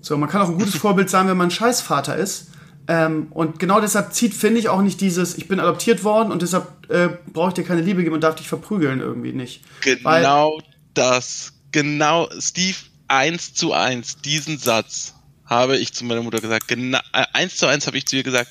[0.00, 2.48] So, man kann auch ein gutes Vorbild sein, wenn man ein Scheißvater ist.
[2.86, 6.42] Ähm, und genau deshalb zieht, finde ich, auch nicht dieses, ich bin adoptiert worden und
[6.42, 9.62] deshalb äh, brauche ich dir keine Liebe geben und darf dich verprügeln irgendwie nicht.
[9.80, 10.62] Genau Weil,
[10.92, 12.76] das, genau, Steve,
[13.08, 15.14] eins zu eins, diesen Satz
[15.46, 16.68] habe ich zu meiner Mutter gesagt.
[16.68, 18.50] Genau, eins zu eins habe ich zu ihr gesagt.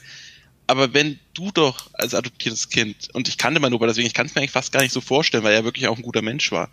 [0.68, 4.28] Aber wenn du doch als adoptiertes Kind, und ich kannte meinen Opa, deswegen, ich kann
[4.28, 6.52] es mir eigentlich fast gar nicht so vorstellen, weil er wirklich auch ein guter Mensch
[6.52, 6.70] war.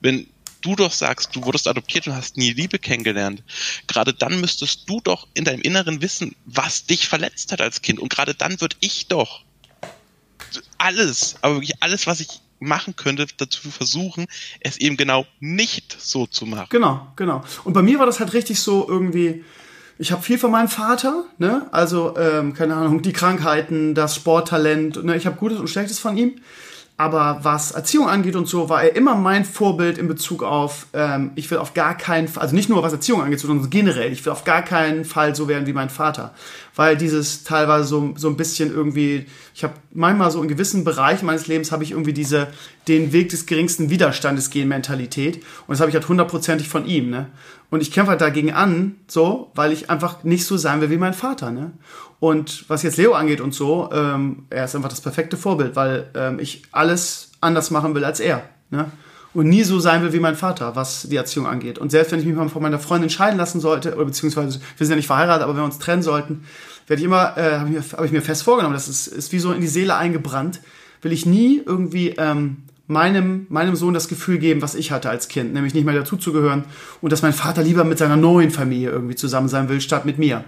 [0.00, 0.26] Wenn
[0.60, 3.42] du doch sagst, du wurdest adoptiert und hast nie Liebe kennengelernt,
[3.86, 7.98] gerade dann müsstest du doch in deinem Inneren wissen, was dich verletzt hat als Kind.
[8.00, 9.42] Und gerade dann würde ich doch
[10.78, 12.28] alles, aber wirklich alles, was ich
[12.60, 14.26] machen könnte, dazu versuchen,
[14.60, 16.68] es eben genau nicht so zu machen.
[16.70, 17.44] Genau, genau.
[17.64, 19.44] Und bei mir war das halt richtig so irgendwie,
[19.98, 21.66] ich habe viel von meinem Vater, ne?
[21.70, 25.16] Also, ähm, keine Ahnung, die Krankheiten, das Sporttalent, ne?
[25.16, 26.36] ich habe Gutes und Schlechtes von ihm.
[26.96, 31.32] Aber was Erziehung angeht und so, war er immer mein Vorbild in Bezug auf, ähm,
[31.34, 34.24] ich will auf gar keinen Fall, also nicht nur was Erziehung angeht, sondern generell, ich
[34.24, 36.32] will auf gar keinen Fall so werden wie mein Vater.
[36.76, 39.26] Weil dieses teilweise so, so ein bisschen irgendwie,
[39.56, 42.46] ich habe manchmal so in gewissen Bereichen meines Lebens habe ich irgendwie diese,
[42.86, 45.38] den Weg des geringsten Widerstandes gehen Mentalität.
[45.38, 47.26] Und das habe ich halt hundertprozentig von ihm, ne?
[47.70, 50.96] Und ich kämpfe halt dagegen an, so, weil ich einfach nicht so sein will wie
[50.96, 51.72] mein Vater, ne?
[52.24, 56.08] Und was jetzt Leo angeht und so, ähm, er ist einfach das perfekte Vorbild, weil
[56.14, 58.48] ähm, ich alles anders machen will als er.
[58.70, 58.86] Ne?
[59.34, 61.78] Und nie so sein will wie mein Vater, was die Erziehung angeht.
[61.78, 64.86] Und selbst wenn ich mich mal von meiner Freundin scheiden lassen sollte, oder beziehungsweise wir
[64.86, 66.44] sind ja nicht verheiratet, aber wenn wir uns trennen sollten,
[66.86, 69.38] werde ich immer, äh, habe ich, hab ich, mir fest vorgenommen, das ist, ist wie
[69.38, 70.62] so in die Seele eingebrannt,
[71.02, 75.28] will ich nie irgendwie ähm, meinem, meinem Sohn das Gefühl geben, was ich hatte als
[75.28, 76.64] Kind, nämlich nicht mehr dazuzugehören
[77.02, 80.18] und dass mein Vater lieber mit seiner neuen Familie irgendwie zusammen sein will, statt mit
[80.18, 80.42] mir.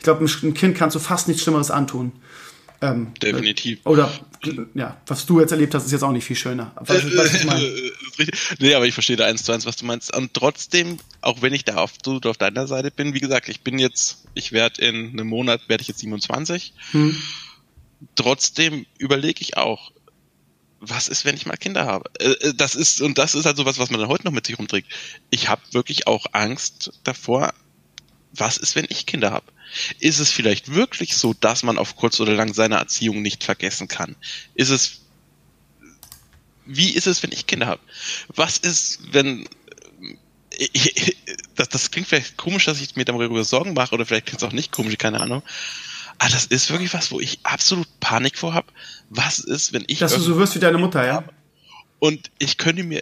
[0.00, 2.12] Ich glaube, ein Kind kannst du fast nichts Schlimmeres antun.
[2.80, 3.80] Ähm, Definitiv.
[3.84, 4.10] Oder
[4.72, 6.72] ja, was du jetzt erlebt hast, ist jetzt auch nicht viel schöner.
[6.76, 7.62] Was, was ich mein?
[8.58, 10.16] nee, aber ich verstehe da eins zu eins, was du meinst.
[10.16, 13.60] Und trotzdem, auch wenn ich da auf, du, auf deiner Seite bin, wie gesagt, ich
[13.60, 16.72] bin jetzt, ich werde in einem Monat, werde ich jetzt 27.
[16.92, 17.14] Hm.
[18.16, 19.92] Trotzdem überlege ich auch,
[20.80, 22.08] was ist, wenn ich mal Kinder habe?
[22.18, 24.32] Äh, äh, das ist, und das ist halt so was, was man dann heute noch
[24.32, 24.88] mit sich rumträgt.
[25.28, 27.52] Ich habe wirklich auch Angst davor,
[28.32, 29.46] was ist, wenn ich Kinder habe?
[29.98, 33.88] Ist es vielleicht wirklich so, dass man auf kurz oder lang seine Erziehung nicht vergessen
[33.88, 34.16] kann?
[34.54, 35.00] Ist es,
[36.66, 37.80] wie ist es, wenn ich Kinder habe?
[38.28, 39.48] Was ist, wenn,
[40.50, 41.16] ich,
[41.54, 44.48] das, das klingt vielleicht komisch, dass ich mir darüber Sorgen mache, oder vielleicht klingt es
[44.48, 45.42] auch nicht komisch, keine Ahnung.
[46.18, 48.66] Aber das ist wirklich was, wo ich absolut Panik vor habe.
[49.08, 50.00] Was ist, wenn ich.
[50.00, 51.24] Dass du so wirst wie deine Mutter, ja?
[51.98, 53.00] Und ich könnte mir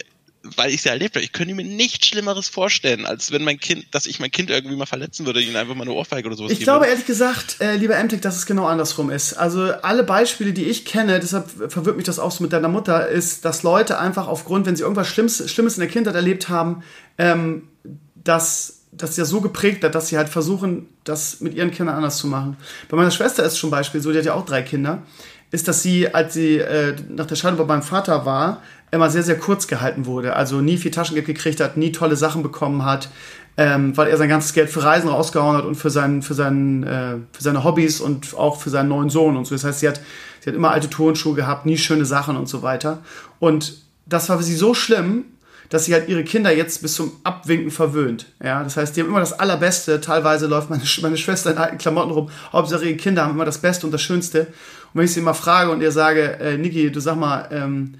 [0.56, 3.58] weil ich es ja erlebt habe, ich könnte mir nichts Schlimmeres vorstellen, als wenn mein
[3.58, 6.36] Kind, dass ich mein Kind irgendwie mal verletzen würde, ihnen einfach mal eine Ohrfeige oder
[6.36, 6.90] sowas Ich glaube würde.
[6.92, 9.34] ehrlich gesagt, äh, lieber Emtek, dass es genau andersrum ist.
[9.34, 13.08] Also alle Beispiele, die ich kenne, deshalb verwirrt mich das auch so mit deiner Mutter,
[13.08, 16.82] ist, dass Leute einfach aufgrund, wenn sie irgendwas Schlimmes, Schlimmes in der Kindheit erlebt haben,
[17.18, 17.68] ähm,
[18.14, 22.18] dass das ja so geprägt hat, dass sie halt versuchen, das mit ihren Kindern anders
[22.18, 22.56] zu machen.
[22.88, 25.02] Bei meiner Schwester ist schon ein Beispiel so, die hat ja auch drei Kinder,
[25.50, 29.22] ist, dass sie, als sie äh, nach der Scheidung bei meinem Vater war, immer sehr,
[29.22, 30.36] sehr kurz gehalten wurde.
[30.36, 33.10] Also nie viel Taschengeld gekriegt hat, nie tolle Sachen bekommen hat,
[33.56, 36.84] ähm, weil er sein ganzes Geld für Reisen rausgehauen hat und für, seinen, für, seinen,
[36.84, 39.54] äh, für seine Hobbys und auch für seinen neuen Sohn und so.
[39.54, 40.00] Das heißt, sie hat,
[40.40, 42.98] sie hat immer alte Turnschuhe gehabt, nie schöne Sachen und so weiter.
[43.38, 45.24] Und das war für sie so schlimm,
[45.68, 48.26] dass sie halt ihre Kinder jetzt bis zum Abwinken verwöhnt.
[48.42, 50.00] Ja, das heißt, die haben immer das Allerbeste.
[50.00, 52.30] Teilweise läuft meine, meine Schwester in alten Klamotten rum.
[52.52, 54.40] Hauptsache ihre Kinder haben immer das Beste und das Schönste.
[54.40, 57.94] Und wenn ich sie immer frage und ihr sage, äh, Niki, du sag mal, ähm,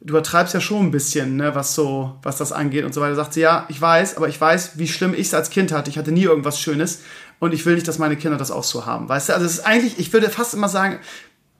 [0.00, 3.14] du übertreibst ja schon ein bisschen, ne, was so, was das angeht und so weiter.
[3.14, 5.90] Sagt sie, ja, ich weiß, aber ich weiß, wie schlimm ich es als Kind hatte.
[5.90, 7.02] Ich hatte nie irgendwas Schönes
[7.38, 9.08] und ich will nicht, dass meine Kinder das auch so haben.
[9.08, 10.98] Weißt du, also es ist eigentlich, ich würde fast immer sagen,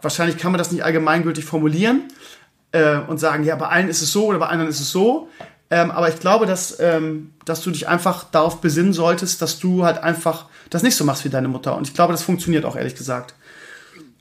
[0.03, 2.03] wahrscheinlich kann man das nicht allgemeingültig formulieren
[2.75, 5.29] äh, und sagen, ja, bei allen ist es so oder bei anderen ist es so.
[5.71, 9.85] Ähm, aber ich glaube, dass, ähm, dass du dich einfach darauf besinnen solltest, dass du
[9.85, 11.77] halt einfach das nicht so machst wie deine Mutter.
[11.77, 13.35] Und ich glaube, das funktioniert auch, ehrlich gesagt.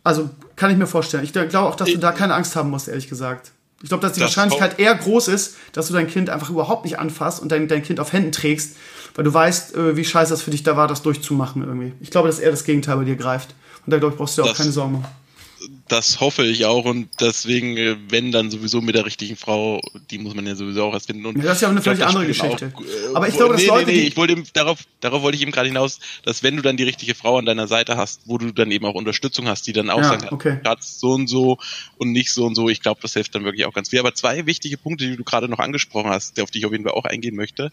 [0.04, 1.24] Also kann ich mir vorstellen.
[1.24, 3.52] Ich glaube auch, dass du da keine Angst haben musst, ehrlich gesagt.
[3.82, 6.86] Ich glaube, dass die das Wahrscheinlichkeit eher groß ist, dass du dein Kind einfach überhaupt
[6.86, 8.78] nicht anfasst und dein, dein Kind auf Händen trägst,
[9.16, 11.94] weil du weißt, äh, wie scheiße das für dich da war, das durchzumachen irgendwie.
[12.00, 13.56] Ich glaube, dass eher das Gegenteil bei dir greift.
[13.86, 15.23] Und da, glaube ich, brauchst du dir auch keine Sorgen machen
[15.88, 19.81] das hoffe ich auch und deswegen, äh, wenn dann sowieso mit der richtigen Frau,
[20.11, 21.26] die muss man ja sowieso auch erst finden.
[21.26, 22.73] Und ja, das ist ja auch eine völlig andere Geschichte.
[22.76, 25.35] Auch, äh, Aber ich glaube, nee, Leute, nee, nee, ich wollte eben, darauf, darauf wollte
[25.35, 28.22] ich eben gerade hinaus, dass wenn du dann die richtige Frau an deiner Seite hast,
[28.26, 30.60] wo du dann eben auch Unterstützung hast, die dann auch ja, sagen, okay.
[30.80, 31.57] so und so
[31.98, 33.99] und nicht so und so, ich glaube, das hilft dann wirklich auch ganz viel.
[33.99, 36.84] Aber zwei wichtige Punkte, die du gerade noch angesprochen hast, auf die ich auf jeden
[36.84, 37.72] Fall auch eingehen möchte.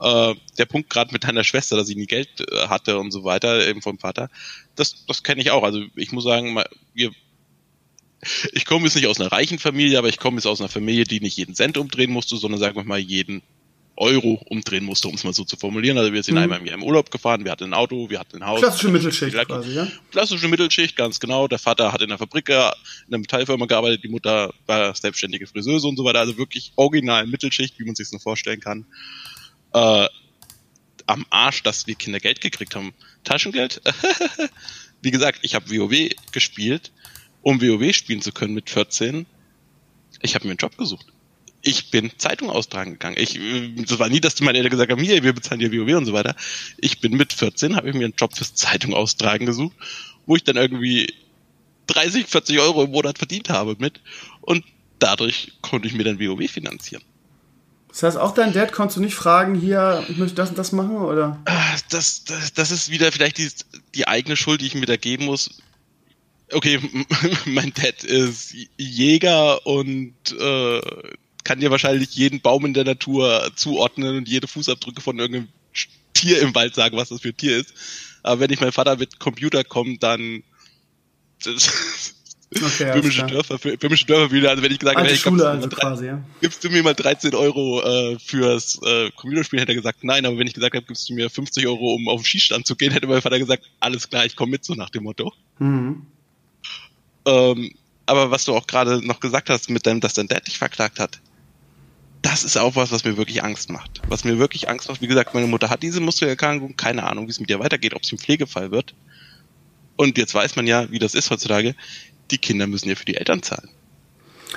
[0.00, 3.24] Äh, der Punkt gerade mit deiner Schwester, dass sie nie Geld äh, hatte und so
[3.24, 4.30] weiter, eben vom Vater,
[4.76, 5.62] das, das kenne ich auch.
[5.62, 6.60] Also ich muss sagen,
[6.94, 7.10] wir
[8.52, 11.04] ich komme jetzt nicht aus einer reichen Familie, aber ich komme jetzt aus einer Familie,
[11.04, 13.42] die nicht jeden Cent umdrehen musste, sondern sagen wir mal jeden
[13.96, 15.98] Euro umdrehen musste, um es mal so zu formulieren.
[15.98, 16.42] Also wir sind mhm.
[16.42, 18.60] einmal im Jahr im Urlaub gefahren, wir hatten ein Auto, wir hatten ein Haus.
[18.60, 19.88] Klassische Mittelschicht quasi, ja?
[20.10, 21.46] Klassische Mittelschicht, ganz genau.
[21.48, 25.88] Der Vater hat in der Fabrik, in einer Metallfirma gearbeitet, die Mutter war selbstständige Friseuse
[25.88, 26.20] und so weiter.
[26.20, 28.86] Also wirklich original Mittelschicht, wie man sich so vorstellen kann.
[29.74, 30.06] Äh,
[31.06, 32.94] am Arsch, dass wir Kinder Geld gekriegt haben.
[33.24, 33.82] Taschengeld?
[35.02, 36.92] wie gesagt, ich habe WoW gespielt
[37.42, 39.26] um WoW spielen zu können mit 14,
[40.22, 41.06] ich habe mir einen Job gesucht.
[41.64, 43.16] Ich bin Zeitung austragen gegangen.
[43.18, 43.38] Ich,
[43.86, 46.12] das war nie, dass meine Eltern gesagt haben, hier, wir bezahlen dir WoW und so
[46.12, 46.34] weiter.
[46.78, 49.76] Ich bin mit 14, habe ich mir einen Job fürs Zeitung austragen gesucht,
[50.26, 51.12] wo ich dann irgendwie
[51.86, 54.00] 30, 40 Euro im Monat verdient habe mit.
[54.40, 54.64] Und
[54.98, 57.02] dadurch konnte ich mir dann WoW finanzieren.
[57.92, 60.72] Das heißt, auch dein Dad konntest du nicht fragen, hier, ich möchte das und das
[60.72, 61.38] machen, oder?
[61.44, 63.48] Ah, das, das, das ist wieder vielleicht die,
[63.94, 65.62] die eigene Schuld, die ich mir da geben muss
[66.52, 66.80] okay,
[67.46, 70.80] mein Dad ist Jäger und äh,
[71.44, 75.48] kann dir wahrscheinlich jeden Baum in der Natur zuordnen und jede Fußabdrücke von irgendeinem
[76.14, 77.74] Tier im Wald sagen, was das für ein Tier ist.
[78.22, 80.42] Aber wenn ich mein Vater mit Computer komme, dann
[82.56, 84.50] okay, böhmische Dörfer, böhmische Dörfer wieder.
[84.50, 86.22] Also wenn ich gesagt hey, Schule also quasi, ja.
[86.40, 90.26] gibst du mir mal 13 Euro äh, fürs äh, Computerspiel, hätte er gesagt, nein.
[90.26, 92.76] Aber wenn ich gesagt habe, gibst du mir 50 Euro, um auf den Schießstand zu
[92.76, 95.32] gehen, hätte mein Vater gesagt, alles klar, ich komme mit, so nach dem Motto.
[95.58, 96.06] Mhm.
[97.24, 97.74] Ähm,
[98.06, 100.98] aber was du auch gerade noch gesagt hast, mit dem, dass dein Dad dich verklagt
[100.98, 101.20] hat,
[102.22, 104.00] das ist auch was, was mir wirklich Angst macht.
[104.08, 107.30] Was mir wirklich Angst macht, wie gesagt, meine Mutter hat diese Muskelerkrankung, keine Ahnung, wie
[107.30, 108.94] es mit ihr weitergeht, ob sie ein Pflegefall wird.
[109.96, 111.74] Und jetzt weiß man ja, wie das ist heutzutage.
[112.32, 113.68] Die Kinder müssen ja für die Eltern zahlen.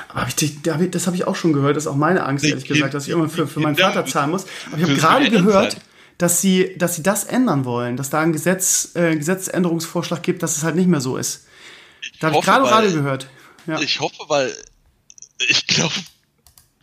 [0.10, 0.62] Aber ich,
[0.92, 3.14] das habe ich auch schon gehört, das ist auch meine Angst, ehrlich gesagt, dass ich
[3.14, 4.46] immer für, für meinen Vater zahlen muss.
[4.68, 5.78] Aber ich habe gerade gehört,
[6.18, 10.58] dass sie, dass sie das ändern wollen, dass da ein Gesetz, äh, Gesetzänderungsvorschlag gibt, dass
[10.58, 11.46] es halt nicht mehr so ist.
[12.20, 13.28] Da habe ich gerade Radio gehört.
[13.68, 13.80] Ja.
[13.82, 14.56] Ich hoffe, weil
[15.50, 15.94] ich glaube,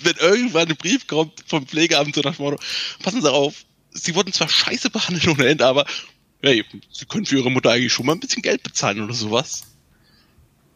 [0.02, 2.58] wenn irgendwann ein Brief kommt vom Pflegeamt so nach dem Motto,
[3.02, 3.54] passen Sie auf,
[3.92, 5.86] Sie wurden zwar scheiße behandelt ohne Ende, aber
[6.42, 9.62] hey, Sie können für Ihre Mutter eigentlich schon mal ein bisschen Geld bezahlen oder sowas.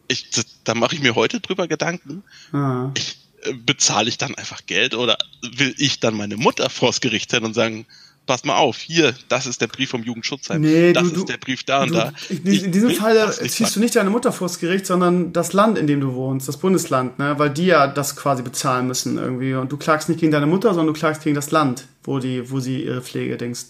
[0.07, 0.29] Ich,
[0.63, 2.23] da mache ich mir heute drüber Gedanken.
[2.51, 2.91] Ah.
[2.95, 7.31] Ich, äh, bezahle ich dann einfach Geld oder will ich dann meine Mutter vors Gericht
[7.31, 7.85] sein und sagen,
[8.27, 11.37] pass mal auf, hier, das ist der Brief vom Jugendschutzheim, nee, das du, ist der
[11.37, 12.13] Brief da und du, da.
[12.29, 15.87] Ich, in diesem Fall ziehst du nicht deine Mutter vors Gericht, sondern das Land, in
[15.87, 17.39] dem du wohnst, das Bundesland, ne?
[17.39, 19.55] weil die ja das quasi bezahlen müssen irgendwie.
[19.55, 22.51] Und du klagst nicht gegen deine Mutter, sondern du klagst gegen das Land, wo, die,
[22.51, 23.67] wo sie ihre Pflege denkst.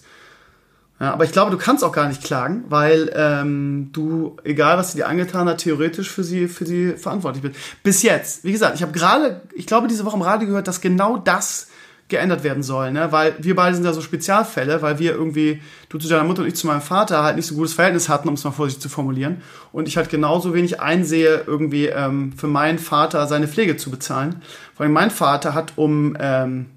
[1.00, 4.92] Ja, aber ich glaube, du kannst auch gar nicht klagen, weil ähm, du, egal was
[4.92, 7.56] sie dir angetan hat, theoretisch für sie, für sie verantwortlich bist.
[7.84, 10.82] Bis jetzt, wie gesagt, ich habe gerade, ich glaube, diese Woche im Radio gehört, dass
[10.82, 11.68] genau das
[12.10, 13.12] geändert werden soll, ne?
[13.12, 16.48] Weil wir beide sind ja so Spezialfälle, weil wir irgendwie, du zu deiner Mutter und
[16.48, 18.90] ich zu meinem Vater halt nicht so gutes Verhältnis hatten, um es mal vorsichtig zu
[18.90, 19.42] formulieren.
[19.74, 24.42] Und ich halt genauso wenig einsehe, irgendwie ähm, für meinen Vater seine Pflege zu bezahlen.
[24.74, 26.68] Vor allem mein Vater hat um ähm,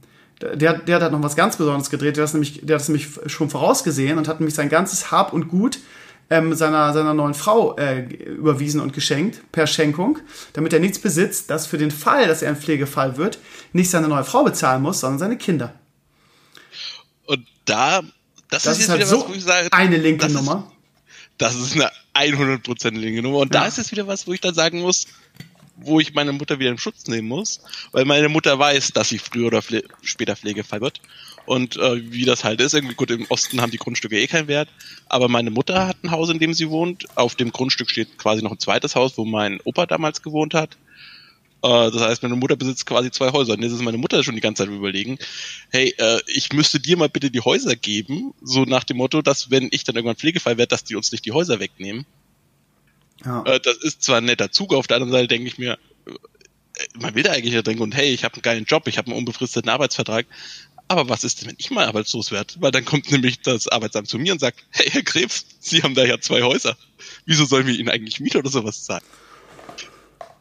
[0.40, 2.88] der, der hat halt noch was ganz Besonderes gedreht, der hat, nämlich, der hat es
[2.88, 5.78] nämlich schon vorausgesehen und hat nämlich sein ganzes Hab und Gut
[6.30, 10.18] ähm, seiner, seiner neuen Frau äh, überwiesen und geschenkt, per Schenkung,
[10.52, 13.38] damit er nichts besitzt, das für den Fall, dass er ein Pflegefall wird,
[13.72, 15.74] nicht seine neue Frau bezahlen muss, sondern seine Kinder.
[17.26, 18.00] Und da,
[18.48, 20.70] das, das ist, ist halt so was, sage, eine linke das Nummer.
[20.70, 20.76] Ist,
[21.38, 21.90] das ist eine
[22.36, 23.38] 100% linke Nummer.
[23.38, 23.60] Und ja.
[23.60, 25.06] da ist es wieder was, wo ich dann sagen muss,
[25.82, 27.61] wo ich meine Mutter wieder in Schutz nehmen muss,
[27.93, 29.62] weil meine Mutter weiß, dass sie früher oder
[30.02, 31.01] später Pflegefall wird
[31.47, 34.48] und äh, wie das halt ist, irgendwie gut, im Osten haben die Grundstücke eh keinen
[34.48, 34.69] Wert.
[35.09, 37.07] Aber meine Mutter hat ein Haus, in dem sie wohnt.
[37.16, 40.77] Auf dem Grundstück steht quasi noch ein zweites Haus, wo mein Opa damals gewohnt hat.
[41.62, 43.55] Äh, das heißt, meine Mutter besitzt quasi zwei Häuser.
[43.55, 45.19] Und jetzt ist meine Mutter schon die ganze Zeit überlegen,
[45.70, 49.51] hey, äh, ich müsste dir mal bitte die Häuser geben, so nach dem Motto, dass
[49.51, 52.07] wenn ich dann irgendwann Pflegefall werde, dass die uns nicht die Häuser wegnehmen.
[53.24, 53.42] Ja.
[53.44, 55.78] Äh, das ist zwar ein netter Zug, auf der anderen Seite denke ich mir,
[56.98, 59.09] man will da eigentlich ja denken, und hey, ich habe einen geilen Job, ich habe
[59.09, 60.26] einen unbefristeten Arbeitsvertrag.
[60.88, 62.55] Aber was ist denn, wenn ich mal arbeitslos werde?
[62.59, 65.94] Weil dann kommt nämlich das Arbeitsamt zu mir und sagt, hey, Herr Krebs, Sie haben
[65.94, 66.76] da ja zwei Häuser.
[67.26, 69.05] Wieso sollen wir Ihnen eigentlich Miete oder sowas zahlen?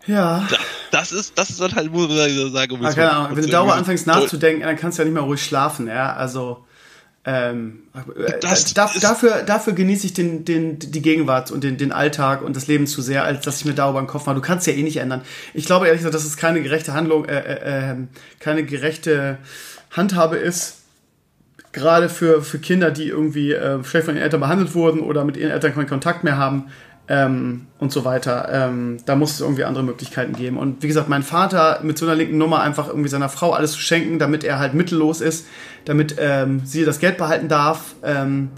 [0.07, 0.47] Ja.
[0.91, 3.37] das ist, das ist dann halt, wo ich sage, ah, keine Ahnung.
[3.37, 6.13] wenn du darüber anfängst nachzudenken, dann kannst du ja nicht mehr ruhig schlafen, ja.
[6.13, 6.65] Also
[7.25, 7.83] ähm,
[8.41, 12.55] das, da, dafür, dafür genieße ich den, den, die Gegenwart und den, den Alltag und
[12.55, 14.35] das Leben zu sehr, als dass ich mir darüber den Kopf mache.
[14.35, 15.21] Du kannst ja eh nicht ändern.
[15.53, 18.07] Ich glaube ehrlich gesagt, dass es keine gerechte Handlung, äh, äh, ähm,
[18.39, 19.37] keine gerechte
[19.91, 20.77] Handhabe ist,
[21.73, 25.35] gerade für, für Kinder, die irgendwie äh, schlecht von ihren Eltern behandelt wurden oder mit
[25.37, 26.71] ihren Eltern keinen Kontakt mehr haben,
[27.09, 28.47] ähm, und so weiter.
[28.51, 30.57] Ähm, da muss es irgendwie andere Möglichkeiten geben.
[30.57, 33.71] Und wie gesagt, mein Vater mit so einer linken Nummer einfach irgendwie seiner Frau alles
[33.71, 35.47] zu schenken, damit er halt mittellos ist,
[35.85, 38.49] damit ähm, sie das Geld behalten darf ähm,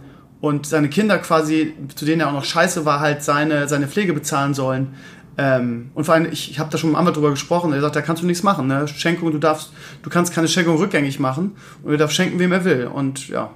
[0.41, 4.13] und seine Kinder quasi, zu denen er auch noch scheiße war, halt seine, seine Pflege
[4.13, 4.95] bezahlen sollen.
[5.37, 7.95] Ähm, und vor allem, ich, ich habe da schon mit Anwalt drüber gesprochen, er sagt,
[7.95, 8.67] da kannst du nichts machen.
[8.67, 8.85] Ne?
[8.89, 9.71] Schenkung, du darfst,
[10.03, 12.87] du kannst keine Schenkung rückgängig machen und er darf schenken, wem er will.
[12.87, 13.51] Und ja,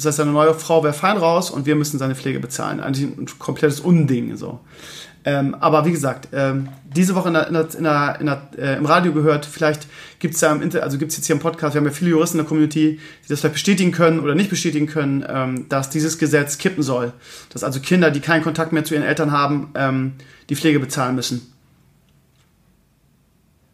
[0.00, 2.80] das heißt, seine neue Frau wäre fein raus und wir müssen seine Pflege bezahlen.
[2.80, 4.36] Eigentlich ein komplettes Unding.
[4.36, 4.60] So.
[5.24, 7.54] Ähm, aber wie gesagt, ähm, diese Woche in der, in
[7.84, 9.86] der, in der, äh, im Radio gehört, vielleicht
[10.18, 12.10] gibt es ja im Inter also gibt's jetzt hier im Podcast, wir haben ja viele
[12.10, 15.90] Juristen in der Community, die das vielleicht bestätigen können oder nicht bestätigen können, ähm, dass
[15.90, 17.12] dieses Gesetz kippen soll.
[17.50, 20.12] Dass also Kinder, die keinen Kontakt mehr zu ihren Eltern haben, ähm,
[20.48, 21.52] die Pflege bezahlen müssen.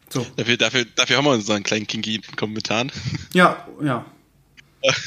[0.09, 0.27] So.
[0.37, 2.87] Dafür, dafür, dafür haben wir unseren kleinen Kinky Kommentar.
[3.33, 4.05] Ja, ja.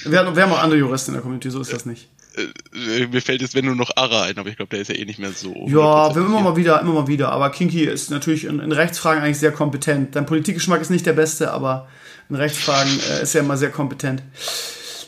[0.05, 2.09] Wir haben, wir haben auch andere Juristen in der Community, so ist das nicht.
[2.35, 4.95] Äh, mir fällt jetzt wenn nur noch Ara ein, aber ich glaube, der ist ja
[4.95, 5.53] eh nicht mehr so.
[5.67, 7.31] Ja, wir immer mal wieder, immer mal wieder.
[7.31, 10.15] Aber Kinky ist natürlich in, in, Rechtsfragen eigentlich sehr kompetent.
[10.15, 11.87] Dein Politikgeschmack ist nicht der beste, aber
[12.29, 14.21] in Rechtsfragen äh, ist er immer sehr kompetent.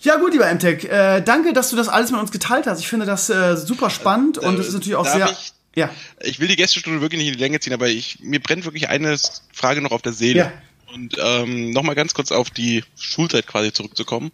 [0.02, 2.80] Ja, gut, lieber MTech, äh, danke, dass du das alles mit uns geteilt hast.
[2.80, 5.30] Ich finde das äh, super spannend und es ist natürlich auch sehr.
[5.30, 5.90] Ich, ja.
[6.22, 8.90] Ich will die Gästestunde wirklich nicht in die Länge ziehen, aber ich, mir brennt wirklich
[8.90, 9.16] eine
[9.54, 10.40] Frage noch auf der Seele.
[10.40, 10.52] Ja.
[10.94, 14.32] Und ähm, nochmal ganz kurz auf die Schulzeit quasi zurückzukommen.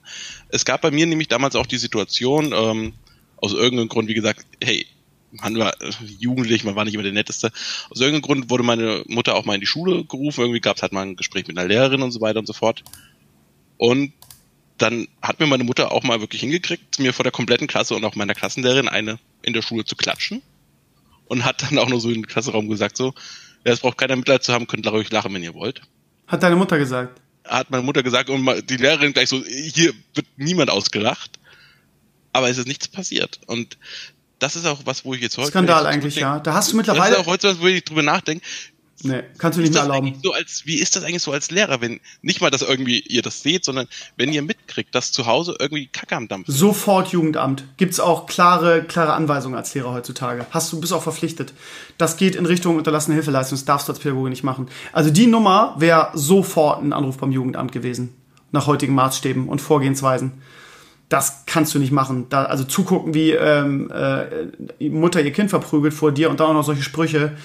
[0.50, 2.94] Es gab bei mir nämlich damals auch die Situation, ähm,
[3.38, 4.88] aus irgendeinem Grund, wie gesagt, hey,
[5.32, 5.76] man war
[6.20, 7.52] jugendlich, man war nicht immer der Netteste.
[7.90, 10.42] Aus irgendeinem Grund wurde meine Mutter auch mal in die Schule gerufen.
[10.42, 12.54] Irgendwie gab es halt mal ein Gespräch mit einer Lehrerin und so weiter und so
[12.54, 12.84] fort.
[13.78, 14.14] Und
[14.78, 18.06] dann hat mir meine Mutter auch mal wirklich hingekriegt, mir vor der kompletten Klasse und
[18.06, 20.42] auch meiner Klassenlehrerin eine in der Schule zu klatschen.
[21.26, 23.14] Und hat dann auch nur so in den Klasseraum gesagt, so,
[23.66, 25.82] ja, es braucht keiner Mitleid zu haben, könnt ruhig lachen, wenn ihr wollt.
[26.28, 27.22] Hat deine Mutter gesagt?
[27.46, 31.40] Hat meine Mutter gesagt und die Lehrerin gleich so, hier wird niemand ausgelacht.
[32.34, 33.40] Aber es ist nichts passiert.
[33.48, 33.78] Und
[34.40, 35.50] das ist auch was, wo ich jetzt heute.
[35.50, 36.40] Skandal eigentlich, ja.
[36.40, 37.12] Da hast du mittlerweile.
[37.12, 38.46] Das ist auch heute was, wo ich drüber nachdenke.
[39.04, 40.20] Nee, kannst du nicht mehr erlauben.
[40.24, 43.22] So als, wie ist das eigentlich so als Lehrer, wenn nicht mal, dass irgendwie ihr
[43.22, 46.58] das seht, sondern wenn ihr mitkriegt, dass zu Hause irgendwie Kacke am Dampf ist?
[46.58, 47.64] Sofort Jugendamt.
[47.78, 50.48] Gibt's auch klare, klare Anweisungen als Lehrer heutzutage.
[50.50, 51.54] Hast du, bist auch verpflichtet.
[52.00, 53.58] Das geht in Richtung unterlassene Hilfeleistung.
[53.58, 54.68] Das darfst du als Pädagoge nicht machen.
[54.94, 58.16] Also die Nummer wäre sofort ein Anruf beim Jugendamt gewesen.
[58.52, 60.42] Nach heutigen Maßstäben und Vorgehensweisen
[61.10, 62.26] das kannst du nicht machen.
[62.30, 64.26] Da, also zugucken, wie ähm, äh,
[64.80, 67.38] die Mutter ihr Kind verprügelt vor dir und dann auch noch solche Sprüche,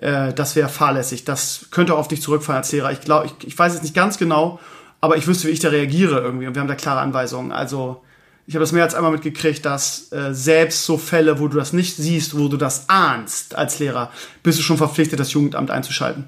[0.00, 1.24] äh, das wäre fahrlässig.
[1.24, 2.90] Das könnte auf dich zurückfallen als Lehrer.
[2.92, 4.58] Ich glaube, ich, ich weiß es nicht ganz genau,
[5.00, 6.46] aber ich wüsste, wie ich da reagiere irgendwie.
[6.46, 7.52] Und wir haben da klare Anweisungen.
[7.52, 8.02] Also
[8.46, 11.72] ich habe das mehr als einmal mitgekriegt, dass äh, selbst so Fälle, wo du das
[11.72, 14.10] nicht siehst, wo du das ahnst als Lehrer,
[14.42, 16.24] bist du schon verpflichtet, das Jugendamt einzuschalten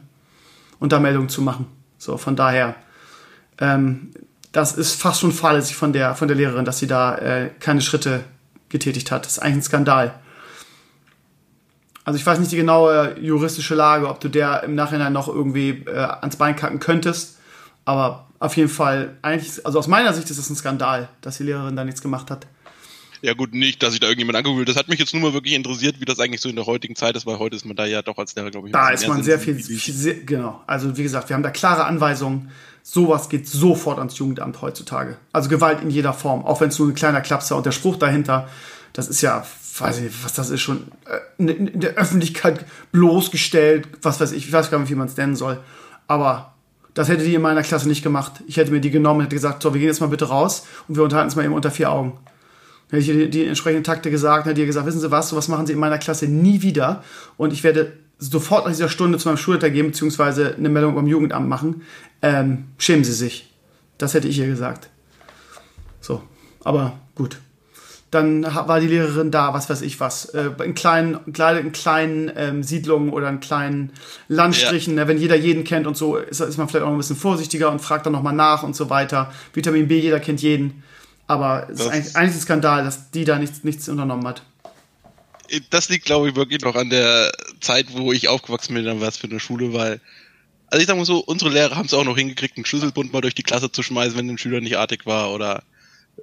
[0.78, 1.66] und da Meldungen zu machen.
[1.98, 2.74] So, von daher,
[3.58, 4.10] ähm,
[4.52, 7.80] das ist fast schon fahrlässig von der, von der Lehrerin, dass sie da äh, keine
[7.80, 8.22] Schritte
[8.68, 9.24] getätigt hat.
[9.24, 10.14] Das ist eigentlich ein Skandal.
[12.04, 15.84] Also ich weiß nicht die genaue juristische Lage, ob du der im Nachhinein noch irgendwie
[15.86, 17.38] äh, ans Bein kacken könntest.
[17.84, 21.44] Aber auf jeden Fall, eigentlich, also aus meiner Sicht ist es ein Skandal, dass die
[21.44, 22.46] Lehrerin da nichts gemacht hat.
[23.20, 24.64] Ja gut, nicht, dass ich da irgendjemand angeguckt will.
[24.64, 26.96] Das hat mich jetzt nur mal wirklich interessiert, wie das eigentlich so in der heutigen
[26.96, 28.72] Zeit ist, weil heute ist man da ja doch als Lehrer, glaube ich.
[28.72, 30.60] Da ist man sehr viel, viel sehr, genau.
[30.66, 32.50] Also wie gesagt, wir haben da klare Anweisungen.
[32.82, 35.18] Sowas geht sofort ans Jugendamt heutzutage.
[35.32, 37.94] Also Gewalt in jeder Form, auch wenn es nur ein kleiner Klapser und der Spruch
[37.94, 38.48] dahinter,
[38.92, 39.46] das ist ja
[39.80, 44.52] weiß ich, was das ist, schon äh, in der Öffentlichkeit bloßgestellt, was weiß ich, ich
[44.52, 45.58] weiß gar nicht, wie man es nennen soll.
[46.06, 46.54] Aber
[46.94, 48.32] das hätte die in meiner Klasse nicht gemacht.
[48.46, 50.96] Ich hätte mir die genommen hätte gesagt, so, wir gehen jetzt mal bitte raus und
[50.96, 52.18] wir unterhalten uns mal eben unter vier Augen.
[52.90, 55.66] Hätte ich die, die entsprechenden Takte gesagt, hätte ihr gesagt, wissen Sie was, sowas machen
[55.66, 57.02] Sie in meiner Klasse nie wieder
[57.38, 61.06] und ich werde sofort nach dieser Stunde zu meinem Schulleiter gehen, beziehungsweise eine Meldung beim
[61.06, 61.82] Jugendamt machen.
[62.20, 63.50] Ähm, schämen Sie sich.
[63.96, 64.90] Das hätte ich ihr gesagt.
[66.00, 66.22] So,
[66.62, 67.38] aber gut
[68.12, 72.62] dann war die Lehrerin da, was weiß ich was, äh, in kleinen, in kleinen ähm,
[72.62, 73.90] Siedlungen oder in kleinen
[74.28, 75.04] Landstrichen, ja.
[75.04, 77.72] ne, wenn jeder jeden kennt und so, ist, ist man vielleicht auch ein bisschen vorsichtiger
[77.72, 79.32] und fragt dann nochmal nach und so weiter.
[79.54, 80.84] Vitamin B, jeder kennt jeden.
[81.26, 84.42] Aber es ist eigentlich, eigentlich ein Skandal, dass die da nichts, nichts unternommen hat.
[85.70, 89.28] Das liegt, glaube ich, wirklich noch an der Zeit, wo ich aufgewachsen bin, was für
[89.28, 90.00] eine Schule, weil
[90.66, 93.22] Also ich sag mal so, unsere Lehrer haben es auch noch hingekriegt, einen Schlüsselbund mal
[93.22, 95.62] durch die Klasse zu schmeißen, wenn ein Schüler nicht artig war oder.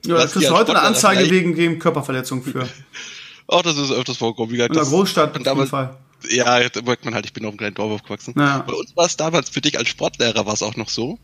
[0.06, 2.68] Ja, das ist heute eine Anzeige wegen, wegen Körperverletzung für.
[3.48, 4.52] Auch das ist öfters vorgekommen.
[4.52, 5.98] Wie gesagt, In der Großstadt auf jeden Fall.
[6.30, 8.36] Ja, jetzt merkt man halt, ich bin auf einem kleinen Dorf aufgewachsen.
[8.38, 8.60] Ja.
[8.60, 11.18] Bei uns war es damals für dich als Sportlehrer war es auch noch so,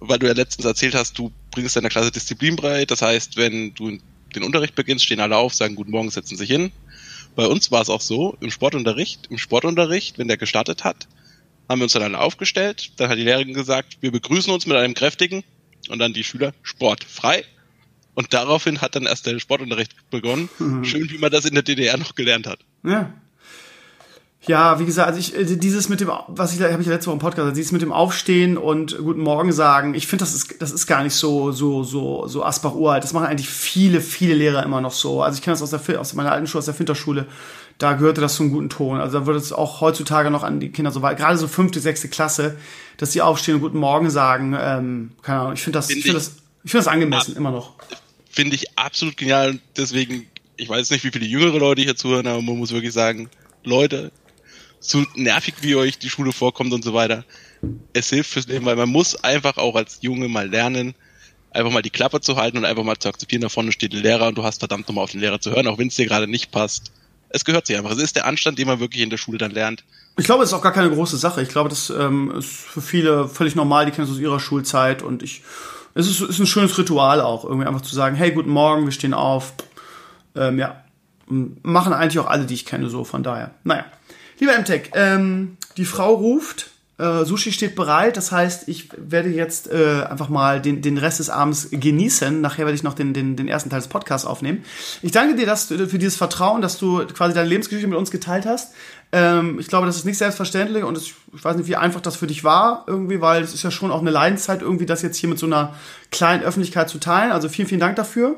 [0.00, 2.84] weil du ja letztens erzählt hast, du bringst deiner Klasse Disziplin bei.
[2.86, 3.98] Das heißt, wenn du
[4.34, 6.72] den Unterricht beginnst, stehen alle auf, sagen Guten Morgen, setzen sich hin.
[7.34, 11.08] Bei uns war es auch so, im Sportunterricht, im Sportunterricht, wenn der gestartet hat,
[11.68, 12.92] haben wir uns dann alle aufgestellt.
[12.96, 15.42] Dann hat die Lehrerin gesagt, wir begrüßen uns mit einem kräftigen
[15.88, 17.44] und dann die Schüler Sport frei.
[18.14, 20.48] Und daraufhin hat dann erst der Sportunterricht begonnen.
[20.82, 22.58] Schön, wie man das in der DDR noch gelernt hat.
[22.84, 23.12] Ja.
[24.44, 27.14] Ja, wie gesagt, also ich, äh, dieses mit dem, was ich, habe ich letzte Woche
[27.14, 30.60] im Podcast, gesagt, dieses mit dem Aufstehen und Guten Morgen sagen, ich finde, das ist,
[30.60, 33.04] das ist gar nicht so, so, so, so Asbach uralt.
[33.04, 35.22] Das machen eigentlich viele, viele Lehrer immer noch so.
[35.22, 37.26] Also ich kenne das aus der, aus meiner alten Schule, aus der Finterschule.
[37.78, 38.98] Da gehörte das zum guten Ton.
[38.98, 41.78] Also da wird es auch heutzutage noch an die Kinder so weit, gerade so fünfte,
[41.78, 42.56] sechste Klasse,
[42.96, 44.56] dass sie aufstehen und Guten Morgen sagen.
[44.58, 46.32] Ähm, keine Ahnung, ich finde das, ich Finde das,
[46.64, 47.74] ich finde das angemessen, immer noch.
[48.32, 50.26] Finde ich absolut genial deswegen,
[50.56, 53.28] ich weiß nicht, wie viele jüngere Leute hier zuhören, aber man muss wirklich sagen,
[53.62, 54.10] Leute,
[54.80, 57.24] so nervig wie euch die Schule vorkommt und so weiter,
[57.92, 60.94] es hilft fürs Leben, weil man muss einfach auch als Junge mal lernen,
[61.52, 64.02] einfach mal die Klappe zu halten und einfach mal zu akzeptieren, da vorne steht ein
[64.02, 66.06] Lehrer und du hast verdammt nochmal auf den Lehrer zu hören, auch wenn es dir
[66.06, 66.90] gerade nicht passt.
[67.28, 67.92] Es gehört sich einfach.
[67.92, 69.84] Es ist der Anstand, den man wirklich in der Schule dann lernt.
[70.18, 71.40] Ich glaube, es ist auch gar keine große Sache.
[71.40, 75.02] Ich glaube, das ähm, ist für viele völlig normal, die kennen es aus ihrer Schulzeit
[75.02, 75.42] und ich,
[75.94, 78.92] es ist, ist ein schönes Ritual auch, irgendwie einfach zu sagen, hey, guten Morgen, wir
[78.92, 79.52] stehen auf.
[80.34, 80.82] Ähm, ja,
[81.26, 83.50] machen eigentlich auch alle, die ich kenne, so, von daher.
[83.64, 83.84] Naja.
[84.38, 89.70] Lieber MTech, ähm, die Frau ruft, äh, Sushi steht bereit, das heißt, ich werde jetzt
[89.70, 92.40] äh, einfach mal den, den Rest des Abends genießen.
[92.40, 94.64] Nachher werde ich noch den, den, den ersten Teil des Podcasts aufnehmen.
[95.00, 98.10] Ich danke dir dass du, für dieses Vertrauen, dass du quasi deine Lebensgeschichte mit uns
[98.10, 98.72] geteilt hast.
[99.12, 102.16] Ähm, ich glaube, das ist nicht selbstverständlich und es, ich weiß nicht, wie einfach das
[102.16, 105.18] für dich war irgendwie, weil es ist ja schon auch eine Leidenszeit irgendwie, das jetzt
[105.18, 105.74] hier mit so einer
[106.10, 107.30] kleinen Öffentlichkeit zu teilen.
[107.30, 108.36] Also vielen, vielen Dank dafür.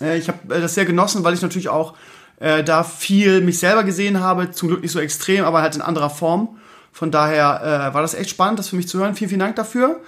[0.00, 1.94] Äh, ich habe äh, das sehr genossen, weil ich natürlich auch
[2.40, 4.50] äh, da viel mich selber gesehen habe.
[4.50, 6.58] Zum Glück nicht so extrem, aber halt in anderer Form.
[6.92, 9.14] Von daher äh, war das echt spannend, das für mich zu hören.
[9.14, 10.00] Vielen, vielen Dank dafür.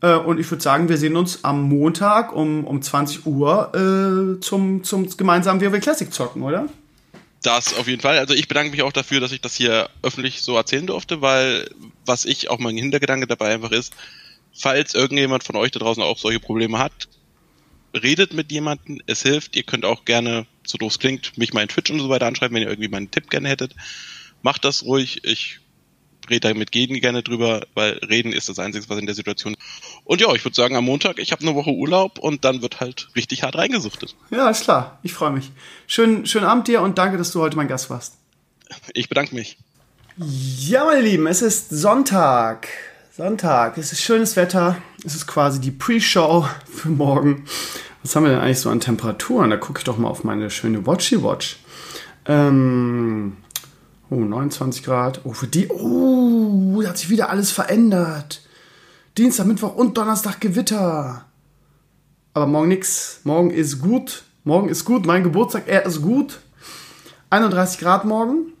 [0.00, 4.40] Äh, und ich würde sagen, wir sehen uns am Montag um, um 20 Uhr äh,
[4.40, 6.66] zum, zum gemeinsamen WoW Classic zocken, oder?
[7.44, 8.18] Das auf jeden Fall.
[8.18, 11.68] Also ich bedanke mich auch dafür, dass ich das hier öffentlich so erzählen durfte, weil
[12.06, 13.92] was ich auch mein Hintergedanke dabei einfach ist,
[14.54, 17.06] falls irgendjemand von euch da draußen auch solche Probleme hat,
[17.92, 19.56] redet mit jemandem, es hilft.
[19.56, 22.26] Ihr könnt auch gerne, so doof es klingt, mich mal in Twitch und so weiter
[22.26, 23.74] anschreiben, wenn ihr irgendwie mal einen Tipp gerne hättet.
[24.40, 25.22] Macht das ruhig.
[25.24, 25.60] Ich
[26.30, 29.56] rede da mit jedem gerne drüber, weil reden ist das Einzige, was in der Situation.
[30.04, 32.80] Und ja, ich würde sagen, am Montag, ich habe eine Woche Urlaub und dann wird
[32.80, 34.16] halt richtig hart reingesuchtet.
[34.30, 34.98] Ja, ist klar.
[35.02, 35.50] Ich freue mich.
[35.86, 38.14] Schönen, schönen Abend dir und danke, dass du heute mein Gast warst.
[38.92, 39.58] Ich bedanke mich.
[40.16, 42.68] Ja, meine Lieben, es ist Sonntag.
[43.16, 43.78] Sonntag.
[43.78, 44.76] Es ist schönes Wetter.
[45.04, 47.44] Es ist quasi die Pre-Show für morgen.
[48.02, 49.50] Was haben wir denn eigentlich so an Temperaturen?
[49.50, 51.56] Da gucke ich doch mal auf meine schöne Watchy Watch.
[52.26, 53.36] Ähm,
[54.10, 55.20] oh, 29 Grad.
[55.24, 55.68] Oh, für die.
[55.68, 58.42] Oh, da hat sich wieder alles verändert.
[59.16, 61.24] Dienstag, Mittwoch und Donnerstag Gewitter.
[62.32, 63.20] Aber morgen nix.
[63.24, 64.24] Morgen ist gut.
[64.42, 65.06] Morgen ist gut.
[65.06, 66.40] Mein Geburtstag, er ist gut.
[67.30, 68.52] 31 Grad morgen.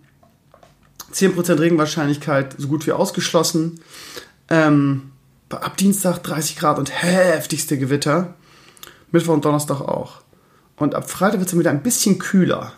[1.12, 3.80] 10% Regenwahrscheinlichkeit so gut wie ausgeschlossen.
[4.48, 5.12] Ähm,
[5.50, 8.34] ab Dienstag 30 Grad und heftigste Gewitter.
[9.10, 10.22] Mittwoch und Donnerstag auch.
[10.76, 12.72] Und ab Freitag wird es dann wieder ein bisschen kühler.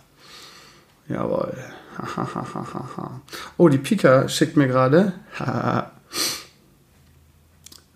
[1.08, 1.56] Jawohl.
[3.56, 5.12] oh, die Pika schickt mir gerade.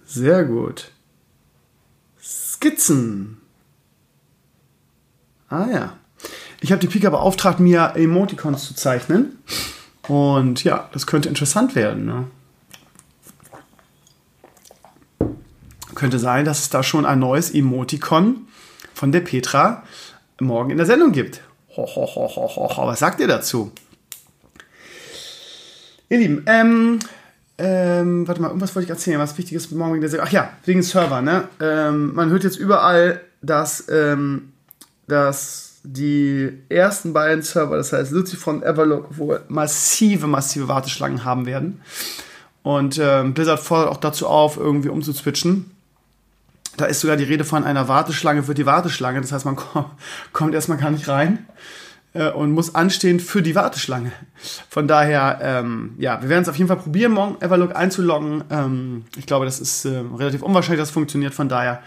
[0.07, 0.91] Sehr gut.
[2.21, 3.41] Skizzen.
[5.49, 5.93] Ah ja.
[6.61, 9.39] Ich habe die Pika beauftragt, mir Emoticons zu zeichnen.
[10.09, 12.05] Und ja, das könnte interessant werden.
[12.05, 12.27] Ne?
[15.95, 18.49] Könnte sein, dass es da schon ein neues Emoticon
[18.95, 19.85] von der Petra
[20.41, 21.43] morgen in der Sendung gibt.
[21.77, 22.87] Ho, ho, ho, ho, ho.
[22.87, 23.73] Was sagt ihr dazu?
[26.13, 26.99] Ihr Lieben, ähm,
[27.57, 30.27] ähm, warte mal, irgendwas wollte ich erzählen, was Wichtiges morgen wegen der Sendung.
[30.29, 31.49] Ach ja, wegen Server, ne?
[31.61, 34.53] Ähm, man hört jetzt überall, dass, ähm,
[35.07, 41.47] dass die ersten beiden Server, das heißt Lucifer und Everlock, wohl massive, massive Warteschlangen haben
[41.47, 41.81] werden.
[42.65, 45.71] Und ähm, Blizzard fordert auch dazu auf, irgendwie umzuzwitschen.
[46.77, 49.21] Da ist sogar die Rede von einer Warteschlange für die Warteschlange.
[49.21, 49.57] Das heißt, man
[50.33, 51.47] kommt erstmal gar nicht rein
[52.13, 54.13] äh, und muss anstehen für die Warteschlange.
[54.69, 58.45] Von daher, ähm, ja, wir werden es auf jeden Fall probieren, morgen Everlook einzuloggen.
[58.51, 61.35] Ähm, ich glaube, das ist äh, relativ unwahrscheinlich, dass es funktioniert.
[61.35, 61.83] Von daher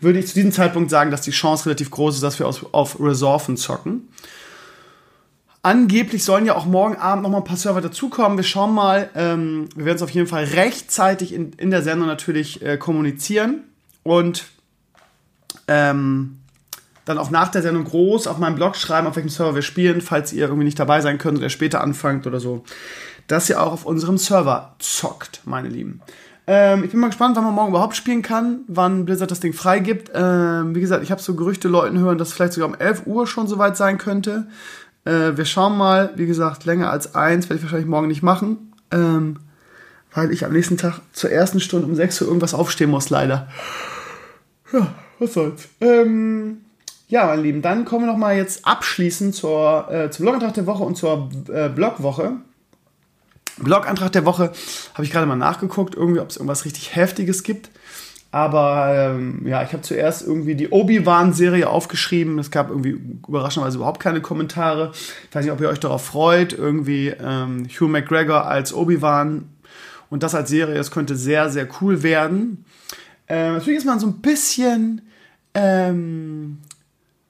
[0.00, 2.64] würde ich zu diesem Zeitpunkt sagen, dass die Chance relativ groß ist, dass wir aus,
[2.72, 4.08] auf Resolven zocken.
[5.62, 8.38] Angeblich sollen ja auch morgen Abend noch mal ein paar Server dazukommen.
[8.38, 9.10] Wir schauen mal.
[9.14, 13.64] Ähm, wir werden es auf jeden Fall rechtzeitig in, in der Sendung natürlich äh, kommunizieren
[14.02, 14.46] und
[15.66, 16.37] ähm,
[17.08, 20.00] dann auch nach der Sendung groß auf meinem Blog schreiben, auf welchem Server wir spielen,
[20.00, 22.64] falls ihr irgendwie nicht dabei sein könnt oder später anfangt oder so.
[23.26, 26.02] Dass ihr auch auf unserem Server zockt, meine Lieben.
[26.46, 29.52] Ähm, ich bin mal gespannt, wann man morgen überhaupt spielen kann, wann Blizzard das Ding
[29.52, 30.10] freigibt.
[30.14, 33.06] Ähm, wie gesagt, ich habe so Gerüchte Leuten hören, dass es vielleicht sogar um 11
[33.06, 34.46] Uhr schon soweit sein könnte.
[35.04, 38.72] Äh, wir schauen mal, wie gesagt, länger als eins werde ich wahrscheinlich morgen nicht machen,
[38.90, 39.36] ähm,
[40.12, 43.48] weil ich am nächsten Tag zur ersten Stunde um 6 Uhr irgendwas aufstehen muss, leider.
[44.72, 45.68] Ja, was soll's.
[45.80, 46.58] Ähm,
[47.08, 50.66] ja, meine Lieben, dann kommen wir noch mal jetzt abschließend zur, äh, zum Blogantrag der
[50.66, 52.36] Woche und zur äh, Blogwoche.
[53.56, 54.52] Blogantrag der Woche
[54.94, 57.70] habe ich gerade mal nachgeguckt, irgendwie, ob es irgendwas richtig Heftiges gibt.
[58.30, 62.38] Aber ähm, ja, ich habe zuerst irgendwie die Obi-Wan-Serie aufgeschrieben.
[62.38, 64.92] Es gab irgendwie überraschenderweise überhaupt keine Kommentare.
[64.92, 66.52] Ich weiß nicht, ob ihr euch darauf freut.
[66.52, 69.48] Irgendwie ähm, Hugh McGregor als Obi-Wan
[70.10, 72.64] und das als Serie, das könnte sehr, sehr cool werden.
[73.28, 75.02] Ähm, natürlich ist man so ein bisschen,
[75.54, 76.58] ähm,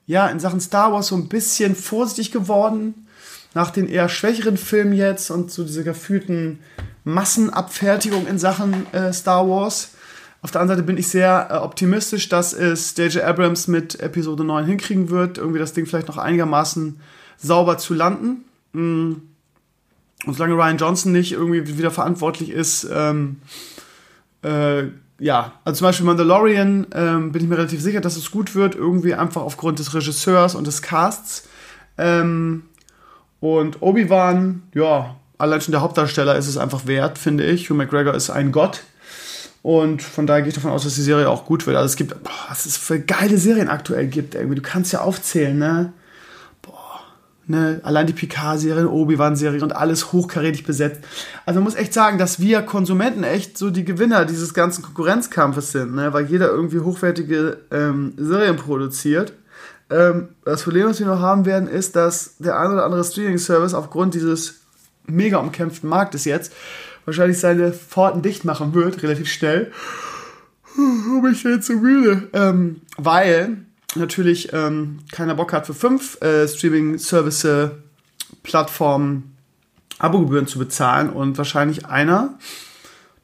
[0.09, 3.05] ja, in Sachen Star Wars so ein bisschen vorsichtig geworden
[3.53, 6.57] nach den eher schwächeren Filmen jetzt und so dieser gefühlten
[7.03, 9.91] Massenabfertigung in Sachen äh, Star Wars.
[10.41, 13.23] Auf der anderen Seite bin ich sehr äh, optimistisch, dass es J.J.
[13.23, 16.99] Abrams mit Episode 9 hinkriegen wird, irgendwie das Ding vielleicht noch einigermaßen
[17.37, 18.45] sauber zu landen.
[18.73, 19.13] Mm.
[20.25, 23.41] Und solange Ryan Johnson nicht irgendwie wieder verantwortlich ist, ähm,
[24.41, 24.85] äh,
[25.19, 28.75] ja, also zum Beispiel Mandalorian ähm, bin ich mir relativ sicher, dass es gut wird,
[28.75, 31.47] irgendwie einfach aufgrund des Regisseurs und des Casts.
[31.97, 32.63] Ähm,
[33.41, 37.69] und Obi-Wan, ja, allein schon der Hauptdarsteller ist es einfach wert, finde ich.
[37.69, 38.83] Hugh McGregor ist ein Gott.
[39.61, 41.75] Und von daher gehe ich davon aus, dass die Serie auch gut wird.
[41.75, 44.55] Also es gibt, boah, was es für geile Serien aktuell gibt, irgendwie.
[44.55, 45.93] Du kannst ja aufzählen, ne?
[47.49, 47.81] Ne?
[47.83, 51.01] Allein die Picard-Serie, Obi-Wan-Serie und alles hochkarätig besetzt.
[51.47, 55.71] Also man muss echt sagen, dass wir Konsumenten echt so die Gewinner dieses ganzen Konkurrenzkampfes
[55.71, 56.13] sind, ne?
[56.13, 59.33] Weil jeder irgendwie hochwertige ähm, Serien produziert.
[59.89, 63.73] Ähm, das Problem, was wir noch haben werden, ist, dass der ein oder andere Streaming-Service
[63.73, 64.59] aufgrund dieses
[65.07, 66.53] mega umkämpften Marktes jetzt
[67.05, 69.71] wahrscheinlich seine Pforten dicht machen wird, relativ schnell.
[70.77, 72.27] Oh, ich bin so müde.
[72.33, 77.47] Ähm, weil natürlich ähm, keiner Bock hat, für fünf äh, Streaming-Service
[78.43, 79.35] Plattformen
[79.97, 82.37] Abogebühren zu bezahlen und wahrscheinlich einer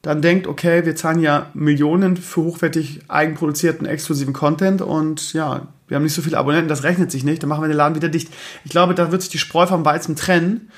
[0.02, 5.96] dann denkt, okay, wir zahlen ja Millionen für hochwertig eigenproduzierten, exklusiven Content und ja, wir
[5.96, 8.08] haben nicht so viele Abonnenten, das rechnet sich nicht, dann machen wir den Laden wieder
[8.08, 8.32] dicht.
[8.64, 10.70] Ich glaube, da wird sich die Spreu vom Weizen trennen.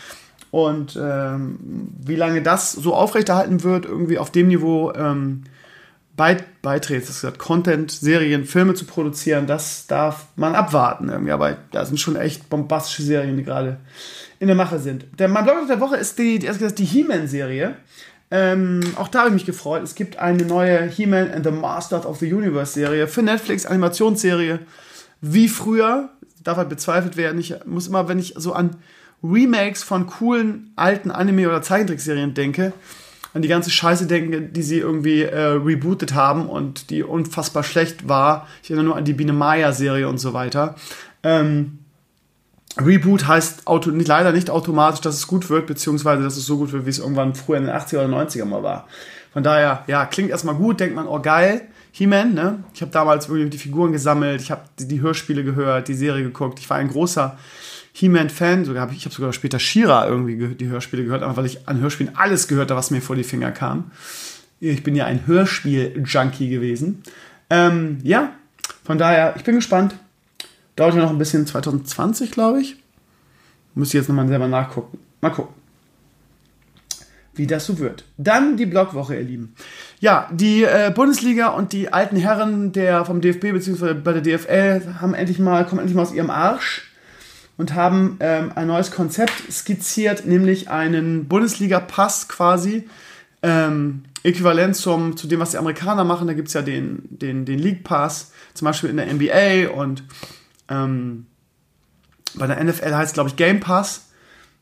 [0.51, 1.59] Und ähm,
[2.01, 5.45] wie lange das so aufrechterhalten wird, irgendwie auf dem Niveau ähm,
[6.19, 11.33] beit beiträgt, das gesagt, Content, Serien, Filme zu produzieren, das darf man abwarten irgendwie.
[11.33, 13.79] Aber da sind schon echt bombastische Serien, die gerade
[14.41, 15.07] in der Mache sind.
[15.19, 17.77] Der, mein Blog der Woche ist die, die, die He-Man-Serie.
[18.31, 19.83] Ähm, auch da habe ich mich gefreut.
[19.83, 24.59] Es gibt eine neue He-Man and the Masters of the Universe Serie für Netflix, Animationsserie.
[25.21, 26.11] Wie früher,
[26.45, 27.41] darf halt bezweifelt werden.
[27.41, 28.77] Ich muss immer, wenn ich so an
[29.23, 32.73] Remakes von coolen alten Anime- oder Zeichentrickserien denke,
[33.35, 38.09] an die ganze Scheiße denke, die sie irgendwie äh, rebootet haben und die unfassbar schlecht
[38.09, 38.47] war.
[38.63, 40.77] Ich erinnere nur an die Biene Maya-Serie und so weiter.
[41.23, 41.79] Ähm,
[42.81, 46.59] Reboot heißt auto, nicht, leider nicht automatisch, dass es gut wird, beziehungsweise dass es so
[46.59, 48.87] gut wird, wie es irgendwann früher in den 80er oder 90er mal war.
[49.33, 52.65] Von daher, ja, klingt erstmal gut, denkt man, oh geil, He-Man, ne?
[52.75, 56.23] Ich habe damals wirklich die Figuren gesammelt, ich habe die, die, Hörspiele gehört, die Serie
[56.23, 56.61] geguckt.
[56.61, 57.37] Ich war ein großer
[57.99, 61.47] He-Man-Fan, sogar hab ich, ich habe sogar später Shira irgendwie die Hörspiele gehört, einfach weil
[61.47, 63.91] ich an Hörspielen alles gehört habe, was mir vor die Finger kam.
[64.61, 67.03] Ich bin ja ein Hörspiel-Junkie gewesen.
[67.51, 68.35] Ähm, ja,
[68.85, 69.97] von daher, ich bin gespannt.
[70.77, 72.77] Dauert ja noch ein bisschen 2020, glaube ich.
[73.75, 74.99] Müsste ich jetzt nochmal selber nachgucken.
[75.21, 75.55] Mal gucken,
[77.35, 78.05] wie das so wird.
[78.17, 79.57] Dann die Blogwoche, ihr Lieben.
[79.99, 83.95] Ja, die äh, Bundesliga und die alten Herren der, vom DFB bzw.
[83.95, 86.88] bei der DFL haben endlich mal, kommen endlich mal aus ihrem Arsch
[87.59, 92.89] und haben ähm, ein neues Konzept skizziert, nämlich einen Bundesliga-Pass quasi.
[93.43, 96.27] Ähm, äquivalent zum, zu dem, was die Amerikaner machen.
[96.27, 100.03] Da gibt es ja den, den, den League Pass, zum Beispiel in der NBA und
[100.69, 101.27] ähm,
[102.35, 104.09] bei der NFL heißt es, glaube ich, Game Pass.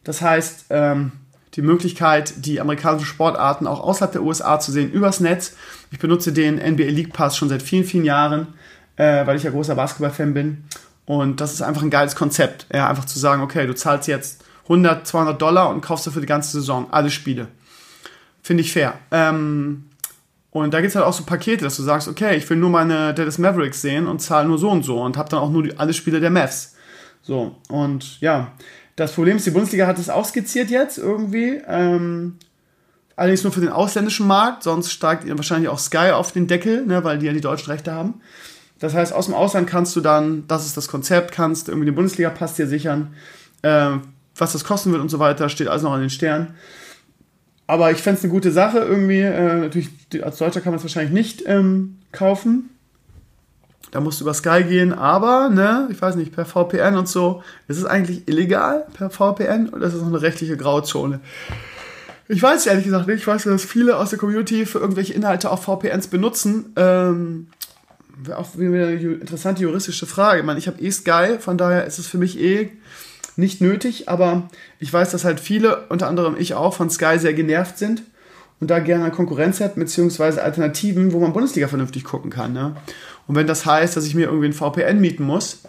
[0.05, 1.13] Das heißt, ähm,
[1.55, 5.57] die Möglichkeit, die amerikanischen Sportarten auch außerhalb der USA zu sehen, übers Netz.
[5.91, 8.49] Ich benutze den NBA League Pass schon seit vielen, vielen Jahren,
[8.97, 10.65] äh, weil ich ja großer Basketball-Fan bin.
[11.07, 12.67] Und das ist einfach ein geiles Konzept.
[12.73, 16.27] Ja, einfach zu sagen, okay, du zahlst jetzt 100, 200 Dollar und kaufst dafür die
[16.27, 17.49] ganze Saison, alle Spiele.
[18.43, 18.95] Finde ich fair.
[19.11, 19.87] Ähm,
[20.51, 22.71] und da gibt es halt auch so Pakete, dass du sagst, okay, ich will nur
[22.71, 25.63] meine Dallas Mavericks sehen und zahle nur so und so und habe dann auch nur
[25.63, 26.75] die, alle Spiele der Mavs.
[27.23, 28.53] So, und ja,
[28.97, 31.61] Das Problem ist, die Bundesliga hat es auch skizziert jetzt irgendwie.
[31.69, 32.39] Ähm,
[33.15, 37.05] allerdings nur für den ausländischen Markt, sonst steigt wahrscheinlich auch Sky auf den Deckel, ne,
[37.05, 38.23] weil die ja die deutschen Rechte haben.
[38.79, 41.95] Das heißt, aus dem Ausland kannst du dann, das ist das Konzept, kannst irgendwie den
[41.95, 43.15] Bundesliga-Pass dir sichern.
[43.63, 43.93] Äh,
[44.37, 46.55] was das kosten wird und so weiter, steht alles noch an den Sternen.
[47.67, 49.23] Aber ich fände es eine gute Sache irgendwie.
[49.23, 49.91] Äh, natürlich,
[50.23, 52.71] als Deutscher kann man es wahrscheinlich nicht ähm, kaufen.
[53.93, 57.43] Da musst du über Sky gehen, aber, ne, ich weiß nicht, per VPN und so,
[57.69, 61.21] ist es eigentlich illegal per VPN oder ist es noch eine rechtliche Grauzone?
[62.29, 63.21] Ich weiß ehrlich gesagt nicht.
[63.21, 66.73] Ich weiß, dass viele aus der Community für irgendwelche Inhalte auch VPNs benutzen.
[66.75, 67.47] Ähm,
[68.35, 70.41] auch wieder eine interessante juristische Frage.
[70.41, 72.71] Ich meine, ich habe eh Sky, von daher ist es für mich eh
[73.37, 74.49] nicht nötig, aber
[74.79, 78.03] ich weiß, dass halt viele, unter anderem ich auch, von Sky sehr genervt sind
[78.61, 82.53] und da gerne Konkurrenz hat, beziehungsweise Alternativen, wo man Bundesliga vernünftig gucken kann.
[82.53, 82.77] Ne?
[83.27, 85.63] Und wenn das heißt, dass ich mir irgendwie ein VPN mieten muss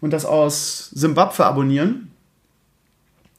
[0.00, 2.12] und das aus Simbabwe abonnieren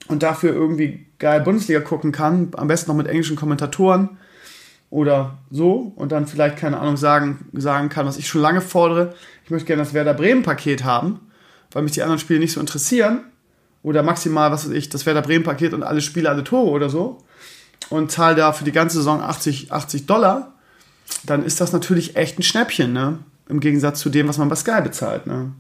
[0.08, 4.18] und dafür irgendwie geil Bundesliga gucken kann, am besten noch mit englischen Kommentatoren
[4.90, 9.14] oder so und dann vielleicht, keine Ahnung, sagen, sagen kann, was ich schon lange fordere.
[9.46, 11.20] Ich möchte gerne das Werder Bremen-Paket haben,
[11.72, 13.22] weil mich die anderen Spiele nicht so interessieren.
[13.82, 17.24] Oder maximal, was weiß ich, das Werder Bremen-Paket und alle Spiele, alle Tore oder so.
[17.90, 20.54] Und zahle da für die ganze Saison 80, 80 Dollar.
[21.24, 23.20] Dann ist das natürlich echt ein Schnäppchen, ne?
[23.48, 25.54] Im Gegensatz zu dem, was man bei Sky bezahlt, ne?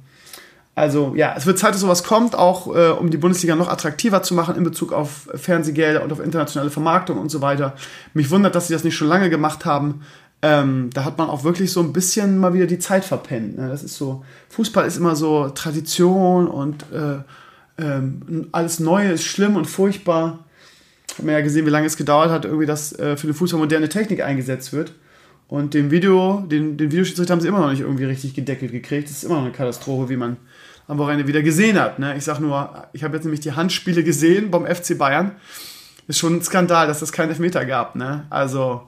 [0.79, 4.23] Also ja, es wird Zeit, dass sowas kommt, auch äh, um die Bundesliga noch attraktiver
[4.23, 7.75] zu machen in Bezug auf Fernsehgelder und auf internationale Vermarktung und so weiter.
[8.13, 10.03] Mich wundert, dass sie das nicht schon lange gemacht haben.
[10.41, 13.57] Ähm, da hat man auch wirklich so ein bisschen mal wieder die Zeit verpennt.
[13.57, 13.67] Ne?
[13.67, 18.01] Das ist so, Fußball ist immer so Tradition und äh, äh,
[18.53, 20.45] alles Neue ist schlimm und furchtbar.
[21.17, 23.59] Habe mir ja gesehen, wie lange es gedauert hat, irgendwie, dass äh, für den Fußball
[23.59, 24.93] moderne Technik eingesetzt wird.
[25.49, 29.09] Und den Video, den, den Videoschiedsrichter haben sie immer noch nicht irgendwie richtig gedeckelt gekriegt.
[29.09, 30.37] Das ist immer noch eine Katastrophe, wie man
[30.89, 31.99] am Wochenende wieder gesehen hat.
[31.99, 32.17] Ne?
[32.17, 35.33] Ich sag nur, ich habe jetzt nämlich die Handspiele gesehen beim FC Bayern.
[36.07, 37.95] Ist schon ein Skandal, dass es keinen Elfmeter gab.
[37.95, 38.25] Ne?
[38.31, 38.87] Also,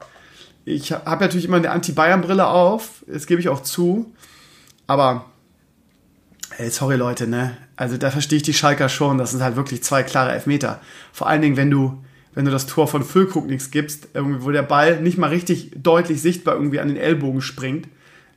[0.66, 4.12] ich habe natürlich immer eine Anti-Bayern-Brille auf, das gebe ich auch zu.
[4.88, 5.26] Aber,
[6.58, 7.56] ey, sorry Leute, ne?
[7.76, 10.82] Also da verstehe ich die Schalker schon, das sind halt wirklich zwei klare Elfmeter.
[11.14, 12.04] Vor allen Dingen, wenn du,
[12.34, 16.20] wenn du das Tor von Füllkrug nichts gibst, wo der Ball nicht mal richtig deutlich
[16.20, 17.88] sichtbar irgendwie an den Ellbogen springt,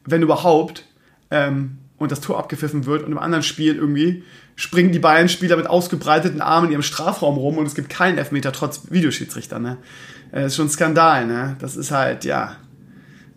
[0.04, 0.86] wenn überhaupt,
[1.30, 4.24] ähm, und das Tor abgepfiffen wird und im anderen Spiel irgendwie
[4.56, 8.52] springen die Bayern-Spieler mit ausgebreiteten Armen in ihrem Strafraum rum und es gibt keinen Elfmeter
[8.52, 9.78] trotz Videoschiedsrichter, ne?
[10.32, 11.56] Das äh, ist schon ein Skandal, ne?
[11.60, 12.56] Das ist halt, ja,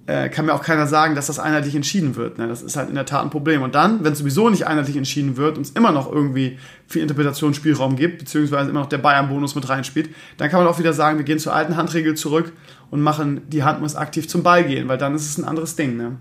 [0.08, 2.48] äh, kann mir auch keiner sagen, dass das einheitlich entschieden wird, ne?
[2.48, 3.62] Das ist halt in der Tat ein Problem.
[3.62, 6.58] Und dann, wenn es sowieso nicht einheitlich entschieden wird und es immer noch irgendwie
[6.88, 10.94] viel Interpretationsspielraum gibt, beziehungsweise immer noch der Bayern-Bonus mit reinspielt, dann kann man auch wieder
[10.94, 12.54] sagen, wir gehen zur alten Handregel zurück
[12.90, 15.76] und machen, die Hand muss aktiv zum Ball gehen, weil dann ist es ein anderes
[15.76, 16.18] Ding, ne?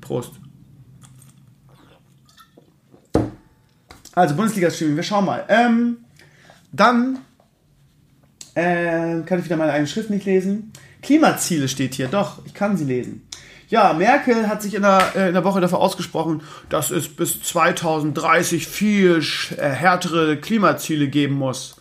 [0.00, 0.41] Prost.
[4.14, 5.44] Also Bundesliga-Streaming, wir schauen mal.
[5.48, 5.98] Ähm,
[6.72, 7.18] dann
[8.54, 10.72] äh, kann ich wieder meine eigene Schrift nicht lesen.
[11.02, 13.26] Klimaziele steht hier, doch, ich kann sie lesen.
[13.68, 17.42] Ja, Merkel hat sich in der, äh, in der Woche dafür ausgesprochen, dass es bis
[17.42, 19.22] 2030 viel
[19.56, 21.76] äh, härtere Klimaziele geben muss.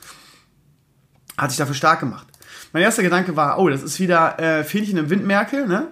[1.37, 2.27] Hat sich dafür stark gemacht.
[2.71, 5.87] Mein erster Gedanke war, oh, das ist wieder äh, Fähnchen im Wind Merkel, ne?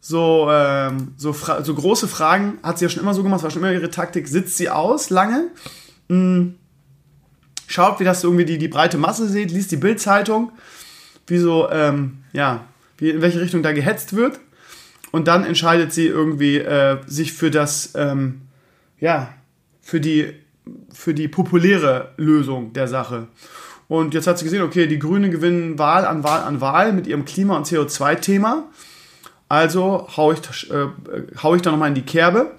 [0.00, 3.62] So, ähm, so, so große Fragen hat sie ja schon immer so gemacht, war schon
[3.62, 5.50] immer ihre Taktik, sitzt sie aus lange,
[6.08, 6.54] mh, hm,
[7.66, 10.52] schaut, wie das irgendwie die, die breite Masse sieht, liest die Bildzeitung,
[11.26, 12.64] wie so, ähm, ja,
[12.98, 14.40] wie, in welche Richtung da gehetzt wird.
[15.12, 18.42] Und dann entscheidet sie irgendwie äh, sich für das, ähm,
[19.00, 19.34] ja,
[19.80, 20.34] für die,
[20.92, 23.28] für die populäre Lösung der Sache.
[23.88, 27.08] Und jetzt hat sie gesehen, okay, die Grünen gewinnen Wahl an Wahl an Wahl mit
[27.08, 28.68] ihrem Klima- und CO2-Thema.
[29.50, 30.86] Also hau ich, äh,
[31.42, 32.52] hau ich da nochmal in die Kerbe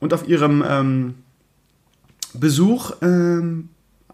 [0.00, 1.14] und auf ihrem ähm,
[2.32, 3.68] Besuch, ähm,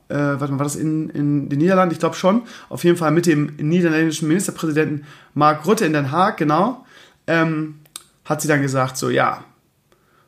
[0.09, 1.93] äh, warte mal, war das in, in den Niederlanden?
[1.93, 2.43] Ich glaube schon.
[2.69, 6.85] Auf jeden Fall mit dem niederländischen Ministerpräsidenten Mark Rutte in Den Haag, genau.
[7.29, 7.79] Ähm,
[8.25, 9.45] hat sie dann gesagt, so ja,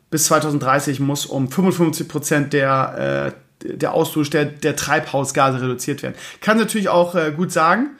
[0.09, 3.33] bis 2030 muss um 55 Prozent der,
[3.65, 6.15] äh, der Austausch der, der Treibhausgase reduziert werden.
[6.39, 7.97] Kann natürlich auch äh, gut sagen,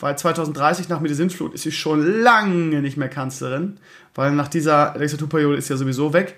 [0.00, 3.78] weil 2030 nach Medizinflut ist sie schon lange nicht mehr Kanzlerin,
[4.14, 6.36] weil nach dieser Legislaturperiode ist sie ja sowieso weg.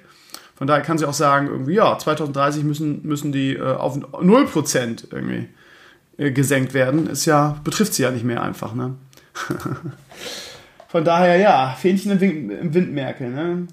[0.55, 5.05] Von daher kann sie auch sagen, irgendwie, ja, 2030 müssen, müssen die äh, auf 0%
[5.11, 5.49] irgendwie
[6.19, 7.09] äh, gesenkt werden.
[7.09, 8.95] Ist ja, betrifft sie ja nicht mehr einfach, ne?
[10.89, 13.67] Von daher, ja, Fähnchen im Wind, im Wind Merkel, ne?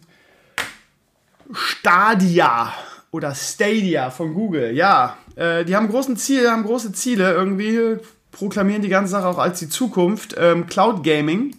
[1.51, 2.71] Stadia
[3.11, 5.17] oder Stadia von Google, ja.
[5.35, 7.97] Äh, die haben großen Ziele, haben große Ziele irgendwie
[8.31, 10.35] proklamieren die ganze Sache auch als die Zukunft.
[10.37, 11.55] Ähm, Cloud Gaming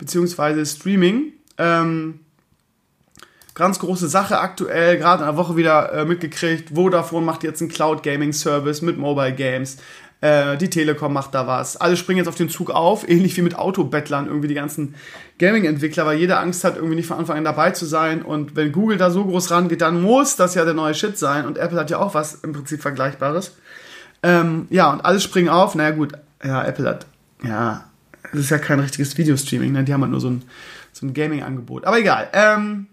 [0.00, 1.34] beziehungsweise Streaming.
[1.58, 2.20] Ähm,
[3.54, 6.70] ganz große Sache aktuell, gerade in der Woche wieder äh, mitgekriegt.
[6.74, 9.76] Vodafone macht jetzt einen Cloud Gaming Service mit Mobile Games.
[10.22, 11.76] Äh, die Telekom macht da was.
[11.76, 14.94] Alle springen jetzt auf den Zug auf, ähnlich wie mit Autobettlern, irgendwie die ganzen
[15.38, 18.22] Gaming-Entwickler, weil jeder Angst hat, irgendwie nicht von Anfang an dabei zu sein.
[18.22, 21.44] Und wenn Google da so groß rangeht, dann muss das ja der neue Shit sein.
[21.44, 23.56] Und Apple hat ja auch was im Prinzip Vergleichbares.
[24.22, 25.74] Ähm, ja, und alle springen auf.
[25.74, 26.12] Naja, gut,
[26.44, 27.06] ja, Apple hat,
[27.42, 27.84] ja,
[28.32, 29.84] es ist ja kein richtiges Videostreaming, ne?
[29.84, 30.42] Die haben halt nur so ein,
[30.92, 31.84] so ein Gaming-Angebot.
[31.84, 32.28] Aber egal.
[32.32, 32.86] Ähm,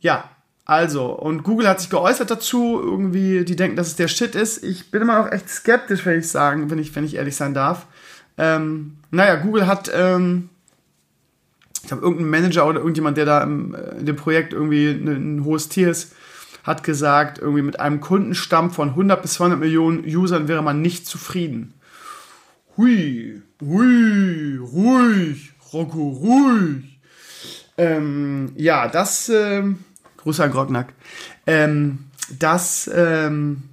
[0.00, 0.30] ja,
[0.64, 4.64] also, und Google hat sich geäußert dazu, irgendwie, die denken, dass es der Shit ist.
[4.64, 7.52] Ich bin immer noch echt skeptisch, wenn ich sagen, wenn ich, wenn ich ehrlich sein
[7.52, 7.86] darf.
[8.38, 10.48] Ähm, naja, Google hat, ähm,
[11.82, 15.36] ich glaube, irgendein Manager oder irgendjemand, der da im, äh, in dem Projekt irgendwie ein,
[15.36, 16.14] ein hohes Tier ist,
[16.64, 21.06] hat gesagt, irgendwie mit einem Kundenstamm von 100 bis 200 Millionen Usern wäre man nicht
[21.06, 21.74] zufrieden.
[22.76, 26.98] Hui, hui, ruhig, Rocco, ruhig.
[27.76, 29.84] Ähm, ja, das, ähm,
[30.16, 30.94] Grüße an Grognack.
[31.46, 31.98] Ähm,
[32.38, 33.64] das ähm,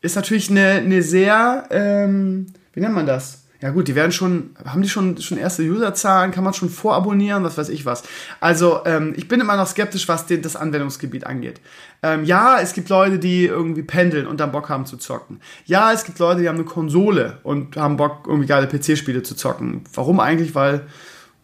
[0.00, 3.39] ist natürlich eine, eine sehr, ähm, wie nennt man das?
[3.60, 7.44] Ja gut, die werden schon, haben die schon, schon erste Userzahlen, kann man schon vorabonnieren,
[7.44, 8.02] was weiß ich was.
[8.40, 11.60] Also ähm, ich bin immer noch skeptisch, was den, das Anwendungsgebiet angeht.
[12.02, 15.40] Ähm, ja, es gibt Leute, die irgendwie pendeln und dann Bock haben zu zocken.
[15.66, 19.36] Ja, es gibt Leute, die haben eine Konsole und haben Bock, irgendwie geile PC-Spiele zu
[19.36, 19.84] zocken.
[19.92, 20.54] Warum eigentlich?
[20.54, 20.86] Weil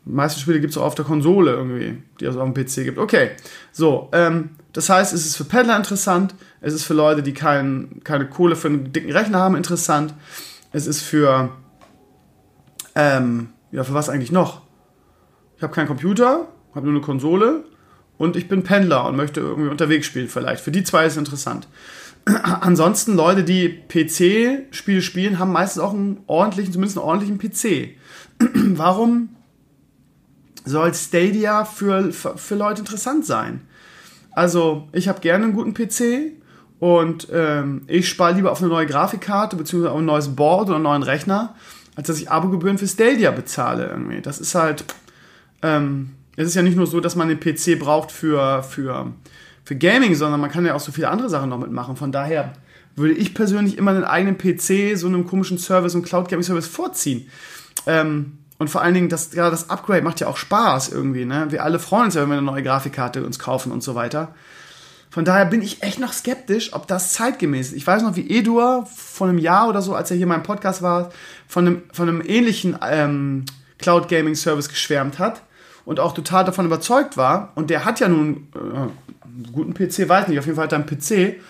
[0.07, 2.85] die meisten Spiele gibt es auch auf der Konsole irgendwie, die es auf dem PC
[2.85, 2.99] gibt.
[2.99, 3.33] Okay,
[3.73, 8.01] so, ähm, das heißt, es ist für Pendler interessant, es ist für Leute, die kein,
[8.05, 10.15] keine Kohle für einen dicken Rechner haben, interessant.
[10.73, 11.51] Es ist für
[12.97, 14.62] ähm, ja, für was eigentlich noch?
[15.56, 17.64] Ich habe keinen Computer, habe nur eine Konsole
[18.18, 20.62] und ich bin Pendler und möchte irgendwie unterwegs spielen vielleicht.
[20.62, 21.68] Für die zwei ist es interessant.
[22.24, 27.97] Ansonsten Leute, die PC-Spiele spielen, haben meistens auch einen ordentlichen, zumindest einen ordentlichen PC.
[28.77, 29.36] Warum
[30.64, 33.60] soll Stadia für, für, Leute interessant sein?
[34.32, 36.32] Also, ich habe gerne einen guten PC
[36.78, 39.89] und ähm, ich spare lieber auf eine neue Grafikkarte bzw.
[39.89, 41.55] auf ein neues Board oder einen neuen Rechner,
[41.97, 44.20] als dass ich Abogebühren für Stadia bezahle irgendwie.
[44.20, 44.85] Das ist halt,
[45.62, 49.12] ähm, es ist ja nicht nur so, dass man den PC braucht für, für,
[49.64, 51.97] für Gaming, sondern man kann ja auch so viele andere Sachen noch mitmachen.
[51.97, 52.52] Von daher
[52.94, 56.66] würde ich persönlich immer einen eigenen PC so einem komischen Service und Cloud Gaming Service
[56.66, 57.28] vorziehen.
[57.86, 61.24] Ähm, und vor allen Dingen, das, gerade das Upgrade macht ja auch Spaß irgendwie.
[61.24, 61.47] Ne?
[61.51, 64.35] Wir alle freuen uns ja, wenn wir eine neue Grafikkarte uns kaufen und so weiter.
[65.17, 67.73] Von daher bin ich echt noch skeptisch, ob das zeitgemäß ist.
[67.73, 70.43] Ich weiß noch, wie Edur vor einem Jahr oder so, als er hier in meinem
[70.43, 71.11] Podcast war,
[71.49, 73.47] von einem, von einem ähnlichen ähm,
[73.79, 75.41] Cloud Gaming Service geschwärmt hat
[75.87, 77.53] und auch total davon überzeugt war.
[77.55, 80.73] Und der hat ja nun äh, einen guten PC, weiß nicht, auf jeden Fall hat
[80.73, 81.41] er einen PC.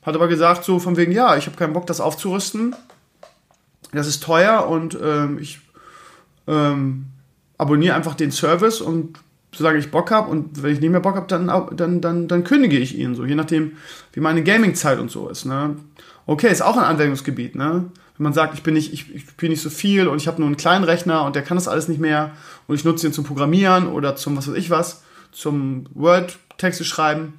[0.00, 2.74] Hat aber gesagt, so von wegen, ja, ich habe keinen Bock, das aufzurüsten.
[3.92, 5.60] Das ist teuer und ähm, ich
[6.48, 7.04] ähm,
[7.58, 9.18] abonniere einfach den Service und
[9.54, 12.44] solange ich Bock habe und wenn ich nicht mehr Bock habe, dann, dann, dann, dann
[12.44, 13.72] kündige ich ihn so, je nachdem,
[14.12, 15.44] wie meine Gaming-Zeit und so ist.
[15.44, 15.76] Ne?
[16.26, 17.56] Okay, ist auch ein Anwendungsgebiet.
[17.56, 17.90] Ne?
[18.16, 20.40] Wenn man sagt, ich bin nicht, ich, ich spiele nicht so viel und ich habe
[20.40, 22.32] nur einen kleinen Rechner und der kann das alles nicht mehr
[22.66, 25.02] und ich nutze ihn zum Programmieren oder zum was weiß ich was,
[25.32, 27.34] zum Word-Texte schreiben.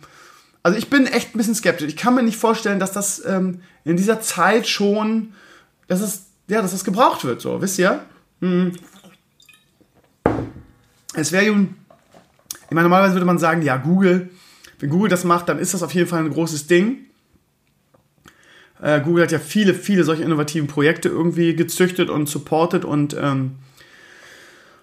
[0.64, 1.88] Also ich bin echt ein bisschen skeptisch.
[1.88, 5.34] Ich kann mir nicht vorstellen, dass das ähm, in dieser Zeit schon,
[5.88, 8.02] dass es, ja, dass das gebraucht wird, so, wisst ihr?
[8.42, 8.74] Hm.
[11.14, 11.46] Es wäre
[12.72, 14.30] ich meine, normalerweise würde man sagen, ja, Google,
[14.80, 17.00] wenn Google das macht, dann ist das auf jeden Fall ein großes Ding.
[18.82, 23.58] Äh, Google hat ja viele, viele solche innovativen Projekte irgendwie gezüchtet und supported und ähm,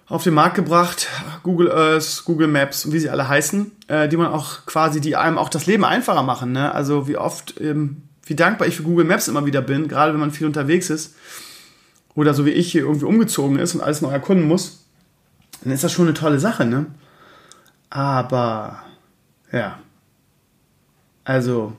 [0.05, 1.07] auf den Markt gebracht.
[1.41, 5.15] Google Earth, Google Maps und wie sie alle heißen, äh, die man auch quasi, die
[5.15, 6.51] einem auch das Leben einfacher machen.
[6.51, 6.71] Ne?
[6.71, 10.19] Also wie oft, ähm, wie dankbar ich für Google Maps immer wieder bin, gerade wenn
[10.19, 11.15] man viel unterwegs ist
[12.13, 14.85] oder so wie ich hier irgendwie umgezogen ist und alles noch erkunden muss,
[15.63, 16.65] dann ist das schon eine tolle Sache.
[16.65, 16.85] Ne?
[17.89, 18.83] Aber
[19.51, 19.79] ja,
[21.23, 21.73] also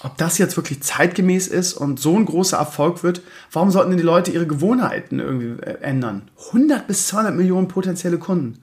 [0.00, 3.98] ob das jetzt wirklich zeitgemäß ist und so ein großer Erfolg wird, warum sollten denn
[3.98, 6.30] die Leute ihre Gewohnheiten irgendwie äh, ändern?
[6.48, 8.62] 100 bis 200 Millionen potenzielle Kunden.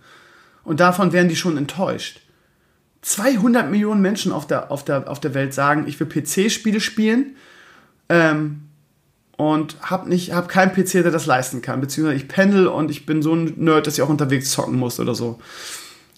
[0.64, 2.22] Und davon werden die schon enttäuscht.
[3.02, 7.36] 200 Millionen Menschen auf der, auf der, auf der Welt sagen, ich will PC-Spiele spielen
[8.08, 8.70] ähm,
[9.36, 11.82] und habe hab keinen PC, der das leisten kann.
[11.82, 15.00] Beziehungsweise ich pendel und ich bin so ein Nerd, dass ich auch unterwegs zocken muss
[15.00, 15.40] oder so.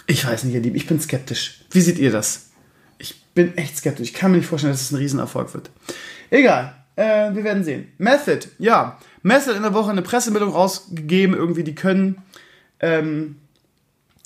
[0.07, 1.61] Ich weiß nicht, ihr Lieben, ich bin skeptisch.
[1.71, 2.49] Wie seht ihr das?
[2.97, 4.09] Ich bin echt skeptisch.
[4.09, 5.71] Ich kann mir nicht vorstellen, dass es ein Riesenerfolg wird.
[6.29, 7.91] Egal, äh, wir werden sehen.
[7.97, 8.99] Method, ja.
[9.23, 12.21] Method in der Woche eine Pressemeldung rausgegeben, irgendwie, die können
[12.79, 13.37] ähm,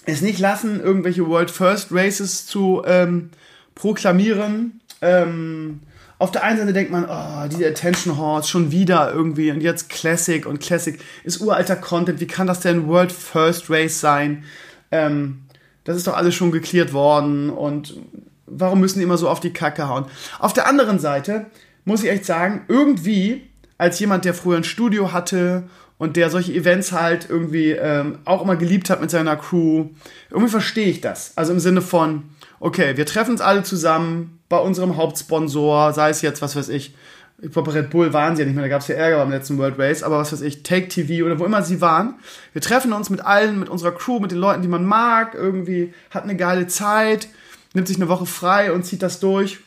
[0.06, 3.30] es nicht lassen, irgendwelche World First Races zu ähm,
[3.76, 4.82] proklamieren.
[5.02, 5.82] Ähm,
[6.18, 9.90] auf der einen Seite denkt man, oh, diese Attention Horse schon wieder irgendwie und jetzt
[9.90, 12.20] Classic und Classic ist uralter Content.
[12.20, 14.44] Wie kann das denn World First Race sein?
[14.92, 15.44] Ähm,
[15.90, 17.96] das ist doch alles schon geklärt worden und
[18.46, 20.06] warum müssen die immer so auf die Kacke hauen?
[20.38, 21.48] Auf der anderen Seite
[21.84, 23.50] muss ich echt sagen, irgendwie,
[23.80, 25.64] als jemand, der früher ein Studio hatte
[25.98, 29.88] und der solche Events halt irgendwie ähm, auch immer geliebt hat mit seiner Crew,
[30.30, 31.36] irgendwie verstehe ich das.
[31.36, 32.26] Also im Sinne von,
[32.60, 36.94] okay, wir treffen uns alle zusammen bei unserem Hauptsponsor, sei es jetzt, was weiß ich,
[37.42, 39.32] ich glaube, Red Bull waren sie ja nicht mehr, da gab es ja Ärger beim
[39.32, 42.16] letzten World Race, aber was weiß ich, Take TV oder wo immer sie waren.
[42.54, 45.94] Wir treffen uns mit allen, mit unserer Crew, mit den Leuten, die man mag, irgendwie,
[46.10, 47.28] hat eine geile Zeit,
[47.74, 49.60] nimmt sich eine Woche frei und zieht das durch.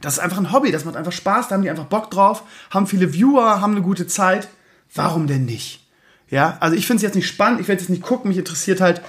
[0.00, 2.42] Das ist einfach ein Hobby, das macht einfach Spaß, da haben die einfach Bock drauf,
[2.70, 4.48] haben viele Viewer, haben eine gute Zeit.
[4.94, 5.86] Warum denn nicht?
[6.28, 8.80] Ja, also ich finde es jetzt nicht spannend, ich werde jetzt nicht gucken, mich interessiert
[8.80, 9.00] halt,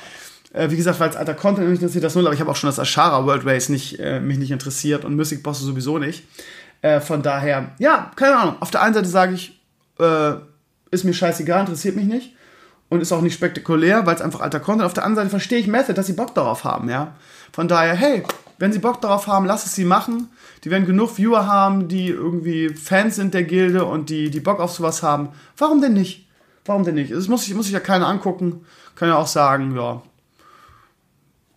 [0.53, 2.70] äh, wie gesagt, weil es alter Content interessiert das null, aber ich habe auch schon
[2.70, 6.24] das Ashara World Race nicht, äh, mich nicht interessiert und Mystic Boss sowieso nicht.
[6.84, 8.55] Äh, von daher, ja, keine Ahnung.
[8.60, 9.60] Auf der einen Seite sage ich,
[9.99, 10.34] äh,
[10.91, 12.35] ist mir scheißegal, interessiert mich nicht
[12.89, 14.85] und ist auch nicht spektakulär, weil es einfach alter Content.
[14.85, 17.15] Auf der anderen Seite verstehe ich Method, dass sie Bock darauf haben, ja.
[17.53, 18.23] Von daher, hey,
[18.60, 20.30] wenn sie Bock darauf haben, lass es sie machen.
[20.65, 24.60] Die werden genug Viewer haben, die irgendwie Fans sind der Gilde und die, die Bock
[24.60, 25.30] auf sowas haben.
[25.57, 26.27] Warum denn nicht?
[26.65, 27.14] Warum denn nicht?
[27.14, 28.65] Das muss ich, muss ich ja keiner angucken.
[28.95, 30.01] Kann ja auch sagen, ja,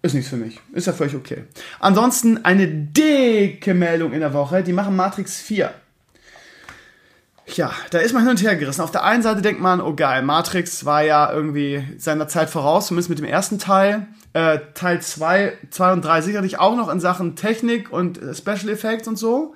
[0.07, 0.61] ist nichts für mich.
[0.73, 1.45] Ist ja völlig okay.
[1.81, 4.63] Ansonsten eine dicke Meldung in der Woche.
[4.63, 5.73] Die machen Matrix 4.
[7.55, 8.81] Ja, da ist man hin und her gerissen.
[8.81, 12.89] Auf der einen Seite denkt man, oh geil, Matrix war ja irgendwie seiner Zeit voraus,
[12.89, 14.09] zumindest mit dem ersten Teil.
[14.33, 18.69] Äh, Teil 2, 2 und 3 sicherlich auch noch in Sachen Technik und äh, Special
[18.69, 19.55] Effects und so.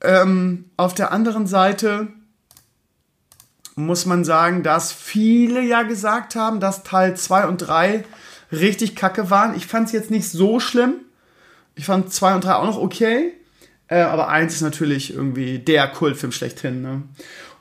[0.00, 2.08] Ähm, auf der anderen Seite
[3.76, 8.04] muss man sagen, dass viele ja gesagt haben, dass Teil 2 und 3
[8.52, 9.56] richtig kacke waren.
[9.56, 10.94] Ich fand es jetzt nicht so schlimm.
[11.74, 13.32] Ich fand 2 und 3 auch noch okay.
[13.88, 16.82] Äh, aber 1 ist natürlich irgendwie der Kultfilm schlechthin.
[16.82, 17.02] Ne?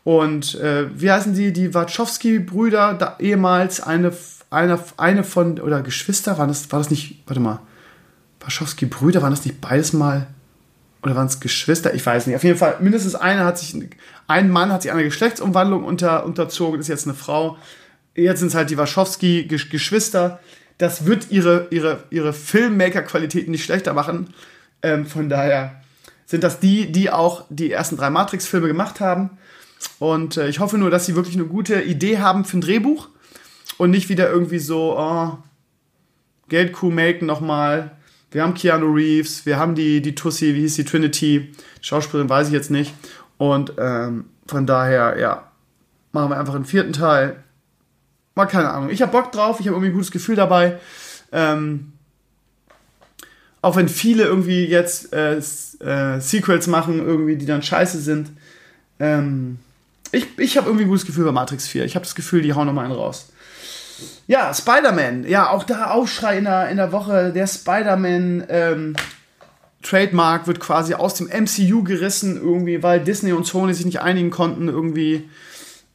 [0.03, 1.53] Und äh, wie heißen die?
[1.53, 4.13] Die Wachowski-Brüder, ehemals eine,
[4.49, 7.59] eine, eine von, oder Geschwister, waren das, war das nicht, warte mal,
[8.39, 10.27] Wachowski-Brüder, waren das nicht beides mal,
[11.03, 11.93] oder waren es Geschwister?
[11.93, 12.35] Ich weiß nicht.
[12.35, 13.75] Auf jeden Fall, mindestens einer hat sich,
[14.27, 17.57] ein Mann hat sich einer Geschlechtsumwandlung unter, unterzogen, ist jetzt eine Frau.
[18.15, 20.39] Jetzt sind es halt die Wachowski-Geschwister
[20.77, 24.33] das wird ihre, ihre, ihre Filmmaker-Qualitäten nicht schlechter machen.
[24.81, 25.81] Ähm, von daher
[26.25, 29.31] sind das die, die auch die ersten drei Matrix-Filme gemacht haben.
[29.99, 33.09] Und äh, ich hoffe nur, dass sie wirklich eine gute Idee haben für ein Drehbuch
[33.77, 35.37] und nicht wieder irgendwie so, oh,
[36.49, 37.91] Geldkuh melken nochmal.
[38.31, 42.47] Wir haben Keanu Reeves, wir haben die, die Tussi, wie hieß die Trinity, Schauspielerin weiß
[42.47, 42.93] ich jetzt nicht.
[43.37, 45.51] Und ähm, von daher, ja,
[46.11, 47.43] machen wir einfach einen vierten Teil
[48.37, 48.89] Mal keine Ahnung.
[48.89, 50.77] Ich habe Bock drauf, ich habe irgendwie ein gutes Gefühl dabei.
[51.31, 51.91] Ähm,
[53.61, 58.29] auch wenn viele irgendwie jetzt äh, äh, Sequels machen, irgendwie, die dann scheiße sind.
[58.99, 59.57] Ähm,
[60.11, 61.83] ich ich habe irgendwie ein gutes Gefühl bei Matrix 4.
[61.83, 63.29] Ich habe das Gefühl, die hauen nochmal einen raus.
[64.27, 65.27] Ja, Spider-Man.
[65.27, 67.33] Ja, auch da Aufschrei in der, in der Woche.
[67.33, 68.95] Der Spider-Man ähm,
[69.81, 74.29] Trademark wird quasi aus dem MCU gerissen, irgendwie, weil Disney und Sony sich nicht einigen
[74.29, 75.27] konnten, irgendwie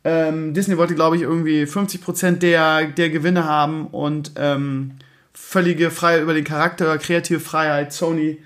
[0.05, 4.93] ähm, Disney wollte, glaube ich, irgendwie 50% der, der Gewinne haben und ähm,
[5.33, 7.93] völlige Freiheit über den Charakter, kreative Freiheit.
[7.93, 8.43] Sony.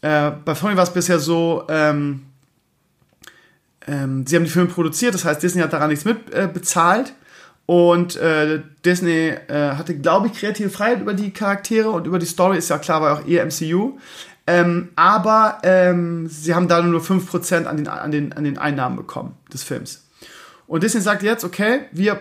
[0.00, 2.22] Äh, bei Sony war es bisher so, ähm,
[3.86, 6.48] ähm, sie haben die Filme produziert, das heißt, Disney hat daran nichts mit äh.
[7.64, 12.26] Und äh, Disney äh, hatte, glaube ich, kreative Freiheit über die Charaktere und über die
[12.26, 13.98] Story, ist ja klar, war auch eher MCU.
[14.48, 18.96] Ähm, aber ähm, sie haben da nur 5% an den, an, den, an den Einnahmen
[18.96, 20.01] bekommen des Films.
[20.72, 22.20] Und Disney sagt jetzt, okay, wir,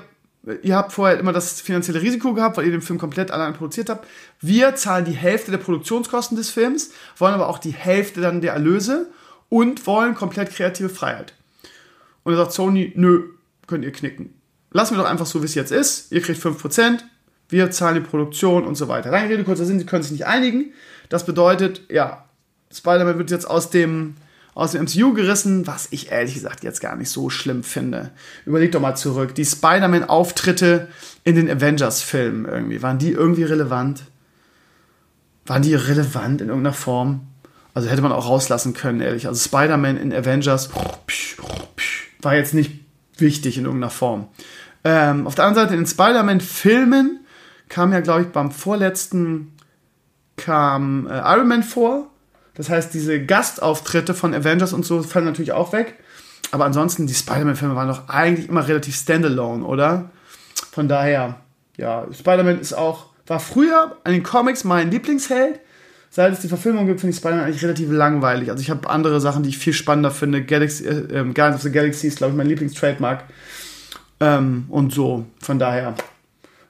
[0.61, 3.90] ihr habt vorher immer das finanzielle Risiko gehabt, weil ihr den Film komplett allein produziert
[3.90, 4.06] habt.
[4.41, 8.52] Wir zahlen die Hälfte der Produktionskosten des Films, wollen aber auch die Hälfte dann der
[8.52, 9.10] Erlöse
[9.48, 11.34] und wollen komplett kreative Freiheit.
[12.23, 13.23] Und dann sagt Sony, nö,
[13.68, 14.34] könnt ihr knicken.
[14.72, 16.11] Lassen wir doch einfach so, wie es jetzt ist.
[16.11, 16.99] Ihr kriegt 5%,
[17.48, 19.11] wir zahlen die Produktion und so weiter.
[19.11, 20.73] Lange Rede, kurzer Sinn, sie können sich nicht einigen.
[21.07, 22.26] Das bedeutet, ja,
[22.69, 24.15] Spider-Man wird jetzt aus dem
[24.53, 28.11] aus dem MCU gerissen, was ich ehrlich gesagt jetzt gar nicht so schlimm finde.
[28.45, 29.34] Überleg doch mal zurück.
[29.36, 30.90] Die Spider-Man-Auftritte
[31.23, 34.03] in den Avengers-Filmen irgendwie, waren die irgendwie relevant?
[35.45, 37.22] Waren die relevant in irgendeiner Form?
[37.73, 39.28] Also hätte man auch rauslassen können, ehrlich.
[39.28, 40.69] Also Spider-Man in Avengers
[42.22, 42.72] war jetzt nicht
[43.18, 44.28] wichtig in irgendeiner Form.
[44.84, 47.22] Ähm, auf der anderen Seite in den Spider-Man-Filmen
[47.69, 49.53] kam ja, glaube ich, beim vorletzten
[50.36, 52.11] kam äh, Iron Man vor
[52.56, 55.95] das heißt, diese Gastauftritte von Avengers und so fallen natürlich auch weg.
[56.52, 60.11] Aber ansonsten, die Spider-Man-Filme waren doch eigentlich immer relativ standalone, oder?
[60.72, 61.38] Von daher,
[61.78, 65.60] ja, Spider-Man ist auch, war früher an den Comics mein Lieblingsheld.
[66.10, 68.49] Seit es die Verfilmung gibt, finde ich Spider-Man eigentlich relativ langweilig.
[68.49, 70.44] Also ich habe andere Sachen, die ich viel spannender finde.
[70.44, 73.23] Galaxy, äh, ähm, Guardians of the Galaxy ist, glaube ich, mein Lieblingstrademark.
[74.19, 75.95] Ähm, und so, von daher.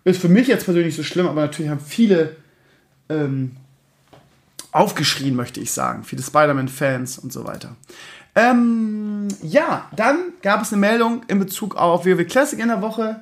[0.03, 2.36] Ist für mich jetzt persönlich so schlimm, aber natürlich haben viele
[3.10, 3.58] ähm,
[4.72, 6.03] aufgeschrien, möchte ich sagen.
[6.03, 7.76] Viele Spider-Man-Fans und so weiter.
[8.35, 13.22] Ähm, ja, dann gab es eine Meldung in Bezug auf WoW Classic in der Woche.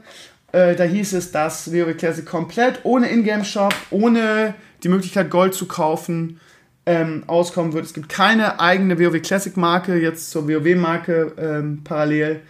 [0.51, 4.53] Äh, da hieß es, dass WoW Classic komplett ohne Ingame-Shop, ohne
[4.83, 6.39] die Möglichkeit Gold zu kaufen,
[6.85, 7.85] ähm, auskommen wird.
[7.85, 12.41] Es gibt keine eigene WoW Classic Marke, jetzt zur WoW Marke ähm, parallel.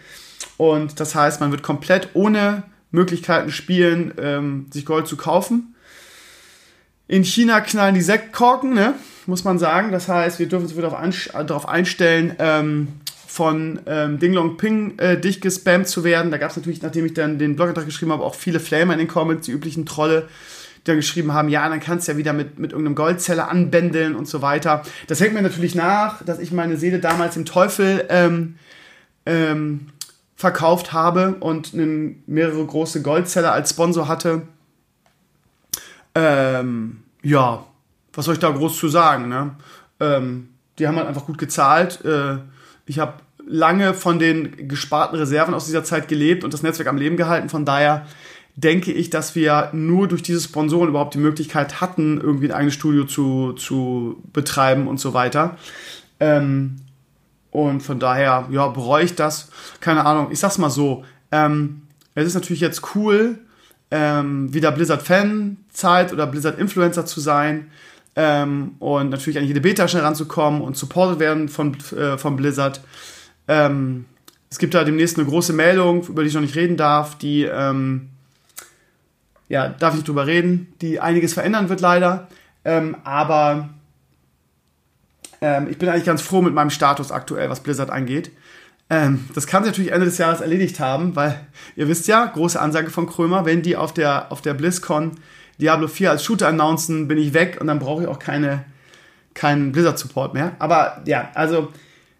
[0.56, 5.69] Und das heißt, man wird komplett ohne Möglichkeiten spielen, ähm, sich Gold zu kaufen.
[7.10, 8.94] In China knallen die Sektkorken, ne?
[9.26, 9.90] muss man sagen.
[9.90, 10.90] Das heißt, wir dürfen uns wieder
[11.44, 12.86] darauf einstellen, ähm,
[13.26, 16.30] von ähm, Dinglong Ping äh, dicht gespammt zu werden.
[16.30, 19.00] Da gab es natürlich, nachdem ich dann den Blogantrag geschrieben habe, auch viele Flamer in
[19.00, 20.28] den Comments, die üblichen Trolle,
[20.78, 24.14] die dann geschrieben haben, ja, dann kannst du ja wieder mit, mit irgendeinem Goldzeller anbändeln
[24.14, 24.84] und so weiter.
[25.08, 28.54] Das hängt mir natürlich nach, dass ich meine Seele damals im Teufel ähm,
[29.26, 29.88] ähm,
[30.36, 34.42] verkauft habe und einen, mehrere große Goldzeller als Sponsor hatte.
[36.20, 37.64] Ähm, ja,
[38.12, 39.28] was soll ich da groß zu sagen?
[39.28, 39.52] Ne?
[40.00, 40.48] Ähm,
[40.78, 42.04] die haben halt einfach gut gezahlt.
[42.04, 42.38] Äh,
[42.86, 43.14] ich habe
[43.46, 47.48] lange von den gesparten Reserven aus dieser Zeit gelebt und das Netzwerk am Leben gehalten.
[47.48, 48.06] Von daher
[48.54, 52.74] denke ich, dass wir nur durch diese Sponsoren überhaupt die Möglichkeit hatten, irgendwie ein eigenes
[52.74, 55.56] Studio zu, zu betreiben und so weiter.
[56.18, 56.76] Ähm,
[57.50, 59.50] und von daher, ja, bereue ich das.
[59.80, 61.04] Keine Ahnung, ich sag's mal so.
[61.32, 61.82] Ähm,
[62.14, 63.38] es ist natürlich jetzt cool,
[63.90, 67.70] ähm, wieder Blizzard-Fan-Zeit oder Blizzard-Influencer zu sein
[68.16, 72.80] ähm, und natürlich an jede Beta schnell ranzukommen und supported werden von, äh, von Blizzard.
[73.48, 74.06] Ähm,
[74.50, 77.44] es gibt da demnächst eine große Meldung, über die ich noch nicht reden darf, die,
[77.44, 78.08] ähm,
[79.48, 82.28] ja, darf ich nicht drüber reden, die einiges verändern wird leider.
[82.64, 83.70] Ähm, aber
[85.40, 88.30] ähm, ich bin eigentlich ganz froh mit meinem Status aktuell, was Blizzard angeht.
[88.90, 91.40] Ähm, das kann sich natürlich Ende des Jahres erledigt haben, weil
[91.76, 95.12] ihr wisst ja, große Ansage von Krömer, wenn die auf der, auf der BlizzCon
[95.60, 98.64] Diablo 4 als Shooter announcen, bin ich weg und dann brauche ich auch keine,
[99.34, 100.56] keinen Blizzard-Support mehr.
[100.58, 101.68] Aber ja, also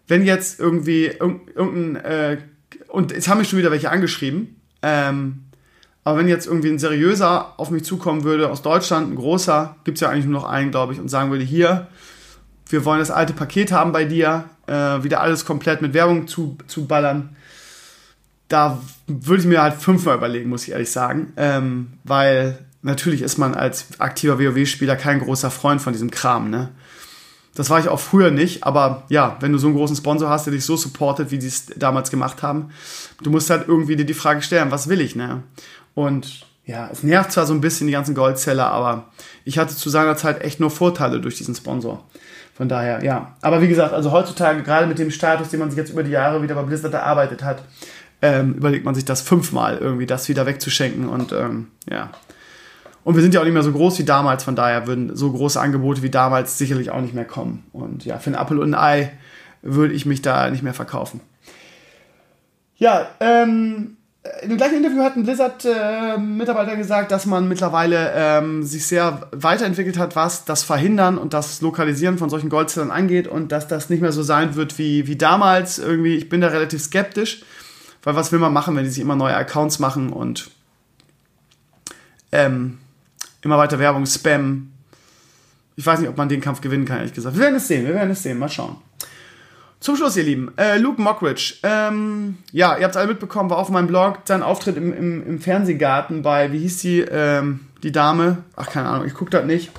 [0.07, 2.37] wenn jetzt irgendwie irgendein, äh,
[2.87, 5.43] und jetzt haben mich schon wieder welche angeschrieben, ähm,
[6.03, 9.97] aber wenn jetzt irgendwie ein seriöser auf mich zukommen würde aus Deutschland, ein großer, gibt
[9.97, 11.87] es ja eigentlich nur noch einen, glaube ich, und sagen würde, hier,
[12.69, 16.57] wir wollen das alte Paket haben bei dir, äh, wieder alles komplett mit Werbung zu,
[16.67, 17.35] zu ballern,
[18.47, 23.37] da würde ich mir halt fünfmal überlegen, muss ich ehrlich sagen, ähm, weil natürlich ist
[23.37, 26.69] man als aktiver WoW-Spieler kein großer Freund von diesem Kram, ne?
[27.53, 30.45] Das war ich auch früher nicht, aber ja, wenn du so einen großen Sponsor hast,
[30.45, 32.69] der dich so supportet, wie die es damals gemacht haben,
[33.21, 35.43] du musst halt irgendwie dir die Frage stellen, was will ich, ne?
[35.93, 39.11] Und ja, es nervt zwar so ein bisschen die ganzen Goldzeller, aber
[39.43, 42.05] ich hatte zu seiner Zeit echt nur Vorteile durch diesen Sponsor.
[42.61, 43.33] Von daher, ja.
[43.41, 46.11] Aber wie gesagt, also heutzutage, gerade mit dem Status, den man sich jetzt über die
[46.11, 47.63] Jahre wieder bei Blizzard erarbeitet hat,
[48.21, 52.11] ähm, überlegt man sich das fünfmal irgendwie, das wieder wegzuschenken und ähm, ja.
[53.03, 55.31] Und wir sind ja auch nicht mehr so groß wie damals, von daher würden so
[55.31, 57.63] große Angebote wie damals sicherlich auch nicht mehr kommen.
[57.73, 59.11] Und ja, für ein Apple und ein Ei
[59.63, 61.19] würde ich mich da nicht mehr verkaufen.
[62.77, 63.97] Ja, ähm,
[64.43, 69.27] in dem gleichen Interview hat ein Blizzard-Mitarbeiter äh, gesagt, dass man mittlerweile ähm, sich sehr
[69.31, 73.89] weiterentwickelt hat, was das Verhindern und das Lokalisieren von solchen Goldzellern angeht und dass das
[73.89, 75.79] nicht mehr so sein wird wie, wie damals.
[75.79, 77.43] Irgendwie, ich bin da relativ skeptisch,
[78.03, 80.51] weil was will man machen, wenn die sich immer neue Accounts machen und
[82.31, 82.77] ähm,
[83.41, 84.71] immer weiter Werbung, Spam.
[85.75, 87.35] Ich weiß nicht, ob man den Kampf gewinnen kann, ehrlich gesagt.
[87.35, 88.37] Wir werden es sehen, wir werden es sehen.
[88.37, 88.77] Mal schauen.
[89.81, 91.55] Zum Schluss, ihr Lieben, äh, Luke Mockridge.
[91.63, 95.25] Ähm, ja, ihr habt es alle mitbekommen, war auf meinem Blog sein Auftritt im, im,
[95.27, 98.43] im Fernsehgarten bei, wie hieß die, ähm, die Dame?
[98.55, 99.71] Ach, keine Ahnung, ich gucke das nicht.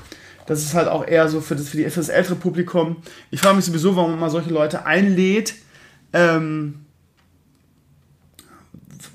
[0.47, 2.97] Das ist halt auch eher so für das, für, die, für das ältere Publikum.
[3.31, 5.55] Ich frage mich sowieso, warum man mal solche Leute einlädt.
[6.13, 6.85] Ähm,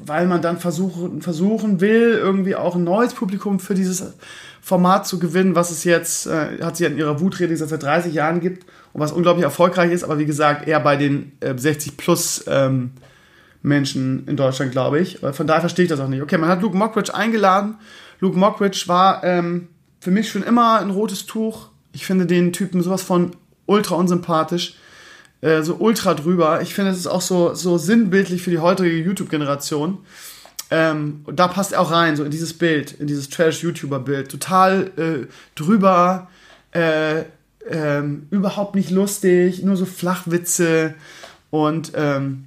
[0.05, 4.13] weil man dann versuchen, versuchen will, irgendwie auch ein neues Publikum für dieses
[4.67, 8.13] Format zu gewinnen, was es jetzt, äh, hat sie in ihrer Wutrede gesagt, seit 30
[8.13, 11.95] Jahren gibt und was unglaublich erfolgreich ist, aber wie gesagt, eher bei den äh, 60
[11.95, 12.91] plus ähm,
[13.61, 15.19] Menschen in Deutschland, glaube ich.
[15.19, 16.21] Von daher verstehe ich das auch nicht.
[16.21, 17.75] Okay, man hat Luke Mockridge eingeladen.
[18.19, 19.69] Luke Mockridge war ähm,
[20.01, 21.69] für mich schon immer ein rotes Tuch.
[21.93, 23.31] Ich finde den Typen sowas von
[23.67, 24.75] ultra unsympathisch.
[25.39, 26.61] Äh, so ultra drüber.
[26.61, 29.99] Ich finde, es ist auch so, so sinnbildlich für die heutige YouTube-Generation.
[30.69, 34.29] Ähm, da passt er auch rein, so in dieses Bild, in dieses Trash-YouTuber-Bild.
[34.29, 36.27] Total äh, drüber,
[36.71, 37.23] äh,
[37.69, 40.95] ähm, überhaupt nicht lustig, nur so Flachwitze.
[41.49, 42.45] Und ähm,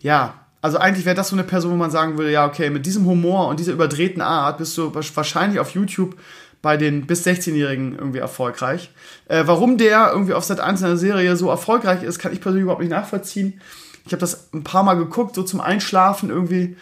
[0.00, 2.86] ja, also eigentlich wäre das so eine Person, wo man sagen würde, ja, okay, mit
[2.86, 6.16] diesem Humor und dieser überdrehten Art bist du wahrscheinlich auf YouTube
[6.62, 8.90] bei den bis 16-Jährigen irgendwie erfolgreich.
[9.28, 12.40] Äh, warum der irgendwie auf Sat 1 in der Serie so erfolgreich ist, kann ich
[12.40, 13.60] persönlich überhaupt nicht nachvollziehen.
[14.04, 16.76] Ich habe das ein paar Mal geguckt, so zum Einschlafen irgendwie,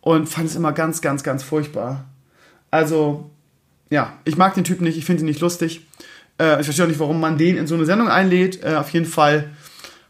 [0.00, 2.04] und fand es immer ganz, ganz, ganz furchtbar.
[2.70, 3.30] Also,
[3.90, 5.86] ja, ich mag den Typen nicht, ich finde ihn nicht lustig.
[6.40, 8.62] Äh, ich verstehe auch nicht, warum man den in so eine Sendung einlädt.
[8.62, 9.50] Äh, auf jeden Fall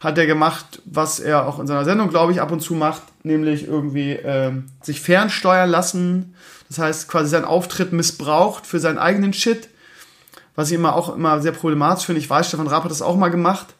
[0.01, 3.03] hat er gemacht, was er auch in seiner Sendung, glaube ich, ab und zu macht,
[3.23, 4.53] nämlich irgendwie äh,
[4.83, 6.35] sich fernsteuern lassen.
[6.69, 9.69] Das heißt, quasi seinen Auftritt missbraucht für seinen eigenen Shit,
[10.55, 12.21] was ich immer auch immer sehr problematisch finde.
[12.21, 13.75] Ich weiß, Stefan Raab hat das auch mal gemacht,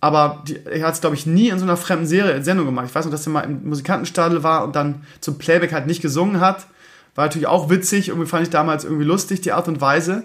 [0.00, 2.86] aber die, er hat es, glaube ich, nie in so einer fremden Serie, Sendung gemacht.
[2.88, 6.02] Ich weiß noch, dass er mal im Musikantenstadel war und dann zum Playback halt nicht
[6.02, 6.66] gesungen hat.
[7.14, 10.24] War natürlich auch witzig, irgendwie fand ich damals irgendwie lustig, die Art und Weise.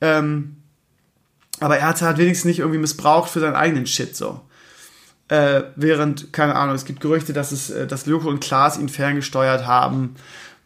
[0.00, 0.56] Ähm,
[1.60, 4.40] aber er hat es halt wenigstens nicht irgendwie missbraucht für seinen eigenen Shit so.
[5.28, 8.88] Äh, während, keine Ahnung, es gibt Gerüchte, dass es, äh, dass Lyko und Klaas ihn
[8.88, 10.16] ferngesteuert haben.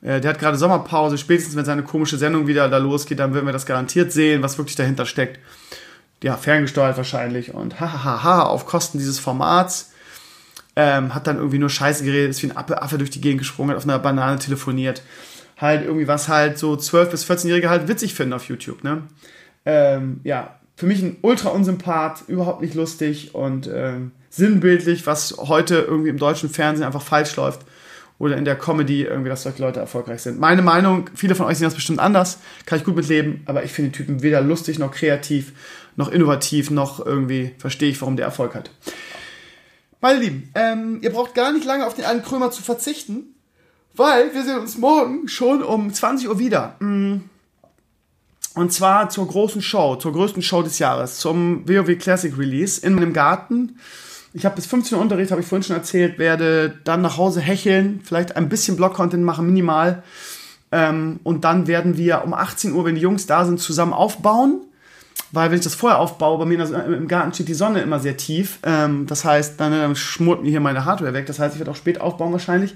[0.00, 3.46] Äh, der hat gerade Sommerpause, spätestens wenn seine komische Sendung wieder da losgeht, dann werden
[3.46, 5.38] wir das garantiert sehen, was wirklich dahinter steckt.
[6.22, 9.92] Ja, ferngesteuert wahrscheinlich und hahaha, auf Kosten dieses Formats.
[10.74, 13.40] Ähm, hat dann irgendwie nur Scheiße geredet, ist wie ein Affe, Affe durch die Gegend
[13.40, 15.02] gesprungen, hat auf einer Banane telefoniert.
[15.56, 19.02] Halt irgendwie, was halt so 12- bis 14-Jährige halt witzig finden auf YouTube, ne?
[19.66, 25.78] Ähm, ja, für mich ein ultra unsympath, überhaupt nicht lustig und ähm, sinnbildlich, was heute
[25.80, 27.62] irgendwie im deutschen Fernsehen einfach falsch läuft
[28.20, 30.38] oder in der Comedy irgendwie, dass solche Leute erfolgreich sind.
[30.38, 33.72] Meine Meinung, viele von euch sehen das bestimmt anders, kann ich gut mitleben, aber ich
[33.72, 35.52] finde den Typen weder lustig noch kreativ,
[35.98, 38.70] noch innovativ, noch irgendwie verstehe ich, warum der Erfolg hat.
[40.00, 43.34] Meine Lieben, ähm, ihr braucht gar nicht lange auf den einen Krömer zu verzichten,
[43.94, 46.76] weil wir sehen uns morgen schon um 20 Uhr wieder.
[46.78, 47.22] Mm.
[48.54, 52.94] Und zwar zur großen Show, zur größten Show des Jahres, zum WoW Classic Release in
[52.94, 53.78] meinem Garten.
[54.32, 57.40] Ich habe bis 15 Uhr Unterricht, habe ich vorhin schon erzählt, werde dann nach Hause
[57.40, 60.04] hecheln, vielleicht ein bisschen Blog-Content machen, minimal.
[60.70, 64.60] Ähm, und dann werden wir um 18 Uhr, wenn die Jungs da sind, zusammen aufbauen.
[65.30, 68.16] Weil wenn ich das vorher aufbaue, bei mir im Garten steht die Sonne immer sehr
[68.16, 68.58] tief.
[68.62, 71.26] Ähm, das heißt, dann, dann schmort mir hier meine Hardware weg.
[71.26, 72.74] Das heißt, ich werde auch spät aufbauen wahrscheinlich.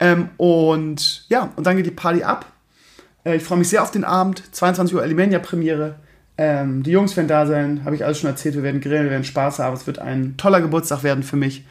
[0.00, 2.46] Ähm, und ja, und dann geht die Party ab.
[3.24, 4.42] Äh, ich freue mich sehr auf den Abend.
[4.52, 5.96] 22 Uhr Alimania-Premiere.
[6.36, 8.56] Ähm, die Jungs werden da sein, habe ich alles schon erzählt.
[8.56, 9.74] Wir werden grillen, wir werden Spaß haben.
[9.74, 11.64] Es wird ein toller Geburtstag werden für mich.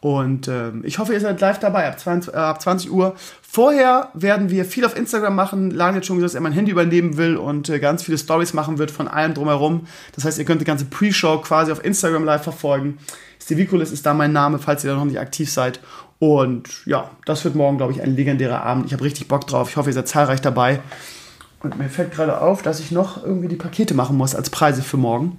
[0.00, 3.16] Und ähm, ich hoffe, ihr seid live dabei ab 20, äh, ab 20 Uhr.
[3.42, 5.70] Vorher werden wir viel auf Instagram machen.
[5.70, 8.52] Lan hat schon gesagt, dass er mein Handy übernehmen will und äh, ganz viele Stories
[8.52, 9.86] machen wird von allem drumherum.
[10.14, 12.98] Das heißt, ihr könnt die ganze Pre-Show quasi auf Instagram live verfolgen.
[13.42, 15.80] Stevie ist da mein Name, falls ihr da noch nicht aktiv seid.
[16.18, 18.86] Und ja, das wird morgen, glaube ich, ein legendärer Abend.
[18.86, 19.70] Ich habe richtig Bock drauf.
[19.70, 20.80] Ich hoffe, ihr seid zahlreich dabei.
[21.62, 24.82] Und mir fällt gerade auf, dass ich noch irgendwie die Pakete machen muss als Preise
[24.82, 25.38] für morgen.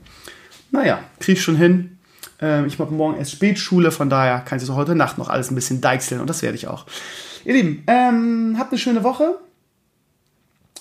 [0.72, 1.97] Naja, kriege ich schon hin.
[2.40, 5.52] Ähm, ich mache morgen erst Spätschule, von daher kann ich so heute Nacht noch alles
[5.52, 6.86] ein bisschen deichseln und das werde ich auch.
[7.46, 9.40] Ihr Lieben, ähm, habt eine schöne Woche.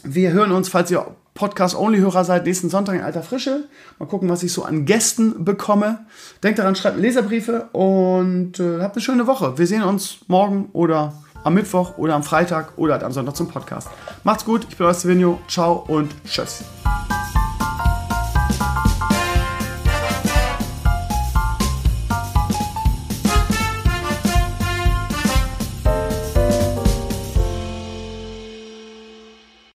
[0.03, 3.65] Wir hören uns, falls ihr Podcast-Only-Hörer seid, nächsten Sonntag in alter Frische.
[3.99, 6.07] Mal gucken, was ich so an Gästen bekomme.
[6.43, 9.59] Denkt daran, schreibt Leserbriefe und äh, habt eine schöne Woche.
[9.59, 13.89] Wir sehen uns morgen oder am Mittwoch oder am Freitag oder am Sonntag zum Podcast.
[14.24, 15.39] Macht's gut, ich bin euer Stevenio.
[15.47, 16.65] Ciao und tschüss.